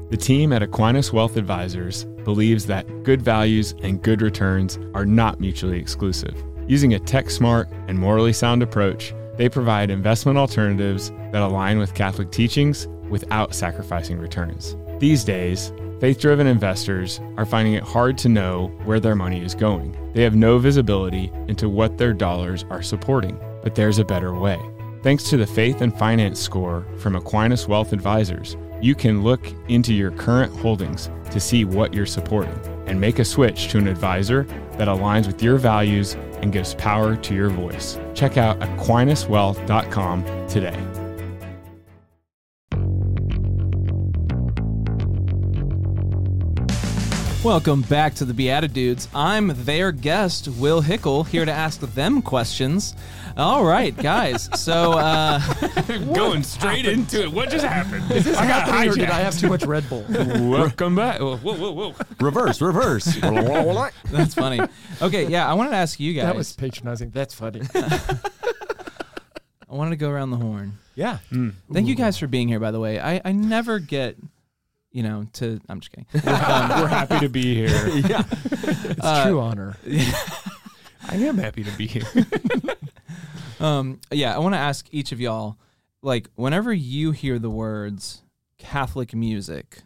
The 0.09 0.17
team 0.17 0.51
at 0.51 0.63
Aquinas 0.63 1.13
Wealth 1.13 1.37
Advisors 1.37 2.05
believes 2.23 2.65
that 2.65 3.03
good 3.03 3.21
values 3.21 3.75
and 3.83 4.01
good 4.01 4.23
returns 4.23 4.79
are 4.95 5.05
not 5.05 5.39
mutually 5.39 5.77
exclusive. 5.77 6.43
Using 6.67 6.95
a 6.95 6.99
tech 6.99 7.29
smart 7.29 7.69
and 7.87 7.97
morally 7.97 8.33
sound 8.33 8.61
approach, 8.61 9.13
they 9.37 9.47
provide 9.47 9.89
investment 9.89 10.37
alternatives 10.37 11.11
that 11.31 11.41
align 11.41 11.79
with 11.79 11.93
Catholic 11.93 12.29
teachings 12.29 12.87
without 13.09 13.55
sacrificing 13.55 14.19
returns. 14.19 14.75
These 14.99 15.23
days, 15.23 15.71
faith 16.01 16.19
driven 16.19 16.45
investors 16.45 17.21
are 17.37 17.45
finding 17.45 17.75
it 17.75 17.83
hard 17.83 18.17
to 18.17 18.29
know 18.29 18.67
where 18.83 18.99
their 18.99 19.15
money 19.15 19.41
is 19.41 19.55
going. 19.55 19.95
They 20.13 20.23
have 20.23 20.35
no 20.35 20.59
visibility 20.59 21.31
into 21.47 21.69
what 21.69 21.97
their 21.97 22.13
dollars 22.13 22.65
are 22.69 22.81
supporting, 22.81 23.39
but 23.63 23.73
there's 23.73 23.99
a 23.99 24.05
better 24.05 24.33
way. 24.37 24.59
Thanks 25.03 25.29
to 25.29 25.37
the 25.37 25.47
Faith 25.47 25.79
and 25.79 25.97
Finance 25.97 26.37
Score 26.37 26.85
from 26.97 27.15
Aquinas 27.15 27.65
Wealth 27.67 27.93
Advisors, 27.93 28.57
you 28.81 28.93
can 28.93 29.23
look 29.23 29.53
into 29.69 29.93
your 29.93 30.11
current 30.11 30.53
holdings 30.53 31.09
to 31.31 31.39
see 31.39 31.63
what 31.63 31.93
you're 31.93 32.05
supporting 32.05 32.59
and 32.87 32.99
make 32.99 33.19
a 33.19 33.25
switch 33.25 33.69
to 33.69 33.77
an 33.77 33.87
advisor 33.87 34.43
that 34.73 34.87
aligns 34.87 35.27
with 35.27 35.41
your 35.41 35.57
values 35.57 36.15
and 36.41 36.51
gives 36.51 36.73
power 36.75 37.15
to 37.15 37.33
your 37.33 37.49
voice. 37.49 37.99
Check 38.13 38.37
out 38.37 38.59
AquinasWealth.com 38.59 40.47
today. 40.47 41.06
Welcome 47.47 47.83
back 47.83 48.13
to 48.15 48.25
the 48.25 48.33
BeatiDudes. 48.33 49.07
I'm 49.15 49.53
their 49.63 49.93
guest, 49.93 50.49
Will 50.49 50.81
Hickl, 50.81 51.25
here 51.25 51.45
to 51.45 51.51
ask 51.51 51.79
them 51.79 52.21
questions. 52.21 52.93
All 53.37 53.63
right, 53.63 53.95
guys. 53.95 54.49
So, 54.55 54.91
uh, 54.91 55.39
Going 56.13 56.43
straight 56.43 56.85
into 56.85 57.23
it. 57.23 57.31
What 57.31 57.49
just 57.49 57.65
happened? 57.65 58.11
Is 58.11 58.25
this 58.25 58.37
I 58.37 58.45
got 58.45 58.63
happening 58.67 58.89
or 58.89 58.95
did. 58.95 59.09
I 59.09 59.21
have 59.21 59.39
too 59.39 59.47
much 59.47 59.63
Red 59.63 59.87
Bull? 59.87 60.03
Welcome 60.09 60.97
back. 60.97 61.21
Whoa, 61.21 61.37
whoa, 61.37 61.55
whoa, 61.55 61.71
whoa. 61.71 61.95
Reverse, 62.19 62.59
reverse. 62.59 63.05
that's 64.11 64.33
funny. 64.33 64.59
Okay, 65.01 65.27
yeah, 65.27 65.49
I 65.49 65.53
wanted 65.53 65.69
to 65.69 65.77
ask 65.77 66.01
you 66.01 66.13
guys. 66.15 66.25
that 66.25 66.35
was 66.35 66.51
patronizing. 66.51 67.11
That's 67.11 67.33
funny. 67.33 67.61
I 67.73 68.19
wanted 69.69 69.91
to 69.91 69.95
go 69.95 70.09
around 70.09 70.31
the 70.31 70.37
horn. 70.37 70.79
yeah. 70.95 71.19
Thank 71.71 71.87
you 71.87 71.95
guys 71.95 72.17
for 72.17 72.27
being 72.27 72.49
here, 72.49 72.59
by 72.59 72.71
the 72.71 72.79
way. 72.81 72.99
I, 72.99 73.21
I 73.23 73.31
never 73.31 73.79
get, 73.79 74.17
you 74.97 75.03
know, 75.03 75.27
to. 75.33 75.59
I'm 75.69 75.79
just 75.79 75.91
kidding. 75.91 76.07
We're 76.25 76.87
happy 76.87 77.19
to 77.19 77.29
be 77.29 77.53
here. 77.53 77.87
yeah. 78.09 78.23
It's 78.31 78.99
Uh, 79.05 79.25
true 79.27 79.39
honor. 79.39 79.77
I 81.07 81.15
am 81.17 81.37
happy 81.37 81.63
to 81.63 81.71
be 81.77 81.85
here. 81.85 82.03
Um, 83.59 83.99
yeah, 84.11 84.35
I 84.35 84.39
want 84.39 84.55
to 84.55 84.59
ask 84.59 84.87
each 84.91 85.11
of 85.11 85.19
y'all, 85.19 85.57
like, 86.01 86.29
whenever 86.35 86.73
you 86.73 87.11
hear 87.11 87.37
the 87.37 87.49
words 87.51 88.23
Catholic 88.57 89.13
music, 89.13 89.83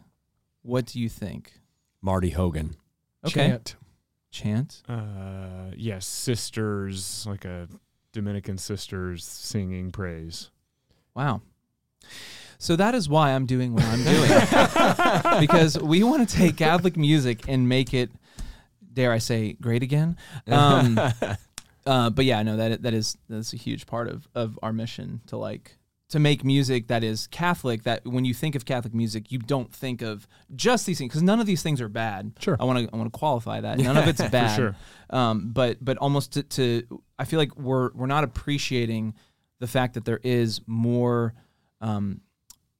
what 0.62 0.86
do 0.86 0.98
you 0.98 1.10
think? 1.10 1.52
Marty 2.00 2.30
Haugen. 2.32 2.74
Okay. 3.26 3.48
Chant. 3.48 3.76
Chant. 4.30 4.82
Uh, 4.88 5.72
yes, 5.76 6.06
sisters, 6.06 7.26
like 7.26 7.44
a 7.44 7.68
Dominican 8.12 8.56
sisters 8.56 9.24
singing 9.24 9.90
praise. 9.92 10.50
Wow. 11.14 11.42
So 12.62 12.76
that 12.76 12.94
is 12.94 13.08
why 13.08 13.32
I'm 13.32 13.44
doing 13.44 13.74
what 13.74 13.82
I'm 13.86 14.04
doing. 14.04 15.40
because 15.40 15.76
we 15.80 16.04
want 16.04 16.28
to 16.28 16.36
take 16.36 16.56
Catholic 16.56 16.96
music 16.96 17.48
and 17.48 17.68
make 17.68 17.92
it, 17.92 18.08
dare 18.92 19.10
I 19.10 19.18
say, 19.18 19.54
great 19.54 19.82
again. 19.82 20.16
Um, 20.46 20.96
uh, 21.86 22.10
but 22.10 22.24
yeah, 22.24 22.40
no, 22.44 22.56
that 22.56 22.82
that 22.82 22.94
is 22.94 23.18
that's 23.28 23.52
a 23.52 23.56
huge 23.56 23.86
part 23.86 24.08
of 24.08 24.28
of 24.36 24.60
our 24.62 24.72
mission 24.72 25.22
to 25.26 25.36
like 25.36 25.76
to 26.10 26.20
make 26.20 26.44
music 26.44 26.86
that 26.86 27.02
is 27.02 27.26
Catholic. 27.26 27.82
That 27.82 28.06
when 28.06 28.24
you 28.24 28.32
think 28.32 28.54
of 28.54 28.64
Catholic 28.64 28.94
music, 28.94 29.32
you 29.32 29.40
don't 29.40 29.74
think 29.74 30.00
of 30.00 30.28
just 30.54 30.86
these 30.86 30.98
things 30.98 31.08
because 31.08 31.24
none 31.24 31.40
of 31.40 31.46
these 31.46 31.64
things 31.64 31.80
are 31.80 31.88
bad. 31.88 32.30
Sure. 32.38 32.56
I 32.60 32.64
want 32.64 32.78
to 32.78 32.94
I 32.94 32.96
want 32.96 33.12
to 33.12 33.18
qualify 33.18 33.60
that 33.60 33.78
none 33.80 33.96
of 33.96 34.06
it's 34.06 34.22
bad. 34.28 34.54
sure. 34.54 34.76
Um, 35.10 35.50
but 35.52 35.84
but 35.84 35.96
almost 35.96 36.34
to, 36.34 36.44
to 36.44 37.02
I 37.18 37.24
feel 37.24 37.40
like 37.40 37.56
we're 37.56 37.90
we're 37.92 38.06
not 38.06 38.22
appreciating 38.22 39.14
the 39.58 39.66
fact 39.66 39.94
that 39.94 40.04
there 40.04 40.20
is 40.22 40.60
more 40.68 41.34
um, 41.80 42.20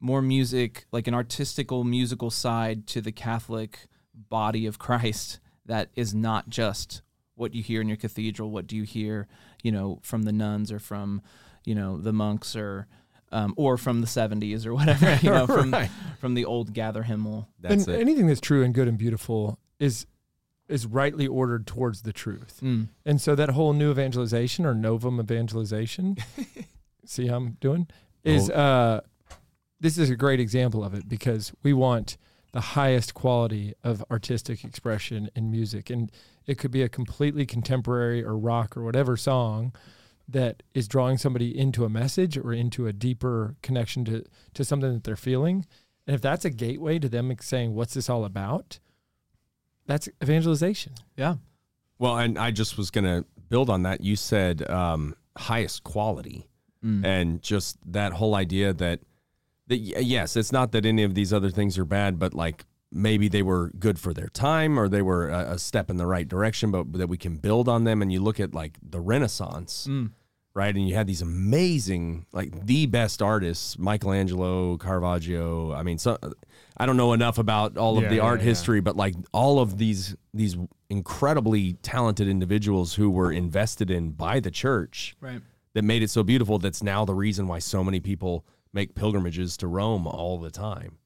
more 0.03 0.21
music, 0.21 0.85
like 0.93 1.07
an 1.07 1.15
artistical 1.15 1.85
musical 1.85 2.29
side 2.31 2.87
to 2.89 3.01
the 3.01 3.13
Catholic 3.13 3.87
body 4.29 4.67
of 4.67 4.79
Christ 4.79 5.39
that 5.65 5.91
is 5.95 6.13
not 6.13 6.49
just 6.49 7.03
what 7.37 7.55
you 7.55 7.63
hear 7.63 7.81
in 7.81 7.89
your 7.89 7.97
cathedral. 7.97 8.51
What 8.51 8.67
do 8.67 8.77
you 8.77 8.83
hear, 8.83 9.29
you 9.63 9.73
know, 9.73 10.01
from 10.03 10.25
the 10.25 10.33
nuns 10.33 10.71
or 10.73 10.79
from, 10.81 11.23
you 11.65 11.75
know, 11.75 11.99
the 11.99 12.13
monks 12.13 12.57
or 12.57 12.89
um, 13.31 13.55
or 13.57 13.79
from 13.79 14.03
the 14.03 14.07
seventies 14.07 14.67
or 14.67 14.75
whatever, 14.75 15.19
you 15.23 15.31
know, 15.31 15.47
from 15.57 15.71
Right. 15.71 15.89
from 16.19 16.35
the 16.35 16.45
old 16.45 16.75
gather 16.75 17.05
hymnal. 17.05 17.49
That's 17.61 17.87
and 17.87 17.95
it. 17.97 18.01
anything 18.01 18.27
that's 18.27 18.41
true 18.41 18.63
and 18.63 18.75
good 18.75 18.89
and 18.89 18.99
beautiful 18.99 19.59
is 19.79 20.07
is 20.69 20.85
rightly 20.87 21.27
ordered 21.27 21.67
towards 21.67 22.03
the 22.03 22.13
truth. 22.13 22.59
Mm. 22.63 22.89
And 23.07 23.21
so 23.21 23.35
that 23.35 23.51
whole 23.51 23.73
new 23.73 23.91
evangelization 23.91 24.67
or 24.67 24.75
novum 24.75 25.21
evangelization, 25.21 26.17
see 27.07 27.27
how 27.29 27.37
I'm 27.37 27.57
doing, 27.61 27.87
is 28.25 28.49
uh, 28.51 29.01
this 29.83 29.99
is 29.99 30.09
a 30.11 30.17
great 30.17 30.41
example 30.41 30.83
of 30.85 30.95
it 30.95 31.09
because 31.09 31.53
we 31.63 31.73
want 31.73 32.17
the 32.53 32.61
highest 32.61 33.15
quality 33.15 33.75
of 33.83 34.05
artistic 34.11 34.63
expression 34.65 35.29
in 35.35 35.51
music, 35.51 35.91
and 35.91 36.11
it 36.47 36.57
could 36.59 36.71
be 36.71 36.83
a 36.83 36.89
completely 36.89 37.45
contemporary 37.47 38.23
or 38.25 38.37
rock 38.39 38.77
or 38.77 38.83
whatever 38.85 39.17
song 39.17 39.73
that 40.29 40.63
is 40.73 40.87
drawing 40.87 41.19
somebody 41.19 41.57
into 41.57 41.85
a 41.85 41.89
message 41.89 42.39
or 42.39 42.53
into 42.53 42.87
a 42.87 42.93
deeper 42.93 43.57
connection 43.63 44.05
to 44.05 44.25
to 44.55 44.65
something 44.65 44.93
that 44.95 45.05
they're 45.05 45.17
feeling. 45.17 45.67
And 46.07 46.15
if 46.15 46.21
that's 46.21 46.45
a 46.45 46.51
gateway 46.51 46.99
to 47.01 47.09
them 47.09 47.35
saying, 47.41 47.75
"What's 47.75 47.95
this 47.95 48.09
all 48.09 48.25
about?" 48.25 48.79
That's 49.87 50.09
evangelization. 50.23 50.93
Yeah. 51.17 51.37
Well, 51.99 52.17
and 52.19 52.39
I 52.39 52.51
just 52.53 52.79
was 52.79 52.91
going 52.91 53.05
to 53.05 53.25
build 53.49 53.69
on 53.69 53.83
that. 53.83 54.03
You 54.03 54.15
said 54.17 54.69
um, 54.71 55.17
highest 55.37 55.83
quality, 55.85 56.49
Mm. 56.85 57.05
and 57.05 57.43
just 57.43 57.79
that 57.93 58.13
whole 58.15 58.35
idea 58.35 58.73
that 58.73 59.01
that 59.73 60.05
yes, 60.05 60.37
it's 60.37 60.53
not 60.53 60.73
that 60.73 60.85
any 60.87 61.03
of 61.03 61.15
these 61.15 61.33
other 61.33 61.51
things 61.51 61.79
are 61.79 61.85
bad, 61.85 62.19
but 62.19 62.35
like 62.35 62.65
maybe 62.91 63.27
they 63.29 63.43
were 63.43 63.71
good 63.79 63.99
for 63.99 64.13
their 64.13 64.29
time 64.29 64.79
or 64.79 64.87
they 64.89 65.03
were 65.03 65.29
a, 65.31 65.53
a 65.53 65.59
step 65.59 65.89
in 65.91 65.97
the 65.97 66.07
right 66.07 66.29
direction, 66.29 66.71
but 66.71 66.93
that 66.93 67.09
we 67.09 67.17
can 67.17 67.37
build 67.37 67.69
on 67.69 67.85
them. 67.85 68.03
And 68.03 68.13
you 68.13 68.21
look 68.21 68.39
at 68.39 68.55
like 68.55 68.79
the 68.83 69.01
Renaissance, 69.01 69.87
Mm. 69.89 70.11
right? 70.55 70.75
And 70.75 70.87
you 70.87 70.95
had 70.95 71.07
these 71.07 71.23
amazing, 71.23 72.27
like 72.33 72.67
the 72.67 72.85
best 72.87 73.23
artists, 73.23 73.79
Michelangelo, 73.79 74.77
Caravaggio. 74.77 75.73
I 75.73 75.83
mean, 75.83 75.97
so 75.99 76.19
I 76.77 76.85
don't 76.87 76.99
know 76.99 77.15
enough 77.15 77.39
about 77.39 77.79
all 77.79 77.97
of 77.97 78.03
Yeah, 78.05 78.09
the 78.11 78.17
yeah, 78.17 78.23
art 78.31 78.41
yeah. 78.41 78.47
history, 78.47 78.81
but 78.81 78.95
like 78.97 79.15
all 79.33 79.59
of 79.59 79.79
these 79.79 80.15
these 80.35 80.57
incredibly 80.91 81.73
talented 81.83 82.29
individuals 82.29 82.95
who 82.95 83.11
were 83.11 83.33
invested 83.33 83.91
in 83.91 84.11
by 84.13 84.39
the 84.41 84.51
church 84.51 85.17
Right. 85.21 85.41
that 85.75 85.83
made 85.83 86.03
it 86.03 86.11
so 86.11 86.23
beautiful. 86.23 86.59
That's 86.59 86.83
now 86.83 87.05
the 87.05 87.15
reason 87.15 87.49
why 87.49 87.59
so 87.59 87.83
many 87.83 88.01
people 88.01 88.45
make 88.73 88.95
pilgrimages 88.95 89.57
to 89.59 89.67
Rome 89.67 90.07
all 90.07 90.39
the 90.39 90.51
time. 90.51 90.99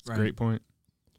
It's 0.00 0.10
a 0.10 0.14
great 0.14 0.36
point. 0.36 0.62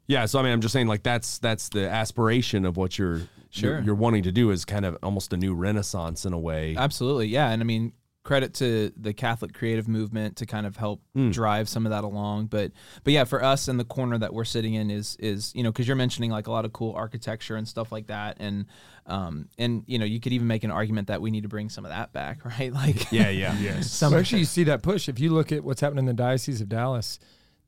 Yeah, 0.06 0.26
so 0.26 0.38
I 0.38 0.42
mean, 0.42 0.52
I'm 0.52 0.60
just 0.60 0.72
saying, 0.72 0.86
like 0.86 1.02
that's 1.02 1.38
that's 1.38 1.70
the 1.70 1.88
aspiration 1.88 2.64
of 2.66 2.76
what 2.76 2.98
you're 2.98 3.22
Sure. 3.50 3.74
you're, 3.76 3.82
you're 3.82 3.94
wanting 3.94 4.24
to 4.24 4.32
do 4.32 4.50
is 4.50 4.64
kind 4.64 4.84
of 4.84 4.98
almost 5.02 5.32
a 5.32 5.36
new 5.36 5.54
renaissance 5.54 6.26
in 6.26 6.32
a 6.32 6.38
way. 6.38 6.74
Absolutely, 6.76 7.28
yeah, 7.28 7.50
and 7.50 7.62
I 7.62 7.64
mean 7.64 7.92
credit 8.24 8.54
to 8.54 8.90
the 8.96 9.12
Catholic 9.12 9.52
creative 9.52 9.86
movement 9.86 10.36
to 10.38 10.46
kind 10.46 10.66
of 10.66 10.76
help 10.76 11.02
Mm. 11.14 11.32
drive 11.32 11.68
some 11.68 11.86
of 11.86 11.90
that 11.90 12.02
along. 12.04 12.46
But 12.46 12.72
but 13.04 13.12
yeah, 13.12 13.24
for 13.24 13.44
us 13.44 13.68
in 13.68 13.76
the 13.76 13.84
corner 13.84 14.18
that 14.18 14.32
we're 14.34 14.44
sitting 14.46 14.74
in 14.74 14.90
is 14.90 15.16
is 15.20 15.52
you 15.54 15.62
know 15.62 15.70
because 15.70 15.86
you're 15.86 15.94
mentioning 15.96 16.30
like 16.30 16.46
a 16.46 16.50
lot 16.50 16.64
of 16.64 16.72
cool 16.72 16.92
architecture 16.94 17.54
and 17.54 17.68
stuff 17.68 17.92
like 17.92 18.06
that, 18.08 18.38
and 18.40 18.64
um 19.06 19.48
and 19.58 19.84
you 19.86 19.98
know 19.98 20.06
you 20.06 20.18
could 20.20 20.32
even 20.32 20.46
make 20.48 20.64
an 20.64 20.70
argument 20.70 21.06
that 21.08 21.20
we 21.20 21.30
need 21.30 21.42
to 21.42 21.48
bring 21.48 21.68
some 21.68 21.84
of 21.84 21.90
that 21.90 22.12
back, 22.12 22.44
right? 22.58 22.72
Like 22.72 23.12
yeah, 23.12 23.28
yeah, 23.28 23.56
Yes. 23.60 23.90
So 23.92 24.12
actually, 24.16 24.40
you 24.40 24.44
see 24.46 24.64
that 24.64 24.82
push. 24.82 25.08
If 25.08 25.20
you 25.20 25.30
look 25.30 25.52
at 25.52 25.62
what's 25.62 25.82
happening 25.82 26.00
in 26.08 26.16
the 26.16 26.22
Diocese 26.22 26.60
of 26.62 26.68
Dallas, 26.70 27.18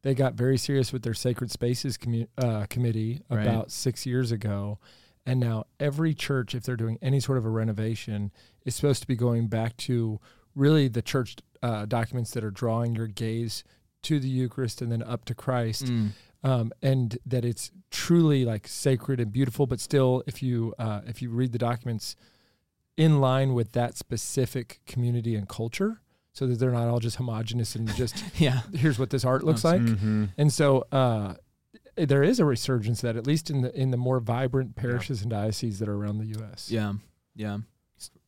they 0.02 0.14
got 0.14 0.34
very 0.34 0.56
serious 0.56 0.90
with 0.92 1.02
their 1.02 1.14
Sacred 1.14 1.50
Spaces 1.50 1.98
commu- 1.98 2.28
uh, 2.38 2.64
committee 2.70 3.20
Right. 3.30 3.42
about 3.46 3.70
six 3.70 4.06
years 4.06 4.32
ago. 4.32 4.78
And 5.28 5.40
now 5.40 5.64
every 5.80 6.14
church, 6.14 6.54
if 6.54 6.62
they're 6.62 6.76
doing 6.76 6.98
any 7.02 7.18
sort 7.18 7.36
of 7.36 7.44
a 7.44 7.48
renovation, 7.50 8.30
is 8.64 8.76
supposed 8.76 9.00
to 9.02 9.08
be 9.08 9.16
going 9.16 9.48
back 9.48 9.76
to 9.78 10.20
really 10.56 10.88
the 10.88 11.02
church 11.02 11.36
uh, 11.62 11.86
documents 11.86 12.32
that 12.32 12.42
are 12.42 12.50
drawing 12.50 12.96
your 12.96 13.06
gaze 13.06 13.62
to 14.02 14.18
the 14.18 14.28
Eucharist 14.28 14.82
and 14.82 14.90
then 14.90 15.02
up 15.02 15.24
to 15.26 15.34
Christ. 15.34 15.84
Mm. 15.84 16.10
Um, 16.42 16.72
and 16.80 17.18
that 17.26 17.44
it's 17.44 17.70
truly 17.90 18.44
like 18.44 18.68
sacred 18.68 19.20
and 19.20 19.32
beautiful, 19.32 19.66
but 19.66 19.80
still, 19.80 20.22
if 20.26 20.42
you 20.42 20.74
uh, 20.78 21.00
if 21.06 21.20
you 21.20 21.30
read 21.30 21.52
the 21.52 21.58
documents, 21.58 22.14
in 22.96 23.20
line 23.20 23.52
with 23.52 23.72
that 23.72 23.96
specific 23.96 24.80
community 24.86 25.34
and 25.34 25.48
culture, 25.48 26.02
so 26.32 26.46
that 26.46 26.60
they're 26.60 26.70
not 26.70 26.86
all 26.86 27.00
just 27.00 27.16
homogenous 27.16 27.74
and 27.74 27.92
just 27.96 28.22
yeah, 28.38 28.60
here's 28.74 28.98
what 28.98 29.10
this 29.10 29.24
art 29.24 29.42
looks 29.42 29.64
like. 29.64 29.80
Mhm. 29.80 30.28
And 30.38 30.52
so 30.52 30.86
uh, 30.92 31.34
there 31.96 32.22
is 32.22 32.38
a 32.38 32.44
resurgence 32.44 33.00
that 33.00 33.16
at 33.16 33.26
least 33.26 33.50
in 33.50 33.62
the 33.62 33.74
in 33.74 33.90
the 33.90 33.96
more 33.96 34.20
vibrant 34.20 34.76
parishes 34.76 35.22
and 35.22 35.30
dioceses 35.30 35.80
that 35.80 35.88
are 35.88 35.96
around 35.96 36.18
the 36.18 36.26
U.S. 36.38 36.70
yeah, 36.70 36.92
yeah, 37.34 37.58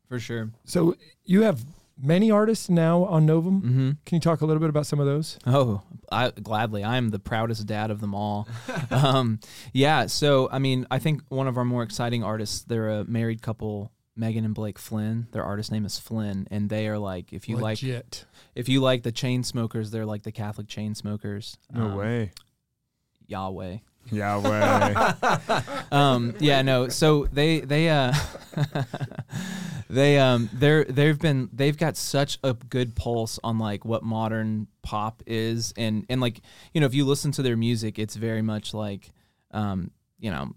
for 0.09 0.19
sure. 0.19 0.51
So 0.65 0.97
you 1.25 1.43
have 1.43 1.65
many 2.01 2.31
artists 2.31 2.69
now 2.69 3.05
on 3.05 3.27
Novum. 3.27 3.61
Mm-hmm. 3.63 3.91
Can 4.07 4.17
you 4.17 4.21
talk 4.21 4.41
a 4.41 4.47
little 4.47 4.61
bit 4.61 4.71
about 4.71 4.87
some 4.87 5.01
of 5.01 5.07
those? 5.07 5.39
Oh, 5.47 5.83
I, 6.11 6.31
gladly. 6.31 6.85
I 6.85 6.97
am 6.97 7.11
the 7.11 7.19
proudest 7.19 7.67
dad 7.67 7.91
of 7.91 8.01
them 8.01 8.15
all. 8.15 8.49
um, 8.91 9.41
yeah. 9.73 10.07
So, 10.07 10.49
I 10.51 10.59
mean, 10.59 10.87
I 10.91 10.99
think 10.99 11.23
one 11.29 11.49
of 11.49 11.57
our 11.57 11.65
more 11.65 11.83
exciting 11.83 12.23
artists, 12.25 12.63
they're 12.63 12.89
a 12.89 13.05
married 13.05 13.43
couple, 13.43 13.93
Megan 14.17 14.45
and 14.45 14.55
Blake 14.55 14.79
Flynn. 14.79 15.27
Their 15.33 15.45
artist 15.45 15.71
name 15.73 15.85
is 15.85 15.99
Flynn, 15.99 16.49
and 16.51 16.69
they 16.71 16.89
are 16.89 16.99
like, 16.99 17.33
if 17.33 17.49
you 17.49 17.57
like, 17.57 17.79
if 18.55 18.69
you 18.69 18.81
like 18.81 19.03
the 19.03 19.13
Chainsmokers, 19.13 19.91
they're 19.91 20.07
like 20.07 20.23
the 20.23 20.33
Catholic 20.33 20.67
Chainsmokers. 20.67 21.57
No 21.73 21.83
Um, 21.83 21.95
way. 21.97 22.33
Yahweh. 23.27 23.79
Yahweh. 24.11 25.13
um 25.93 26.35
yeah 26.41 26.63
no 26.63 26.89
so 26.89 27.27
they 27.33 27.61
they 27.61 27.89
uh 27.89 28.13
they 29.91 30.19
um 30.19 30.49
they're 30.53 30.85
they've 30.85 31.19
been 31.19 31.49
they've 31.53 31.77
got 31.77 31.97
such 31.97 32.39
a 32.43 32.55
good 32.55 32.95
pulse 32.95 33.39
on 33.43 33.59
like 33.59 33.85
what 33.85 34.03
modern 34.03 34.67
pop 34.83 35.23
is 35.27 35.73
and 35.77 36.05
and 36.09 36.21
like 36.21 36.41
you 36.73 36.81
know 36.81 36.87
if 36.87 36.95
you 36.95 37.05
listen 37.05 37.33
to 37.33 37.43
their 37.43 37.57
music 37.57 37.99
it's 37.99 38.17
very 38.17 38.43
much 38.43 38.75
like 38.75 39.11
um 39.53 39.91
you 40.19 40.31
know 40.31 40.53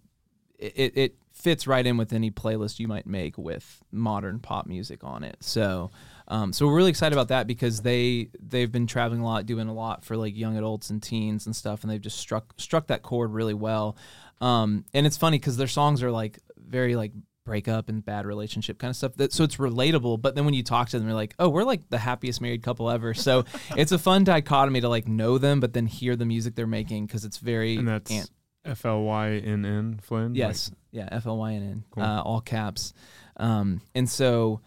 it 0.58 0.98
it 0.98 1.16
fits 1.34 1.66
right 1.66 1.86
in 1.88 1.98
with 1.98 2.14
any 2.14 2.30
playlist 2.30 2.80
you 2.80 2.88
might 2.88 3.08
make 3.08 3.38
with 3.38 3.82
modern 3.92 4.40
pop 4.40 4.68
music 4.68 5.04
on 5.04 5.24
it 5.24 5.38
so 5.40 5.90
Um, 6.32 6.54
so 6.54 6.65
we're 6.65 6.76
really 6.76 6.89
excited 6.89 7.13
about 7.13 7.28
that 7.28 7.46
because 7.46 7.82
they 7.82 8.30
they've 8.39 8.72
been 8.72 8.88
traveling 8.88 9.20
a 9.20 9.26
lot, 9.26 9.46
doing 9.46 9.67
a 9.67 9.74
lot 9.74 10.06
for 10.06 10.15
like 10.15 10.36
young 10.36 10.58
adults 10.58 10.89
and 10.89 11.04
teens 11.04 11.46
and 11.46 11.54
stuff, 11.54 11.84
and 11.84 11.91
they've 11.91 12.00
just 12.02 12.17
struck 12.17 12.54
struck 12.58 12.88
that 12.88 13.02
chord 13.02 13.32
really 13.34 13.54
well. 13.54 13.98
Um, 14.39 14.86
and 14.94 15.06
it's 15.06 15.17
funny 15.17 15.38
because 15.38 15.58
their 15.58 15.67
songs 15.67 16.02
are 16.02 16.10
like 16.10 16.39
very 16.58 16.96
like 16.96 17.12
breakup 17.44 17.89
and 17.89 18.06
bad 18.06 18.26
relationship 18.26 18.80
kind 18.80 18.89
of 18.89 18.96
stuff. 18.96 19.13
That 19.15 19.34
so 19.34 19.44
it's 19.44 19.58
relatable. 19.58 20.22
But 20.22 20.36
then 20.36 20.46
when 20.46 20.54
you 20.54 20.63
talk 20.63 20.88
to 20.89 20.98
them, 20.98 21.06
they're 21.06 21.15
like, 21.15 21.36
"Oh, 21.38 21.50
we're 21.50 21.65
like 21.65 21.89
the 21.89 21.98
happiest 21.98 22.39
married 22.39 22.63
couple 22.63 22.89
ever." 22.89 23.13
So 23.22 23.44
it's 23.76 23.91
a 23.91 24.00
fun 24.00 24.24
dichotomy 24.24 24.80
to 24.82 24.89
like 24.89 25.10
know 25.10 25.38
them, 25.38 25.60
but 25.60 25.74
then 25.74 25.86
hear 25.86 26.15
the 26.15 26.26
music 26.26 26.56
they're 26.56 26.65
making 26.65 27.08
because 27.08 27.26
it's 27.26 27.39
very 27.39 27.76
And 27.76 27.88
that's 27.89 28.10
ant- 28.10 28.32
F 28.63 28.86
L 28.86 29.02
Y 29.04 29.32
N 29.32 29.65
N 29.65 30.00
Flynn. 30.02 30.34
Yes. 30.36 30.72
yeah. 30.91 31.10
F 31.12 31.26
L 31.26 31.38
Y 31.38 31.54
N 31.54 31.62
N. 31.62 31.84
Cool. 31.91 32.04
Uh, 32.04 32.22
all 32.22 32.39
caps. 32.41 32.94
Um, 33.38 33.82
and 33.94 34.10
so, 34.10 34.62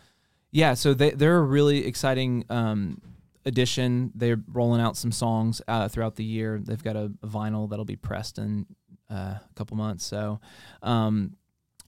yeah. 0.54 0.74
So 0.74 0.94
they 0.94 1.10
they're 1.10 1.38
a 1.38 1.42
really 1.42 1.84
exciting 1.84 2.44
um, 2.48 3.02
addition. 3.44 4.12
They're 4.14 4.40
rolling 4.52 4.80
out 4.80 4.96
some 4.96 5.10
songs 5.10 5.60
uh, 5.66 5.88
throughout 5.88 6.14
the 6.14 6.24
year. 6.24 6.60
They've 6.62 6.82
got 6.82 6.94
a, 6.94 7.12
a 7.22 7.26
vinyl 7.26 7.68
that'll 7.68 7.84
be 7.84 7.96
pressed 7.96 8.38
in 8.38 8.64
uh, 9.10 9.14
a 9.14 9.50
couple 9.56 9.76
months. 9.76 10.06
So, 10.06 10.40
um, 10.80 11.36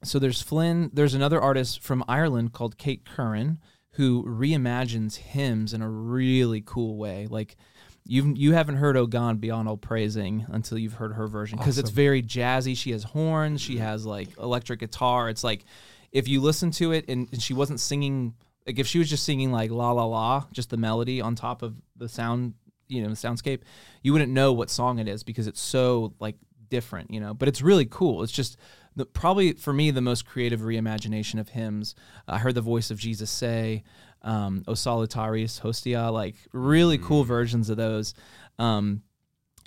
so 0.02 0.18
there's 0.18 0.42
Flynn. 0.42 0.90
There's 0.92 1.14
another 1.14 1.40
artist 1.40 1.81
from 1.81 2.05
Ireland 2.09 2.52
called 2.52 2.76
Kate 2.76 3.05
Curran 3.05 3.61
who 3.92 4.24
reimagines 4.24 5.16
hymns 5.16 5.72
in 5.72 5.81
a 5.81 5.88
really 5.88 6.61
cool 6.66 6.96
way. 6.96 7.29
Like 7.31 7.57
you 8.05 8.35
you 8.37 8.52
haven't 8.52 8.76
heard 8.76 8.96
"Oh 8.96 9.07
God 9.07 9.40
Beyond 9.40 9.68
All 9.68 9.76
Praising" 9.76 10.44
until 10.48 10.76
you've 10.76 10.94
heard 10.94 11.12
her 11.12 11.29
version 11.29 11.57
because 11.57 11.79
it's 11.79 11.90
very 11.90 12.20
jazzy. 12.20 12.76
She 12.76 12.90
has 12.90 13.05
horns. 13.05 13.61
She 13.61 13.76
has 13.76 14.05
like 14.05 14.37
electric 14.38 14.81
guitar. 14.81 15.29
It's 15.29 15.44
like 15.44 15.64
if 16.11 16.26
you 16.26 16.40
listen 16.40 16.72
to 16.72 16.90
it 16.90 17.05
and, 17.09 17.29
and 17.31 17.40
she 17.40 17.55
wasn't 17.55 17.79
singing 17.79 18.35
like 18.66 18.79
if 18.79 18.87
she 18.87 18.98
was 18.98 19.09
just 19.09 19.24
singing 19.24 19.52
like 19.52 19.70
la 19.70 19.92
la 19.92 20.05
la, 20.05 20.44
just 20.52 20.70
the 20.70 20.76
melody 20.76 21.20
on 21.20 21.35
top 21.35 21.62
of 21.62 21.74
the 21.96 22.09
sound, 22.09 22.55
you 22.88 23.02
know, 23.02 23.09
the 23.09 23.14
soundscape, 23.14 23.61
you 24.02 24.12
wouldn't 24.12 24.33
know 24.33 24.52
what 24.52 24.70
song 24.70 24.98
it 24.98 25.09
is 25.09 25.22
because 25.22 25.46
it's 25.46 25.61
so 25.61 26.14
like 26.18 26.37
different, 26.68 27.11
you 27.12 27.20
know. 27.20 27.33
But 27.33 27.48
it's 27.48 27.62
really 27.62 27.87
cool. 27.87 28.22
It's 28.22 28.33
just 28.33 28.57
the, 28.96 29.07
probably 29.07 29.52
for 29.52 29.72
me 29.72 29.90
the 29.90 30.00
most 30.00 30.26
creative 30.26 30.61
reimagination 30.61 31.38
of 31.38 31.50
hymns. 31.50 31.94
I 32.26 32.38
heard 32.38 32.55
the 32.55 32.61
voice 32.61 32.90
of 32.90 32.98
Jesus 32.98 33.31
say, 33.31 33.85
um, 34.22 34.64
"O 34.66 34.72
Salutaris 34.72 35.61
Hostia," 35.61 36.11
like 36.11 36.35
really 36.52 36.98
cool 36.98 37.24
versions 37.24 37.70
of 37.70 37.76
those. 37.76 38.14
Um, 38.59 39.02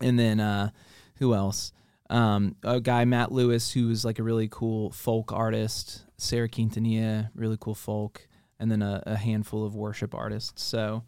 and 0.02 0.20
then 0.20 0.40
uh, 0.40 0.72
who 1.16 1.34
else? 1.34 1.72
Um, 2.10 2.56
a 2.64 2.82
guy 2.82 3.06
Matt 3.06 3.32
Lewis, 3.32 3.72
who's 3.72 4.04
like 4.04 4.20
a 4.20 4.24
really 4.24 4.48
cool 4.50 4.92
folk 4.92 5.32
artist. 5.32 6.04
Sarah 6.18 6.50
Quintanilla, 6.50 7.30
really 7.34 7.58
cool 7.60 7.76
folk, 7.76 8.28
and 8.60 8.72
then 8.72 8.82
a, 8.82 9.02
a 9.06 9.16
handful 9.16 9.66
of 9.66 9.76
worship 9.76 10.14
artists. 10.14 10.62
So, 10.64 11.04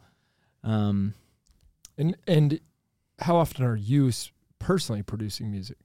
um, 0.64 1.14
And 1.98 2.16
and 2.28 2.60
how 3.20 3.36
often 3.36 3.66
are 3.66 3.76
you 3.76 4.12
personally 4.60 5.04
producing 5.04 5.52
music? 5.52 5.78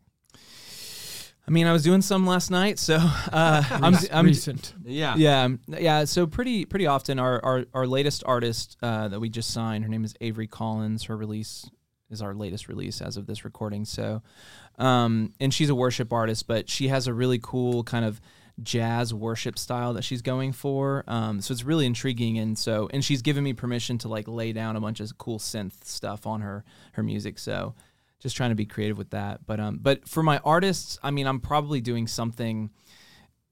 I 1.48 1.52
mean, 1.52 1.68
I 1.68 1.72
was 1.72 1.84
doing 1.84 2.02
some 2.02 2.26
last 2.26 2.50
night, 2.50 2.78
so 2.78 2.96
uh, 3.32 3.62
I'm, 3.70 3.94
Rec- 3.94 4.12
I'm 4.14 4.26
recent. 4.26 4.74
Yeah. 4.84 5.14
Yeah, 5.16 5.42
um, 5.44 5.60
yeah. 5.68 6.04
So 6.04 6.26
pretty 6.26 6.64
pretty 6.64 6.86
often, 6.86 7.18
our 7.18 7.44
our, 7.44 7.64
our 7.72 7.86
latest 7.86 8.24
artist 8.26 8.76
uh, 8.82 9.08
that 9.08 9.20
we 9.20 9.28
just 9.28 9.52
signed, 9.52 9.84
her 9.84 9.90
name 9.90 10.04
is 10.04 10.14
Avery 10.20 10.48
Collins. 10.48 11.04
Her 11.04 11.16
release 11.16 11.68
is 12.10 12.20
our 12.22 12.34
latest 12.34 12.68
release 12.68 13.00
as 13.00 13.16
of 13.16 13.26
this 13.26 13.44
recording. 13.44 13.84
So, 13.84 14.22
um, 14.78 15.32
and 15.40 15.52
she's 15.54 15.70
a 15.70 15.74
worship 15.74 16.12
artist, 16.12 16.46
but 16.46 16.68
she 16.68 16.88
has 16.88 17.06
a 17.06 17.14
really 17.14 17.38
cool 17.42 17.82
kind 17.84 18.04
of 18.04 18.20
jazz 18.62 19.12
worship 19.12 19.58
style 19.58 19.92
that 19.94 20.02
she's 20.02 20.22
going 20.22 20.52
for. 20.52 21.04
Um, 21.06 21.40
so 21.40 21.52
it's 21.52 21.64
really 21.64 21.86
intriguing, 21.86 22.38
and 22.38 22.58
so 22.58 22.88
and 22.92 23.04
she's 23.04 23.22
given 23.22 23.44
me 23.44 23.52
permission 23.52 23.98
to 23.98 24.08
like 24.08 24.28
lay 24.28 24.52
down 24.52 24.76
a 24.76 24.80
bunch 24.80 25.00
of 25.00 25.16
cool 25.18 25.38
synth 25.38 25.84
stuff 25.84 26.26
on 26.26 26.40
her 26.40 26.64
her 26.92 27.02
music. 27.02 27.38
So 27.38 27.74
just 28.18 28.36
trying 28.36 28.50
to 28.50 28.56
be 28.56 28.66
creative 28.66 28.98
with 28.98 29.10
that. 29.10 29.46
But 29.46 29.60
um, 29.60 29.78
but 29.80 30.08
for 30.08 30.22
my 30.22 30.38
artists, 30.38 30.98
I 31.02 31.10
mean, 31.10 31.26
I'm 31.26 31.40
probably 31.40 31.80
doing 31.80 32.06
something 32.06 32.70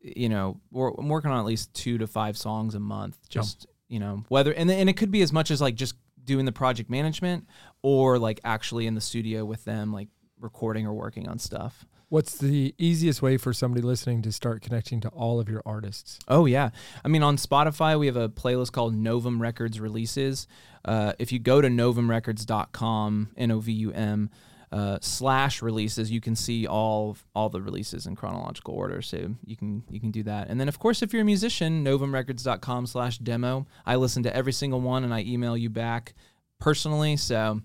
you 0.05 0.29
know, 0.29 0.61
we're, 0.71 0.90
I'm 0.90 1.09
working 1.09 1.31
on 1.31 1.38
at 1.38 1.47
least 1.47 1.73
two 1.73 1.99
to 1.99 2.07
five 2.07 2.37
songs 2.37 2.75
a 2.75 2.81
month. 2.81 3.19
Just 3.29 3.67
you 3.88 3.99
know, 3.99 4.25
whether 4.29 4.53
and 4.53 4.71
and 4.71 4.88
it 4.88 4.97
could 4.97 5.11
be 5.11 5.23
as 5.23 5.33
much 5.33 5.51
as 5.51 5.61
like 5.61 5.75
just 5.75 5.95
doing 6.23 6.45
the 6.45 6.53
project 6.53 6.90
management 6.90 7.47
or 7.83 8.19
like 8.19 8.40
actually 8.45 8.87
in 8.87 8.95
the 8.95 9.01
studio 9.01 9.45
with 9.45 9.64
them, 9.64 9.93
like 9.93 10.09
recording 10.38 10.87
or 10.87 10.93
working 10.93 11.27
on 11.29 11.38
stuff. 11.38 11.87
What's 12.14 12.38
the 12.38 12.77
easiest 12.79 13.22
way 13.22 13.37
for 13.37 13.53
somebody 13.53 13.83
listening 13.83 14.22
to 14.22 14.31
start 14.31 14.62
connecting 14.62 15.00
to 15.00 15.09
all 15.09 15.40
of 15.40 15.48
your 15.48 15.62
artists? 15.66 16.20
Oh 16.29 16.46
yeah, 16.46 16.70
I 17.05 17.09
mean 17.09 17.24
on 17.24 17.37
Spotify 17.37 17.98
we 17.98 18.07
have 18.07 18.14
a 18.14 18.29
playlist 18.29 18.70
called 18.70 18.94
Novum 18.94 19.42
Records 19.42 19.81
Releases. 19.81 20.46
Uh, 20.85 21.14
if 21.18 21.33
you 21.33 21.40
go 21.40 21.61
to 21.61 21.66
novumrecords.com, 21.66 23.31
n 23.37 23.50
o 23.50 23.59
v 23.59 23.72
u 23.72 23.90
m 23.90 24.31
uh, 24.70 24.98
slash 25.00 25.61
releases, 25.61 26.12
you 26.12 26.20
can 26.20 26.37
see 26.37 26.68
all 26.68 27.16
all 27.35 27.48
the 27.48 27.61
releases 27.61 28.07
in 28.07 28.14
chronological 28.14 28.74
order. 28.74 29.03
So 29.03 29.35
you 29.44 29.57
can 29.57 29.83
you 29.90 29.98
can 29.98 30.12
do 30.12 30.22
that. 30.22 30.48
And 30.48 30.61
then 30.61 30.68
of 30.68 30.79
course 30.79 31.03
if 31.03 31.12
you're 31.12 31.22
a 31.22 31.24
musician, 31.24 31.85
novumrecords.com 31.85 32.87
slash 32.87 33.18
demo. 33.18 33.66
I 33.85 33.96
listen 33.96 34.22
to 34.22 34.37
every 34.37 34.53
single 34.53 34.81
one 34.81 35.03
and 35.03 35.12
I 35.12 35.22
email 35.22 35.57
you 35.57 35.68
back 35.68 36.14
personally. 36.61 37.16
So 37.16 37.62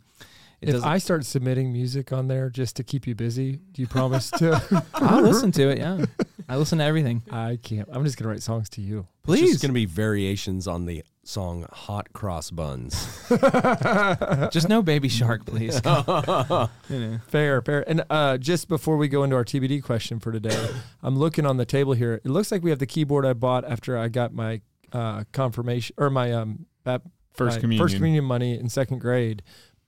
it 0.61 0.69
if 0.69 0.75
doesn't. 0.75 0.89
I 0.89 0.97
start 0.97 1.25
submitting 1.25 1.71
music 1.73 2.11
on 2.13 2.27
there 2.27 2.49
just 2.49 2.75
to 2.77 2.83
keep 2.83 3.07
you 3.07 3.15
busy, 3.15 3.59
do 3.71 3.81
you 3.81 3.87
promise 3.87 4.29
to? 4.31 4.85
I'll 4.93 5.21
listen 5.21 5.51
to 5.53 5.69
it. 5.69 5.77
Yeah, 5.79 6.05
I 6.47 6.57
listen 6.57 6.79
to 6.79 6.83
everything. 6.83 7.23
I 7.31 7.57
can't. 7.61 7.87
I'm 7.91 8.03
just 8.03 8.17
gonna 8.17 8.29
write 8.29 8.41
songs 8.43 8.69
to 8.71 8.81
you. 8.81 9.07
It's 9.21 9.25
Please. 9.25 9.49
just 9.51 9.61
going 9.61 9.69
to 9.69 9.73
be 9.75 9.85
variations 9.85 10.67
on 10.67 10.85
the 10.87 11.03
song 11.23 11.67
Hot 11.71 12.11
Cross 12.13 12.49
Buns. 12.49 12.95
Just 14.51 14.67
no 14.69 14.81
baby 14.81 15.07
shark, 15.07 15.45
please. 15.45 15.79
You 15.85 16.99
know. 16.99 17.19
Fair, 17.27 17.61
fair. 17.61 17.87
And 17.87 18.03
uh, 18.09 18.37
just 18.39 18.67
before 18.67 18.97
we 18.97 19.07
go 19.07 19.23
into 19.23 19.35
our 19.35 19.45
TBD 19.45 19.83
question 19.83 20.19
for 20.19 20.31
today, 20.31 20.69
I'm 21.03 21.19
looking 21.19 21.45
on 21.45 21.57
the 21.57 21.65
table 21.65 21.93
here. 21.93 22.15
It 22.23 22.29
looks 22.31 22.51
like 22.51 22.63
we 22.63 22.71
have 22.71 22.79
the 22.79 22.87
keyboard 22.87 23.25
I 23.27 23.33
bought 23.33 23.63
after 23.65 23.95
I 23.95 24.07
got 24.07 24.33
my 24.33 24.61
uh, 24.91 25.25
confirmation 25.31 25.93
or 25.99 26.09
my 26.09 26.33
um 26.33 26.65
bap- 26.83 27.03
First 27.33 27.57
my 27.57 27.61
communion. 27.61 27.85
first 27.85 27.95
communion 27.95 28.25
money 28.25 28.57
in 28.59 28.67
second 28.69 28.97
grade. 28.99 29.43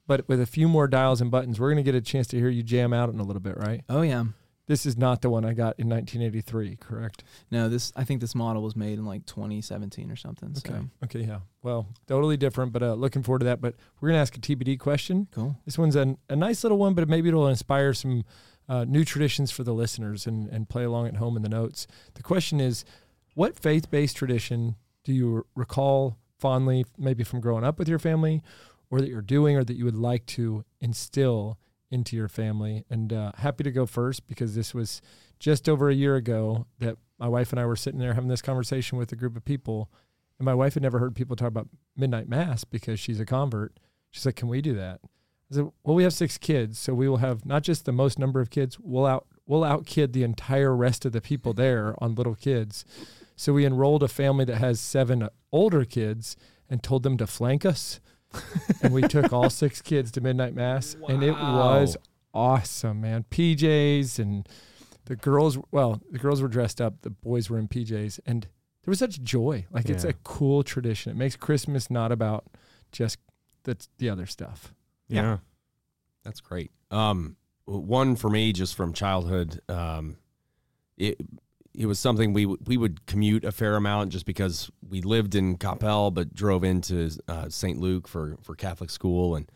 But 0.07 0.27
with 0.27 0.41
a 0.41 0.45
few 0.45 0.67
more 0.67 0.87
dials 0.87 1.21
and 1.21 1.31
buttons, 1.31 1.59
we're 1.59 1.69
gonna 1.69 1.83
get 1.83 1.95
a 1.95 2.01
chance 2.01 2.27
to 2.27 2.37
hear 2.37 2.49
you 2.49 2.63
jam 2.63 2.93
out 2.93 3.09
in 3.13 3.19
a 3.19 3.23
little 3.23 3.41
bit, 3.41 3.57
right? 3.57 3.81
Oh 3.89 4.01
yeah. 4.01 4.25
This 4.67 4.85
is 4.85 4.97
not 4.97 5.21
the 5.21 5.29
one 5.29 5.43
I 5.43 5.53
got 5.53 5.77
in 5.79 5.89
1983, 5.89 6.77
correct? 6.77 7.23
No, 7.49 7.67
this 7.67 7.91
I 7.95 8.03
think 8.03 8.21
this 8.21 8.35
model 8.35 8.61
was 8.61 8.75
made 8.75 8.99
in 8.99 9.05
like 9.05 9.25
2017 9.25 10.09
or 10.09 10.15
something. 10.15 10.49
Okay. 10.57 10.69
So 10.69 10.85
Okay, 11.03 11.21
yeah. 11.21 11.39
Well, 11.61 11.87
totally 12.07 12.37
different, 12.37 12.71
but 12.71 12.81
uh, 12.81 12.93
looking 12.93 13.23
forward 13.23 13.39
to 13.39 13.45
that. 13.45 13.59
But 13.61 13.75
we're 13.99 14.09
gonna 14.09 14.21
ask 14.21 14.35
a 14.35 14.39
TBD 14.39 14.79
question. 14.79 15.27
cool. 15.31 15.57
This 15.65 15.77
one's 15.77 15.95
a, 15.95 16.15
a 16.29 16.35
nice 16.35 16.63
little 16.63 16.77
one, 16.77 16.93
but 16.93 17.07
maybe 17.09 17.29
it'll 17.29 17.47
inspire 17.47 17.93
some 17.93 18.23
uh, 18.69 18.85
new 18.85 19.03
traditions 19.03 19.51
for 19.51 19.63
the 19.63 19.73
listeners 19.73 20.25
and, 20.25 20.47
and 20.49 20.69
play 20.69 20.83
along 20.83 21.07
at 21.07 21.17
home 21.17 21.35
in 21.35 21.43
the 21.43 21.49
notes. 21.49 21.87
The 22.13 22.23
question 22.23 22.61
is 22.61 22.85
what 23.33 23.59
faith 23.59 23.91
based 23.91 24.15
tradition 24.15 24.75
do 25.03 25.13
you 25.13 25.45
recall 25.55 26.17
fondly, 26.37 26.85
maybe 26.97 27.23
from 27.23 27.39
growing 27.39 27.63
up 27.63 27.77
with 27.77 27.87
your 27.87 27.99
family, 27.99 28.41
or 28.91 29.01
that 29.01 29.09
you're 29.09 29.21
doing, 29.21 29.57
or 29.57 29.63
that 29.63 29.75
you 29.75 29.85
would 29.85 29.95
like 29.95 30.27
to 30.27 30.63
instill 30.79 31.57
into 31.89 32.15
your 32.15 32.27
family? 32.27 32.85
And 32.89 33.11
uh, 33.11 33.31
happy 33.37 33.63
to 33.63 33.71
go 33.71 33.87
first 33.87 34.27
because 34.27 34.53
this 34.53 34.75
was 34.75 35.01
just 35.39 35.67
over 35.67 35.89
a 35.89 35.95
year 35.95 36.15
ago 36.15 36.67
that 36.77 36.97
my 37.17 37.27
wife 37.27 37.51
and 37.51 37.59
I 37.59 37.65
were 37.65 37.75
sitting 37.75 37.99
there 37.99 38.13
having 38.13 38.29
this 38.29 38.41
conversation 38.41 38.97
with 38.97 39.11
a 39.11 39.15
group 39.15 39.35
of 39.35 39.43
people. 39.43 39.89
And 40.37 40.45
my 40.45 40.53
wife 40.53 40.75
had 40.75 40.83
never 40.83 40.99
heard 40.99 41.15
people 41.15 41.35
talk 41.35 41.47
about 41.47 41.69
midnight 41.95 42.27
mass 42.27 42.63
because 42.63 42.99
she's 42.99 43.19
a 43.19 43.25
convert. 43.25 43.79
She's 44.09 44.25
like, 44.25 44.35
"Can 44.35 44.49
we 44.49 44.61
do 44.61 44.73
that?" 44.73 44.99
I 45.51 45.55
said, 45.55 45.71
"Well, 45.83 45.95
we 45.95 46.03
have 46.03 46.13
six 46.13 46.37
kids, 46.37 46.79
so 46.79 46.93
we 46.93 47.07
will 47.07 47.17
have 47.17 47.45
not 47.45 47.63
just 47.63 47.85
the 47.85 47.91
most 47.91 48.17
number 48.19 48.41
of 48.41 48.49
kids. 48.49 48.79
We'll 48.79 49.05
out 49.05 49.27
we'll 49.45 49.63
out 49.63 49.85
kid 49.85 50.13
the 50.13 50.23
entire 50.23 50.75
rest 50.75 51.05
of 51.05 51.11
the 51.11 51.21
people 51.21 51.53
there 51.53 51.95
on 52.03 52.15
little 52.15 52.35
kids." 52.35 52.85
So 53.35 53.53
we 53.53 53.65
enrolled 53.65 54.03
a 54.03 54.07
family 54.07 54.45
that 54.45 54.57
has 54.57 54.79
seven 54.79 55.27
older 55.51 55.83
kids 55.85 56.35
and 56.69 56.83
told 56.83 57.03
them 57.03 57.17
to 57.17 57.27
flank 57.27 57.65
us, 57.65 57.99
and 58.81 58.93
we 58.93 59.01
took 59.03 59.33
all 59.33 59.49
six 59.49 59.81
kids 59.81 60.11
to 60.11 60.21
midnight 60.21 60.55
mass, 60.55 60.95
and 61.07 61.23
it 61.23 61.33
was 61.33 61.97
awesome, 62.33 63.01
man. 63.01 63.25
PJs 63.29 64.19
and 64.19 64.47
the 65.05 65.15
girls. 65.15 65.57
Well, 65.71 66.01
the 66.11 66.19
girls 66.19 66.41
were 66.41 66.47
dressed 66.47 66.79
up. 66.81 67.01
The 67.01 67.09
boys 67.09 67.49
were 67.49 67.57
in 67.57 67.67
PJs, 67.67 68.19
and 68.25 68.43
there 68.43 68.91
was 68.91 68.99
such 68.99 69.21
joy. 69.21 69.65
Like 69.71 69.89
it's 69.89 70.03
a 70.03 70.13
cool 70.13 70.63
tradition. 70.63 71.11
It 71.11 71.17
makes 71.17 71.35
Christmas 71.35 71.91
not 71.91 72.11
about 72.11 72.45
just 72.91 73.17
the 73.63 73.77
the 73.97 74.09
other 74.09 74.25
stuff. 74.25 74.73
Yeah. 75.07 75.21
Yeah. 75.21 75.37
That's 76.23 76.39
great. 76.39 76.71
Um, 76.91 77.35
one 77.65 78.15
for 78.15 78.29
me, 78.29 78.53
just 78.53 78.75
from 78.75 78.93
childhood, 78.93 79.59
um, 79.69 80.17
it 80.97 81.17
it 81.73 81.85
was 81.85 81.99
something 81.99 82.33
we 82.33 82.45
we 82.45 82.77
would 82.77 83.05
commute 83.05 83.45
a 83.45 83.51
fair 83.51 83.75
amount 83.75 84.11
just 84.11 84.25
because 84.25 84.69
we 84.87 85.01
lived 85.01 85.35
in 85.35 85.57
Capel, 85.57 86.11
but 86.11 86.33
drove 86.33 86.63
into 86.63 87.09
uh, 87.27 87.49
St. 87.49 87.79
Luke 87.79 88.07
for 88.07 88.37
for 88.41 88.55
Catholic 88.55 88.89
school, 88.89 89.35
and 89.35 89.49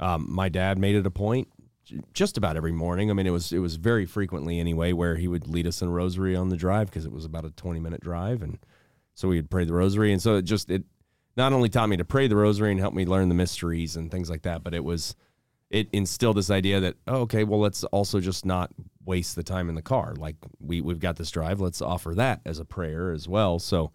um, 0.00 0.26
my 0.28 0.48
dad 0.48 0.78
made 0.78 0.94
it 0.94 1.06
a 1.06 1.10
point 1.10 1.48
just 2.14 2.38
about 2.38 2.56
every 2.56 2.72
morning. 2.72 3.10
I 3.10 3.14
mean, 3.14 3.26
it 3.26 3.30
was 3.30 3.52
it 3.52 3.58
was 3.58 3.76
very 3.76 4.06
frequently 4.06 4.58
anyway 4.58 4.92
where 4.92 5.16
he 5.16 5.28
would 5.28 5.46
lead 5.46 5.66
us 5.66 5.82
in 5.82 5.90
rosary 5.90 6.34
on 6.34 6.48
the 6.48 6.56
drive 6.56 6.88
because 6.88 7.04
it 7.04 7.12
was 7.12 7.24
about 7.24 7.44
a 7.44 7.50
twenty 7.50 7.80
minute 7.80 8.00
drive, 8.00 8.42
and 8.42 8.58
so 9.14 9.28
we 9.28 9.36
would 9.36 9.50
pray 9.50 9.64
the 9.64 9.74
rosary, 9.74 10.12
and 10.12 10.22
so 10.22 10.36
it 10.36 10.42
just 10.42 10.70
it 10.70 10.84
not 11.36 11.52
only 11.52 11.68
taught 11.68 11.88
me 11.88 11.96
to 11.96 12.04
pray 12.04 12.28
the 12.28 12.36
rosary 12.36 12.70
and 12.70 12.80
helped 12.80 12.96
me 12.96 13.06
learn 13.06 13.28
the 13.28 13.34
mysteries 13.34 13.96
and 13.96 14.10
things 14.10 14.30
like 14.30 14.42
that, 14.42 14.62
but 14.62 14.74
it 14.74 14.84
was 14.84 15.16
it 15.70 15.88
instilled 15.92 16.36
this 16.36 16.50
idea 16.50 16.80
that 16.80 16.96
oh, 17.06 17.20
okay, 17.22 17.44
well 17.44 17.60
let's 17.60 17.84
also 17.84 18.20
just 18.20 18.46
not 18.46 18.70
waste 19.04 19.36
the 19.36 19.42
time 19.42 19.68
in 19.68 19.74
the 19.74 19.82
car. 19.82 20.14
Like 20.16 20.36
we 20.60 20.80
we've 20.80 21.00
got 21.00 21.16
this 21.16 21.30
drive, 21.30 21.60
let's 21.60 21.82
offer 21.82 22.14
that 22.14 22.40
as 22.44 22.58
a 22.58 22.64
prayer 22.64 23.12
as 23.12 23.28
well. 23.28 23.58
So, 23.58 23.92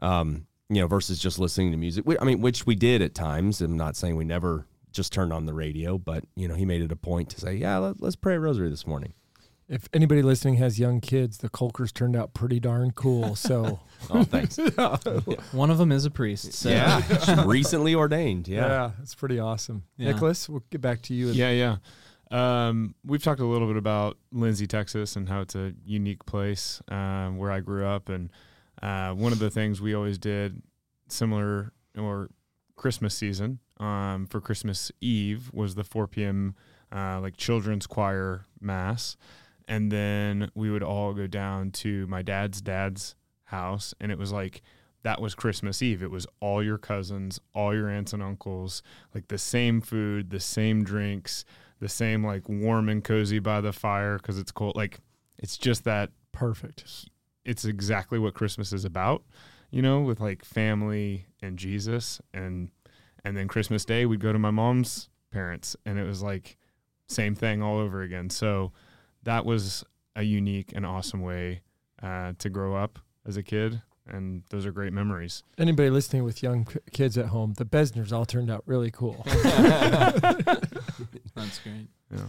um, 0.00 0.46
you 0.68 0.80
know, 0.80 0.86
versus 0.86 1.18
just 1.18 1.38
listening 1.38 1.70
to 1.72 1.76
music. 1.76 2.04
I 2.20 2.24
mean, 2.24 2.40
which 2.40 2.66
we 2.66 2.74
did 2.74 3.02
at 3.02 3.14
times. 3.14 3.60
I'm 3.60 3.76
not 3.76 3.96
saying 3.96 4.16
we 4.16 4.24
never 4.24 4.66
just 4.92 5.12
turned 5.12 5.32
on 5.32 5.46
the 5.46 5.54
radio, 5.54 5.98
but 5.98 6.24
you 6.34 6.48
know, 6.48 6.54
he 6.54 6.64
made 6.64 6.82
it 6.82 6.92
a 6.92 6.96
point 6.96 7.30
to 7.30 7.40
say, 7.40 7.54
yeah, 7.54 7.78
let, 7.78 8.02
us 8.02 8.16
pray 8.16 8.34
a 8.34 8.40
rosary 8.40 8.68
this 8.68 8.86
morning. 8.86 9.14
If 9.68 9.86
anybody 9.92 10.22
listening 10.22 10.54
has 10.56 10.78
young 10.78 11.02
kids, 11.02 11.38
the 11.38 11.50
Colkers 11.50 11.92
turned 11.92 12.16
out 12.16 12.32
pretty 12.32 12.58
darn 12.58 12.90
cool. 12.92 13.36
So, 13.36 13.80
oh, 14.10 14.24
thanks. 14.24 14.56
One 15.52 15.70
of 15.70 15.76
them 15.76 15.92
is 15.92 16.06
a 16.06 16.10
priest. 16.10 16.54
So. 16.54 16.70
Yeah, 16.70 17.44
recently 17.46 17.94
ordained. 17.94 18.48
Yeah, 18.48 18.66
yeah, 18.66 18.90
it's 19.02 19.14
pretty 19.14 19.38
awesome. 19.38 19.84
Yeah. 19.98 20.12
Nicholas, 20.12 20.48
we'll 20.48 20.64
get 20.70 20.80
back 20.80 21.02
to 21.02 21.14
you. 21.14 21.28
Yeah, 21.28 21.50
yeah. 21.50 21.76
Um, 22.30 22.94
we've 23.04 23.22
talked 23.22 23.40
a 23.40 23.46
little 23.46 23.68
bit 23.68 23.76
about 23.76 24.18
Lindsay, 24.32 24.66
Texas, 24.66 25.16
and 25.16 25.28
how 25.28 25.40
it's 25.40 25.54
a 25.54 25.72
unique 25.84 26.24
place 26.26 26.82
um, 26.88 27.38
where 27.38 27.50
I 27.50 27.60
grew 27.60 27.86
up. 27.86 28.08
And 28.08 28.30
uh, 28.82 29.12
one 29.12 29.32
of 29.32 29.38
the 29.38 29.50
things 29.50 29.80
we 29.80 29.94
always 29.94 30.18
did, 30.18 30.62
similar 31.08 31.72
or 31.96 32.28
Christmas 32.76 33.14
season, 33.14 33.60
um, 33.80 34.26
for 34.26 34.40
Christmas 34.40 34.92
Eve 35.00 35.50
was 35.52 35.74
the 35.74 35.84
4 35.84 36.06
p.m. 36.06 36.54
Uh, 36.94 37.20
like 37.20 37.36
children's 37.36 37.86
choir 37.86 38.46
mass 38.60 39.16
and 39.68 39.92
then 39.92 40.50
we 40.54 40.70
would 40.70 40.82
all 40.82 41.12
go 41.12 41.26
down 41.26 41.70
to 41.70 42.06
my 42.06 42.22
dad's 42.22 42.60
dad's 42.60 43.14
house 43.44 43.94
and 44.00 44.10
it 44.10 44.18
was 44.18 44.32
like 44.32 44.62
that 45.04 45.20
was 45.20 45.36
Christmas 45.36 45.80
Eve. 45.80 46.02
It 46.02 46.10
was 46.10 46.26
all 46.40 46.60
your 46.60 46.76
cousins, 46.76 47.38
all 47.54 47.72
your 47.72 47.88
aunts 47.88 48.12
and 48.12 48.20
uncles, 48.20 48.82
like 49.14 49.28
the 49.28 49.38
same 49.38 49.80
food, 49.80 50.30
the 50.30 50.40
same 50.40 50.82
drinks, 50.82 51.44
the 51.80 51.88
same 51.88 52.24
like 52.24 52.48
warm 52.48 52.88
and 52.88 53.04
cozy 53.04 53.38
by 53.38 53.60
the 53.60 53.72
fire 53.72 54.16
because 54.16 54.38
it's 54.38 54.52
cold. 54.52 54.76
Like 54.76 55.00
it's 55.38 55.56
just 55.56 55.84
that 55.84 56.10
perfect. 56.32 57.08
It's 57.44 57.64
exactly 57.64 58.18
what 58.18 58.34
Christmas 58.34 58.72
is 58.72 58.84
about, 58.84 59.22
you 59.70 59.82
know, 59.82 60.00
with 60.00 60.20
like 60.20 60.44
family 60.44 61.26
and 61.42 61.58
Jesus 61.58 62.20
and 62.34 62.70
and 63.24 63.36
then 63.36 63.48
Christmas 63.48 63.84
Day 63.84 64.06
we'd 64.06 64.20
go 64.20 64.32
to 64.32 64.38
my 64.38 64.50
mom's 64.50 65.08
parents 65.30 65.76
and 65.84 65.98
it 65.98 66.04
was 66.04 66.22
like 66.22 66.56
same 67.06 67.34
thing 67.34 67.62
all 67.62 67.78
over 67.78 68.02
again. 68.02 68.30
So 68.30 68.72
that 69.22 69.44
was 69.44 69.84
a 70.16 70.22
unique 70.22 70.72
and 70.74 70.84
awesome 70.84 71.22
way 71.22 71.62
uh, 72.02 72.32
to 72.38 72.50
grow 72.50 72.74
up 72.74 72.98
as 73.26 73.36
a 73.36 73.42
kid 73.42 73.82
and 74.08 74.42
those 74.50 74.66
are 74.66 74.72
great 74.72 74.92
memories. 74.92 75.42
Anybody 75.58 75.90
listening 75.90 76.24
with 76.24 76.42
young 76.42 76.66
kids 76.92 77.18
at 77.18 77.26
home, 77.26 77.54
the 77.54 77.64
Besners 77.64 78.12
all 78.12 78.24
turned 78.24 78.50
out 78.50 78.62
really 78.66 78.90
cool. 78.90 79.24
That's 81.38 81.58
great. 81.60 81.88
Yeah. 82.10 82.26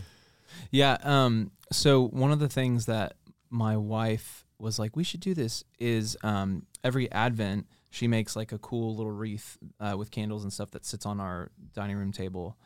Yeah. 0.72 0.97
Um, 1.03 1.51
so 1.72 2.07
one 2.07 2.32
of 2.32 2.39
the 2.39 2.49
things 2.49 2.86
that 2.88 3.14
my 3.49 3.78
wife 3.78 4.45
was 4.57 4.80
like, 4.80 4.95
we 4.95 5.03
should 5.03 5.20
do 5.20 5.34
this 5.34 5.64
is 5.80 6.18
um, 6.24 6.66
every 6.84 7.12
Advent 7.12 7.68
she 7.89 8.07
makes 8.07 8.36
like 8.36 8.51
a 8.51 8.57
cool 8.60 8.95
little 8.95 9.12
wreath 9.12 9.57
uh, 9.80 9.95
with 9.97 10.12
candles 10.12 10.43
and 10.43 10.53
stuff 10.53 10.72
that 10.72 10.86
sits 10.86 11.05
on 11.05 11.20
our 11.20 11.51
dining 11.74 11.97
room 11.97 12.12
table 12.12 12.57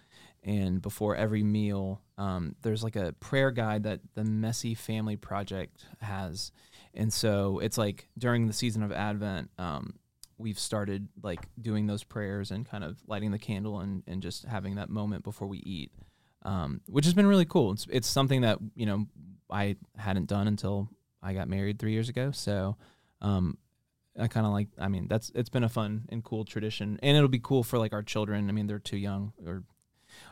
and 0.44 0.82
before 0.82 1.16
every 1.16 1.44
meal 1.44 2.02
um, 2.18 2.56
there's 2.62 2.84
like 2.84 2.96
a 2.96 3.14
prayer 3.14 3.52
guide 3.52 3.84
that 3.84 4.02
the 4.16 4.24
messy 4.24 4.76
family 4.76 5.16
project 5.16 5.86
has 6.02 6.52
and 6.94 7.12
so 7.12 7.60
it's 7.60 7.78
like 7.78 8.08
during 8.18 8.48
the 8.48 8.54
season 8.54 8.84
of 8.84 8.92
advent 8.92 9.50
um, 9.58 9.94
we've 10.38 10.60
started 10.60 11.08
like 11.22 11.48
doing 11.60 11.88
those 11.88 12.04
prayers 12.04 12.52
and 12.52 12.68
kind 12.68 12.84
of 12.84 12.98
lighting 13.08 13.32
the 13.32 13.40
candle 13.40 13.80
and, 13.80 14.04
and 14.08 14.22
just 14.22 14.46
having 14.46 14.76
that 14.76 14.90
moment 14.90 15.24
before 15.24 15.48
we 15.48 15.60
eat 15.60 15.92
um, 16.44 16.82
which 16.88 17.06
has 17.06 17.14
been 17.14 17.28
really 17.28 17.46
cool 17.46 17.72
it's, 17.72 17.88
it's 17.90 18.08
something 18.08 18.42
that 18.42 18.60
you 18.76 18.86
know 18.86 19.06
i 19.50 19.76
hadn't 19.98 20.28
done 20.28 20.48
until 20.48 20.90
i 21.22 21.34
got 21.34 21.48
married 21.48 21.80
three 21.80 21.92
years 21.92 22.10
ago 22.10 22.32
so 22.32 22.76
um, 23.22 23.58
I 24.20 24.28
kind 24.28 24.46
of 24.46 24.52
like. 24.52 24.68
I 24.78 24.90
mean, 24.90 25.08
that's 25.08 25.32
it's 25.34 25.50
been 25.50 25.64
a 25.64 25.70
fun 25.70 26.04
and 26.10 26.24
cool 26.24 26.46
tradition, 26.46 27.00
and 27.02 27.18
it'll 27.18 27.30
be 27.30 27.40
cool 27.40 27.64
for 27.64 27.80
like 27.80 27.94
our 27.94 28.04
children. 28.04 28.50
I 28.50 28.52
mean, 28.52 28.68
they're 28.68 28.80
too 28.80 28.98
young, 28.98 29.34
or 29.46 29.64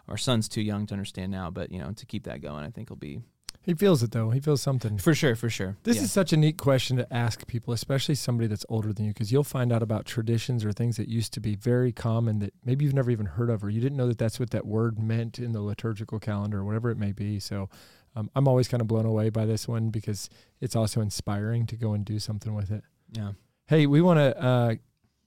our 0.07 0.17
son's 0.17 0.47
too 0.47 0.61
young 0.61 0.85
to 0.87 0.93
understand 0.93 1.31
now, 1.31 1.49
but 1.49 1.71
you 1.71 1.79
know, 1.79 1.91
to 1.91 2.05
keep 2.05 2.25
that 2.25 2.41
going, 2.41 2.63
I 2.63 2.69
think 2.69 2.89
will 2.89 2.97
be. 2.97 3.21
He 3.63 3.75
feels 3.75 4.01
it 4.01 4.11
though. 4.11 4.31
He 4.31 4.39
feels 4.39 4.61
something 4.61 4.97
for 4.97 5.13
sure. 5.13 5.35
For 5.35 5.49
sure. 5.49 5.77
This 5.83 5.97
yeah. 5.97 6.03
is 6.03 6.11
such 6.11 6.33
a 6.33 6.37
neat 6.37 6.57
question 6.57 6.97
to 6.97 7.13
ask 7.13 7.45
people, 7.45 7.73
especially 7.73 8.15
somebody 8.15 8.47
that's 8.47 8.65
older 8.69 8.91
than 8.91 9.05
you, 9.05 9.11
because 9.11 9.31
you'll 9.31 9.43
find 9.43 9.71
out 9.71 9.83
about 9.83 10.05
traditions 10.05 10.65
or 10.65 10.71
things 10.71 10.97
that 10.97 11.07
used 11.07 11.33
to 11.33 11.39
be 11.39 11.55
very 11.55 11.91
common 11.91 12.39
that 12.39 12.53
maybe 12.65 12.85
you've 12.85 12.93
never 12.93 13.11
even 13.11 13.27
heard 13.27 13.49
of, 13.49 13.63
or 13.63 13.69
you 13.69 13.79
didn't 13.79 13.97
know 13.97 14.07
that 14.07 14.17
that's 14.17 14.39
what 14.39 14.49
that 14.51 14.65
word 14.65 14.97
meant 14.97 15.37
in 15.37 15.51
the 15.51 15.61
liturgical 15.61 16.19
calendar, 16.19 16.59
or 16.59 16.65
whatever 16.65 16.89
it 16.89 16.97
may 16.97 17.11
be. 17.11 17.39
So. 17.39 17.69
Um, 18.13 18.29
I'm 18.35 18.45
always 18.45 18.67
kind 18.67 18.81
of 18.81 18.89
blown 18.89 19.05
away 19.05 19.29
by 19.29 19.45
this 19.45 19.69
one 19.69 19.89
because 19.89 20.29
it's 20.59 20.75
also 20.75 20.99
inspiring 20.99 21.65
to 21.67 21.77
go 21.77 21.93
and 21.93 22.03
do 22.03 22.19
something 22.19 22.53
with 22.53 22.69
it. 22.69 22.83
Yeah. 23.13 23.31
Hey, 23.67 23.85
we 23.85 24.01
want 24.01 24.19
to, 24.19 24.37
uh, 24.37 24.75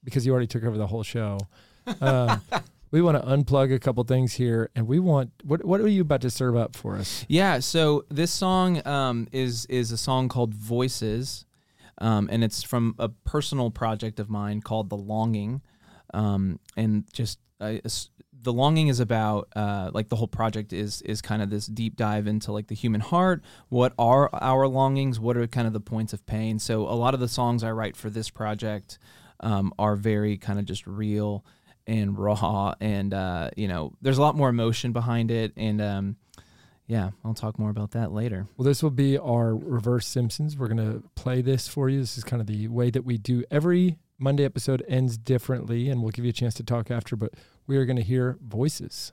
because 0.03 0.27
you 0.27 0.33
already 0.33 0.47
took 0.47 0.65
over 0.65 0.77
the 0.77 0.87
whole 0.87 1.03
show. 1.03 1.39
Um, 2.03 2.43
we 2.95 3.03
want 3.03 3.21
to 3.21 3.29
unplug 3.29 3.75
a 3.75 3.81
couple 3.81 4.05
things 4.05 4.35
here, 4.35 4.71
and 4.77 4.87
we 4.87 5.01
want 5.01 5.33
what 5.43 5.65
what 5.65 5.81
are 5.81 5.89
you 5.89 6.03
about 6.03 6.21
to 6.21 6.31
serve 6.31 6.55
up 6.55 6.77
for 6.77 6.95
us? 6.95 7.27
Yeah, 7.27 7.59
so 7.59 8.05
this 8.09 8.31
song 8.31 8.87
um, 8.87 9.27
is 9.33 9.67
is 9.67 9.91
a 9.91 9.97
song 9.97 10.29
called 10.29 10.55
Voices, 10.55 11.45
um, 11.99 12.29
and 12.31 12.45
it's 12.45 12.63
from 12.63 12.95
a 13.01 13.09
personal 13.09 13.73
project 13.73 14.21
of 14.21 14.31
mine 14.31 14.61
called 14.61 14.91
The 14.91 14.97
Longing, 14.97 15.61
um, 16.15 16.61
and 16.77 17.13
just 17.13 17.41
the 17.59 18.53
longing 18.53 18.87
is 18.87 19.01
about 19.01 19.49
uh, 19.57 19.91
like 19.93 20.09
the 20.09 20.15
whole 20.15 20.29
project 20.29 20.73
is 20.73 21.03
is 21.03 21.21
kind 21.21 21.43
of 21.43 21.51
this 21.51 21.67
deep 21.67 21.97
dive 21.97 22.29
into 22.29 22.53
like 22.53 22.69
the 22.69 22.77
human 22.77 23.01
heart. 23.01 23.43
What 23.71 23.93
are 23.99 24.31
our 24.35 24.69
longings? 24.69 25.19
What 25.19 25.37
are 25.37 25.45
kind 25.49 25.67
of 25.67 25.73
the 25.73 25.81
points 25.81 26.13
of 26.13 26.25
pain? 26.27 26.61
So 26.61 26.83
a 26.83 26.95
lot 26.95 27.13
of 27.13 27.19
the 27.19 27.29
songs 27.29 27.65
i 27.65 27.73
write 27.73 27.97
for 27.97 28.09
this 28.09 28.31
project 28.31 29.01
um, 29.41 29.75
are 29.81 29.97
very 29.97 30.39
kind 30.39 30.61
of 30.61 30.65
just 30.65 30.87
real 30.87 31.45
and 31.87 32.19
raw 32.19 32.75
and 32.81 33.13
uh, 33.13 33.51
you 33.57 33.69
know 33.69 33.93
there's 34.01 34.19
a 34.19 34.23
lot 34.23 34.37
more 34.37 34.49
emotion 34.49 34.93
behind 34.93 35.31
it 35.31 35.53
and 35.57 35.81
um, 35.81 36.17
yeah 36.87 37.11
i'll 37.25 37.35
talk 37.35 37.59
more 37.59 37.71
about 37.71 37.93
that 37.93 38.13
later. 38.13 38.47
Well 38.57 38.65
this 38.65 38.83
will 38.83 38.91
be 38.91 39.19
our 39.19 39.55
reverse 39.55 40.07
simpsons. 40.07 40.57
We're 40.57 40.69
going 40.69 40.79
to 40.93 41.03
play 41.15 41.43
this 41.43 41.69
for 41.69 41.89
you. 41.89 42.01
This 42.01 42.17
is 42.19 42.25
kind 42.25 42.41
of 42.41 42.47
the 42.47 42.69
way 42.69 42.91
that 42.91 43.05
we 43.05 43.19
do. 43.19 43.45
Every 43.51 43.99
monday 44.19 44.45
episode 44.45 44.85
ends 44.89 45.19
differently 45.19 45.89
and 45.89 46.01
we'll 46.01 46.13
give 46.13 46.25
you 46.25 46.31
a 46.31 46.35
chance 46.35 46.55
to 46.55 46.63
talk 46.63 46.91
after 46.91 47.17
but 47.17 47.35
we 47.67 47.77
are 47.77 47.85
going 47.85 47.97
to 47.97 48.03
hear 48.03 48.39
voices. 48.41 49.13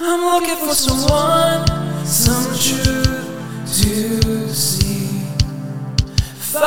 I'm 0.00 0.20
looking 0.20 0.56
for 0.68 0.74
someone, 0.74 2.04
some 2.04 2.46
truth 2.58 3.24
to 3.80 4.48
see. 4.52 5.13
The 6.54 6.60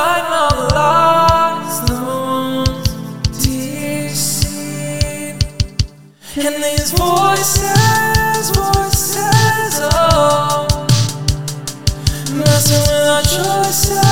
wounds 2.04 2.92
deceive. 3.38 5.38
And 6.36 6.56
these 6.62 6.92
voices, 6.92 8.50
voices, 8.50 9.80
oh, 9.94 10.66
messing 12.32 12.82
with 12.82 13.08
our 13.08 13.22
choices, 13.22 14.07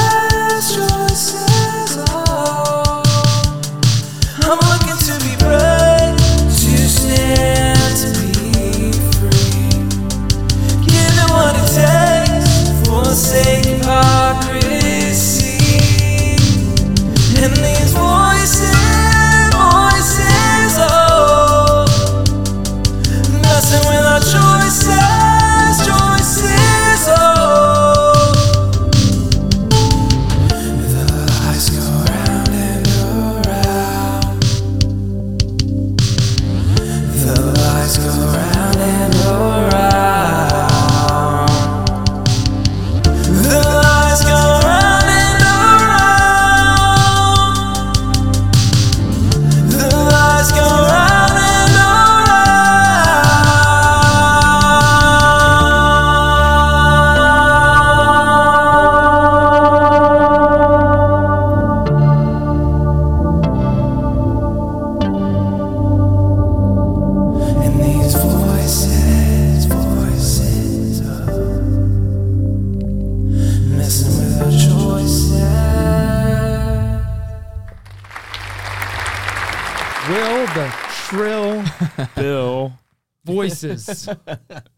voices. 83.62 84.08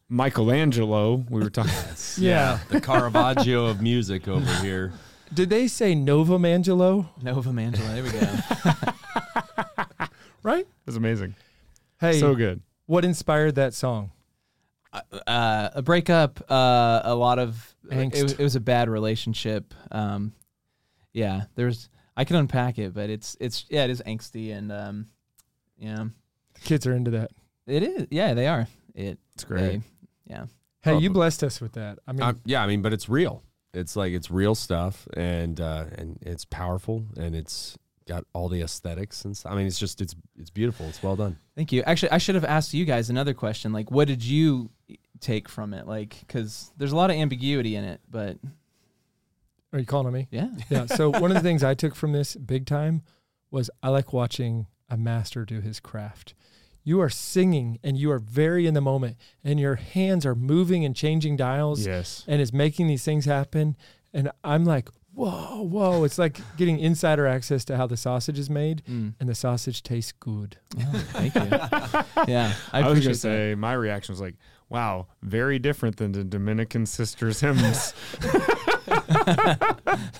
Michelangelo. 0.08 1.24
We 1.30 1.40
were 1.42 1.50
talking. 1.50 1.72
yeah. 2.18 2.58
The 2.70 2.80
Caravaggio 2.80 3.66
of 3.66 3.80
music 3.82 4.28
over 4.28 4.50
here. 4.56 4.92
Did 5.32 5.50
they 5.50 5.68
say 5.68 5.94
Novum 5.94 6.44
Angelo? 6.44 7.10
Nova 7.22 7.50
Mangela. 7.50 7.94
There 7.94 8.02
we 8.04 8.10
go. 8.10 10.08
Right? 10.44 10.60
It 10.60 10.86
was 10.86 10.96
amazing. 10.96 11.34
Hey, 12.00 12.20
So 12.20 12.34
good. 12.34 12.62
what 12.86 13.04
inspired 13.04 13.56
that 13.56 13.74
song? 13.74 14.12
uh, 15.26 15.68
a 15.74 15.82
breakup, 15.82 16.40
uh, 16.50 17.00
a 17.04 17.14
lot 17.14 17.38
of 17.38 17.74
Angst. 17.90 18.14
It, 18.14 18.22
was- 18.22 18.32
it 18.34 18.38
was 18.38 18.56
a 18.56 18.60
bad 18.60 18.88
relationship. 18.88 19.74
Um, 19.90 20.32
yeah, 21.12 21.44
there's 21.56 21.90
I 22.16 22.24
can 22.24 22.36
unpack 22.36 22.78
it, 22.78 22.94
but 22.94 23.10
it's 23.10 23.36
it's 23.40 23.66
yeah, 23.68 23.84
it 23.84 23.90
is 23.90 24.00
angsty 24.06 24.56
and 24.56 24.70
um, 24.72 25.08
yeah, 25.76 26.04
kids 26.62 26.86
are 26.86 26.94
into 26.94 27.10
that. 27.10 27.32
It 27.68 27.82
is. 27.82 28.06
Yeah, 28.10 28.34
they 28.34 28.46
are. 28.46 28.66
It, 28.94 29.18
It's 29.34 29.44
great. 29.44 29.60
they- 29.80 29.82
yeah, 30.26 30.46
Hey, 30.82 30.92
Oh, 30.92 30.98
you 30.98 31.10
blessed 31.10 31.42
us 31.44 31.60
with 31.60 31.72
that. 31.72 31.98
I 32.06 32.12
mean, 32.12 32.22
Um, 32.22 32.40
yeah, 32.44 32.62
I 32.62 32.66
mean, 32.66 32.82
but 32.82 32.92
it's 32.92 33.08
real. 33.08 33.42
It's 33.74 33.96
like 33.96 34.12
it's 34.12 34.30
real 34.30 34.54
stuff, 34.54 35.06
and 35.14 35.60
uh, 35.60 35.86
and 35.96 36.18
it's 36.22 36.44
powerful, 36.44 37.04
and 37.16 37.34
it's 37.36 37.76
got 38.06 38.24
all 38.32 38.48
the 38.48 38.62
aesthetics 38.62 39.24
and 39.24 39.36
stuff. 39.36 39.52
I 39.52 39.56
mean, 39.56 39.66
it's 39.66 39.78
just 39.78 40.00
it's 40.00 40.14
it's 40.38 40.50
beautiful. 40.50 40.86
It's 40.86 41.02
well 41.02 41.16
done. 41.16 41.38
Thank 41.56 41.72
you. 41.72 41.82
Actually, 41.82 42.12
I 42.12 42.18
should 42.18 42.34
have 42.34 42.44
asked 42.44 42.72
you 42.74 42.84
guys 42.86 43.10
another 43.10 43.34
question. 43.34 43.72
Like, 43.72 43.90
what 43.90 44.08
did 44.08 44.22
you 44.24 44.70
take 45.20 45.48
from 45.48 45.74
it? 45.74 45.86
Like, 45.86 46.16
because 46.20 46.72
there's 46.78 46.92
a 46.92 46.96
lot 46.96 47.10
of 47.10 47.16
ambiguity 47.16 47.76
in 47.76 47.84
it, 47.84 48.00
but 48.10 48.38
are 49.72 49.78
you 49.78 49.84
calling 49.86 50.06
on 50.06 50.12
me? 50.12 50.28
yeah, 50.30 50.48
Yeah. 50.70 50.86
So 50.86 51.10
one 51.20 51.30
of 51.30 51.34
the 51.34 51.42
things 51.42 51.62
I 51.62 51.74
took 51.74 51.94
from 51.94 52.12
this 52.12 52.34
big 52.36 52.64
time 52.66 53.02
was 53.50 53.70
I 53.82 53.88
like 53.90 54.12
watching 54.12 54.66
a 54.88 54.96
master 54.96 55.44
do 55.44 55.60
his 55.60 55.80
craft. 55.80 56.34
You 56.88 57.02
are 57.02 57.10
singing 57.10 57.78
and 57.84 57.98
you 57.98 58.10
are 58.10 58.18
very 58.18 58.66
in 58.66 58.72
the 58.72 58.80
moment, 58.80 59.18
and 59.44 59.60
your 59.60 59.74
hands 59.74 60.24
are 60.24 60.34
moving 60.34 60.86
and 60.86 60.96
changing 60.96 61.36
dials, 61.36 61.84
Yes. 61.86 62.24
and 62.26 62.40
is 62.40 62.50
making 62.50 62.86
these 62.86 63.04
things 63.04 63.26
happen. 63.26 63.76
And 64.14 64.30
I'm 64.42 64.64
like, 64.64 64.88
whoa, 65.12 65.60
whoa! 65.64 66.04
It's 66.04 66.16
like 66.16 66.40
getting 66.56 66.78
insider 66.78 67.26
access 67.26 67.62
to 67.66 67.76
how 67.76 67.86
the 67.86 67.98
sausage 67.98 68.38
is 68.38 68.48
made, 68.48 68.82
Mm. 68.88 69.12
and 69.20 69.28
the 69.28 69.34
sausage 69.34 69.82
tastes 69.82 70.12
good. 70.12 70.56
Oh, 70.80 71.04
thank 71.12 71.34
you. 71.34 71.42
yeah, 72.32 72.54
I, 72.72 72.80
I, 72.80 72.88
was 72.88 72.98
appreciate 73.00 73.04
gonna 73.04 73.14
say 73.16 73.54
my 73.54 73.74
reaction 73.74 74.14
was 74.14 74.20
like, 74.22 74.36
"Wow, 74.70 75.08
very 75.22 75.58
different 75.58 75.98
than 75.98 76.12
the 76.12 76.24
Dominican 76.24 76.86
sisters 76.86 77.40
hymns." 77.40 77.92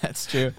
That's 0.02 0.26
true. 0.26 0.52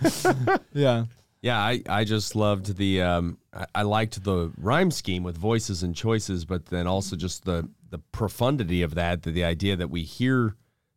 yeah. 0.73 1.05
Yeah, 1.41 1.57
I, 1.57 1.81
I 1.87 2.03
just 2.03 2.35
loved 2.35 2.75
the 2.77 3.01
um 3.01 3.37
I, 3.53 3.65
I 3.75 3.81
liked 3.83 4.23
the 4.23 4.51
rhyme 4.57 4.91
scheme 4.91 5.23
with 5.23 5.37
voices 5.37 5.83
and 5.83 5.95
choices, 5.95 6.45
but 6.45 6.65
then 6.67 6.87
also 6.87 7.15
just 7.15 7.45
the 7.45 7.69
the 7.89 7.99
profundity 8.11 8.81
of 8.83 8.95
that, 8.95 9.23
the, 9.23 9.31
the 9.31 9.43
idea 9.43 9.75
that 9.75 9.89
we 9.89 10.03
hear 10.03 10.55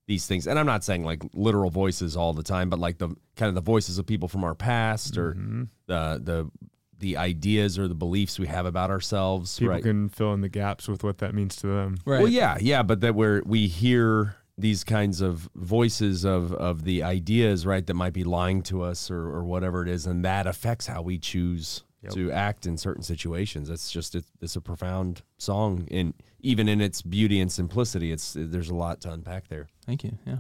these 0.09 0.27
things, 0.27 0.47
and 0.49 0.59
I'm 0.59 0.67
not 0.67 0.83
saying 0.85 1.05
like 1.05 1.23
literal 1.33 1.71
voices 1.71 2.17
all 2.17 2.33
the 2.33 2.43
time, 2.43 2.69
but 2.71 2.79
like 2.81 2.99
the 2.99 3.15
kind 3.37 3.49
of 3.49 3.55
the 3.55 3.61
voices 3.63 3.99
of 3.99 4.07
people 4.07 4.29
from 4.29 4.43
our 4.45 4.55
past 4.55 5.17
or 5.17 5.35
Mhm. 5.35 5.69
the 5.87 6.21
the 6.23 6.51
the 6.99 7.17
ideas 7.17 7.79
or 7.81 7.89
the 7.89 7.95
beliefs 7.97 8.39
we 8.39 8.47
have 8.47 8.65
about 8.67 8.91
ourselves. 8.91 9.59
People 9.59 9.75
right. 9.75 9.83
can 9.83 10.09
fill 10.09 10.33
in 10.35 10.41
the 10.41 10.49
gaps 10.49 10.87
with 10.89 11.03
what 11.03 11.19
that 11.19 11.35
means 11.35 11.57
to 11.57 11.67
them. 11.67 11.99
Right. 12.05 12.23
Well, 12.23 12.31
yeah, 12.31 12.59
yeah, 12.61 12.83
but 12.85 13.01
that 13.01 13.15
where 13.17 13.43
we 13.45 13.67
hear 13.67 14.37
these 14.63 14.85
kinds 14.85 15.21
of 15.21 15.49
voices 15.55 16.25
of 16.25 16.53
of 16.55 16.85
the 16.85 17.03
ideas, 17.03 17.67
right, 17.67 17.87
that 17.87 17.95
might 17.95 18.13
be 18.15 18.25
lying 18.25 18.63
to 18.65 18.83
us 18.83 19.11
or, 19.11 19.23
or 19.29 19.45
whatever 19.45 19.83
it 19.83 19.89
is, 19.89 20.07
and 20.07 20.25
that 20.25 20.47
affects 20.47 20.87
how 20.87 21.03
we 21.03 21.19
choose 21.19 21.85
Yep. 22.05 22.13
to 22.15 22.33
act 22.33 22.67
in 22.67 22.77
certain 22.77 23.05
situations. 23.05 23.71
It's 23.71 23.89
just 23.93 24.17
it, 24.17 24.25
it's 24.41 24.57
a 24.57 24.61
profound 24.61 25.23
song, 25.39 25.87
and 25.89 26.15
even 26.41 26.69
in 26.69 26.81
its 26.81 27.01
beauty 27.01 27.39
and 27.41 27.53
simplicity, 27.53 28.11
it's 28.11 28.35
there's 28.37 28.71
a 28.71 28.75
lot 28.75 29.01
to 29.03 29.13
unpack 29.13 29.47
there. 29.47 29.69
Thank 29.87 30.03
you. 30.03 30.19
Yeah. 30.27 30.39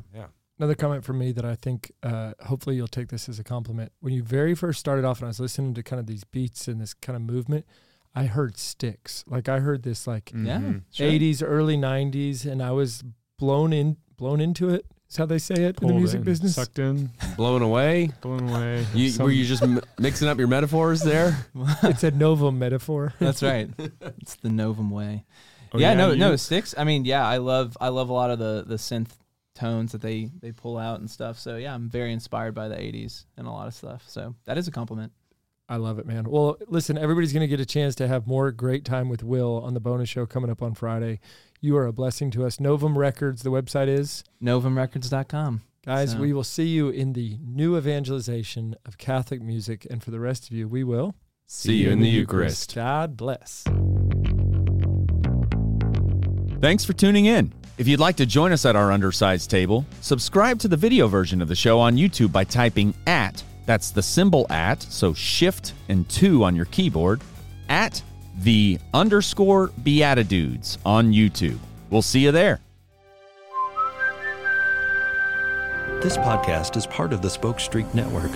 Another 0.58 0.74
comment 0.74 1.04
from 1.04 1.18
me 1.18 1.30
that 1.30 1.44
I 1.44 1.54
think 1.54 1.92
uh, 2.02 2.32
hopefully 2.46 2.74
you'll 2.74 2.88
take 2.88 3.10
this 3.10 3.28
as 3.28 3.38
a 3.38 3.44
compliment. 3.44 3.92
When 4.00 4.12
you 4.12 4.24
very 4.24 4.56
first 4.56 4.80
started 4.80 5.04
off 5.04 5.18
and 5.20 5.26
I 5.26 5.28
was 5.28 5.38
listening 5.38 5.74
to 5.74 5.84
kind 5.84 6.00
of 6.00 6.06
these 6.08 6.24
beats 6.24 6.66
and 6.66 6.80
this 6.80 6.94
kind 6.94 7.14
of 7.14 7.22
movement, 7.22 7.64
I 8.12 8.24
heard 8.26 8.58
Styx. 8.58 9.22
Like 9.28 9.48
I 9.48 9.60
heard 9.60 9.84
this 9.84 10.04
like 10.08 10.32
Yeah. 10.34 10.58
Mhm. 10.58 10.82
Sure. 10.90 11.08
80s, 11.08 11.42
early 11.46 11.76
90s, 11.76 12.44
and 12.44 12.60
I 12.60 12.72
was 12.72 13.04
blown 13.42 13.72
in, 13.72 13.96
blown 14.16 14.40
into 14.40 14.68
it. 14.70 14.86
Is 15.10 15.16
how 15.16 15.26
they 15.26 15.38
say 15.40 15.54
it 15.54 15.78
in 15.82 15.88
the 15.88 15.94
music 15.94 16.18
in, 16.20 16.24
business. 16.24 16.54
sucked 16.54 16.78
in, 16.78 17.10
Blown 17.36 17.60
away. 17.60 18.12
blown 18.20 18.48
away. 18.48 18.86
You, 18.94 19.10
Some- 19.10 19.24
were 19.24 19.32
you 19.32 19.44
just 19.44 19.62
m- 19.64 19.80
mixing 19.98 20.28
up 20.28 20.38
your 20.38 20.46
metaphors 20.46 21.02
there? 21.02 21.36
it's 21.82 22.04
a 22.04 22.12
Novum 22.12 22.58
metaphor. 22.60 23.12
That's 23.18 23.42
right. 23.42 23.68
it's 24.00 24.36
the 24.36 24.48
Novum 24.48 24.90
way. 24.90 25.24
Oh, 25.74 25.78
yeah, 25.80 25.94
no, 25.94 26.12
you- 26.12 26.18
no 26.18 26.36
Styx. 26.36 26.74
I 26.78 26.84
mean, 26.84 27.04
yeah, 27.04 27.26
I 27.26 27.38
love, 27.38 27.76
I 27.80 27.88
love 27.88 28.08
a 28.10 28.12
lot 28.12 28.30
of 28.30 28.38
the 28.38 28.62
the 28.66 28.76
synth 28.76 29.10
tones 29.56 29.90
that 29.92 30.00
they 30.02 30.30
they 30.40 30.52
pull 30.52 30.78
out 30.78 31.00
and 31.00 31.10
stuff. 31.10 31.38
So 31.38 31.56
yeah, 31.56 31.74
I'm 31.74 31.90
very 31.90 32.12
inspired 32.12 32.54
by 32.54 32.68
the 32.68 32.76
'80s 32.76 33.24
and 33.36 33.46
a 33.48 33.50
lot 33.50 33.66
of 33.66 33.74
stuff. 33.74 34.04
So 34.06 34.34
that 34.46 34.56
is 34.56 34.68
a 34.68 34.70
compliment. 34.70 35.12
I 35.68 35.76
love 35.76 35.98
it, 35.98 36.06
man. 36.06 36.24
Well, 36.28 36.56
listen, 36.68 36.98
everybody's 36.98 37.32
going 37.32 37.42
to 37.42 37.46
get 37.48 37.60
a 37.60 37.64
chance 37.66 37.94
to 37.96 38.08
have 38.08 38.26
more 38.26 38.50
great 38.52 38.84
time 38.84 39.08
with 39.08 39.22
Will 39.22 39.60
on 39.64 39.74
the 39.74 39.80
bonus 39.80 40.08
show 40.08 40.26
coming 40.26 40.50
up 40.50 40.62
on 40.62 40.74
Friday. 40.74 41.20
You 41.60 41.76
are 41.76 41.86
a 41.86 41.92
blessing 41.92 42.30
to 42.32 42.44
us. 42.44 42.60
Novum 42.60 42.98
Records, 42.98 43.42
the 43.42 43.50
website 43.50 43.88
is. 43.88 44.22
NovumRecords.com. 44.42 45.62
Guys, 45.84 46.12
So- 46.12 46.18
we 46.18 46.32
will 46.32 46.44
see 46.44 46.66
you 46.66 46.88
in 46.90 47.12
the 47.14 47.38
new 47.42 47.76
evangelization 47.76 48.74
of 48.84 48.98
Catholic 48.98 49.40
music. 49.40 49.86
And 49.90 50.02
for 50.02 50.10
the 50.10 50.20
rest 50.20 50.46
of 50.50 50.52
you, 50.56 50.68
we 50.68 50.84
will 50.84 51.14
See 51.46 51.76
you 51.76 51.90
in 51.90 52.00
the 52.00 52.08
Eucharist. 52.08 52.74
God 52.74 53.16
bless. 53.16 53.64
Thanks 56.60 56.84
for 56.84 56.92
tuning 56.92 57.26
in. 57.26 57.52
If 57.78 57.88
you'd 57.88 57.98
like 58.00 58.16
to 58.16 58.26
join 58.26 58.52
us 58.52 58.64
at 58.64 58.76
our 58.76 58.92
undersized 58.92 59.50
table, 59.50 59.84
subscribe 60.00 60.58
to 60.60 60.68
the 60.68 60.76
video 60.76 61.08
version 61.08 61.42
of 61.42 61.48
the 61.48 61.54
show 61.56 61.80
on 61.80 61.96
YouTube 61.96 62.30
by 62.30 62.44
typing 62.44 62.94
at, 63.06 63.42
that's 63.66 63.90
the 63.90 64.02
symbol 64.02 64.46
at, 64.50 64.82
so 64.82 65.12
shift 65.12 65.74
and 65.88 66.08
two 66.08 66.44
on 66.44 66.56
your 66.56 66.66
keyboard, 66.66 67.20
at 67.68 68.02
the 68.38 68.78
underscore 68.94 69.68
BeatiDudes 69.82 70.78
on 70.84 71.12
YouTube. 71.12 71.58
We'll 71.90 72.02
see 72.02 72.20
you 72.20 72.32
there. 72.32 72.60
This 76.02 76.16
podcast 76.16 76.76
is 76.76 76.86
part 76.86 77.12
of 77.12 77.22
the 77.22 77.30
Spoke 77.30 77.60
Street 77.60 77.86
Network. 77.94 78.32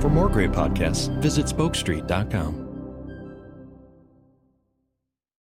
For 0.00 0.08
more 0.08 0.28
great 0.28 0.50
podcasts, 0.50 1.08
visit 1.20 1.46
spokestreet.com. 1.46 2.65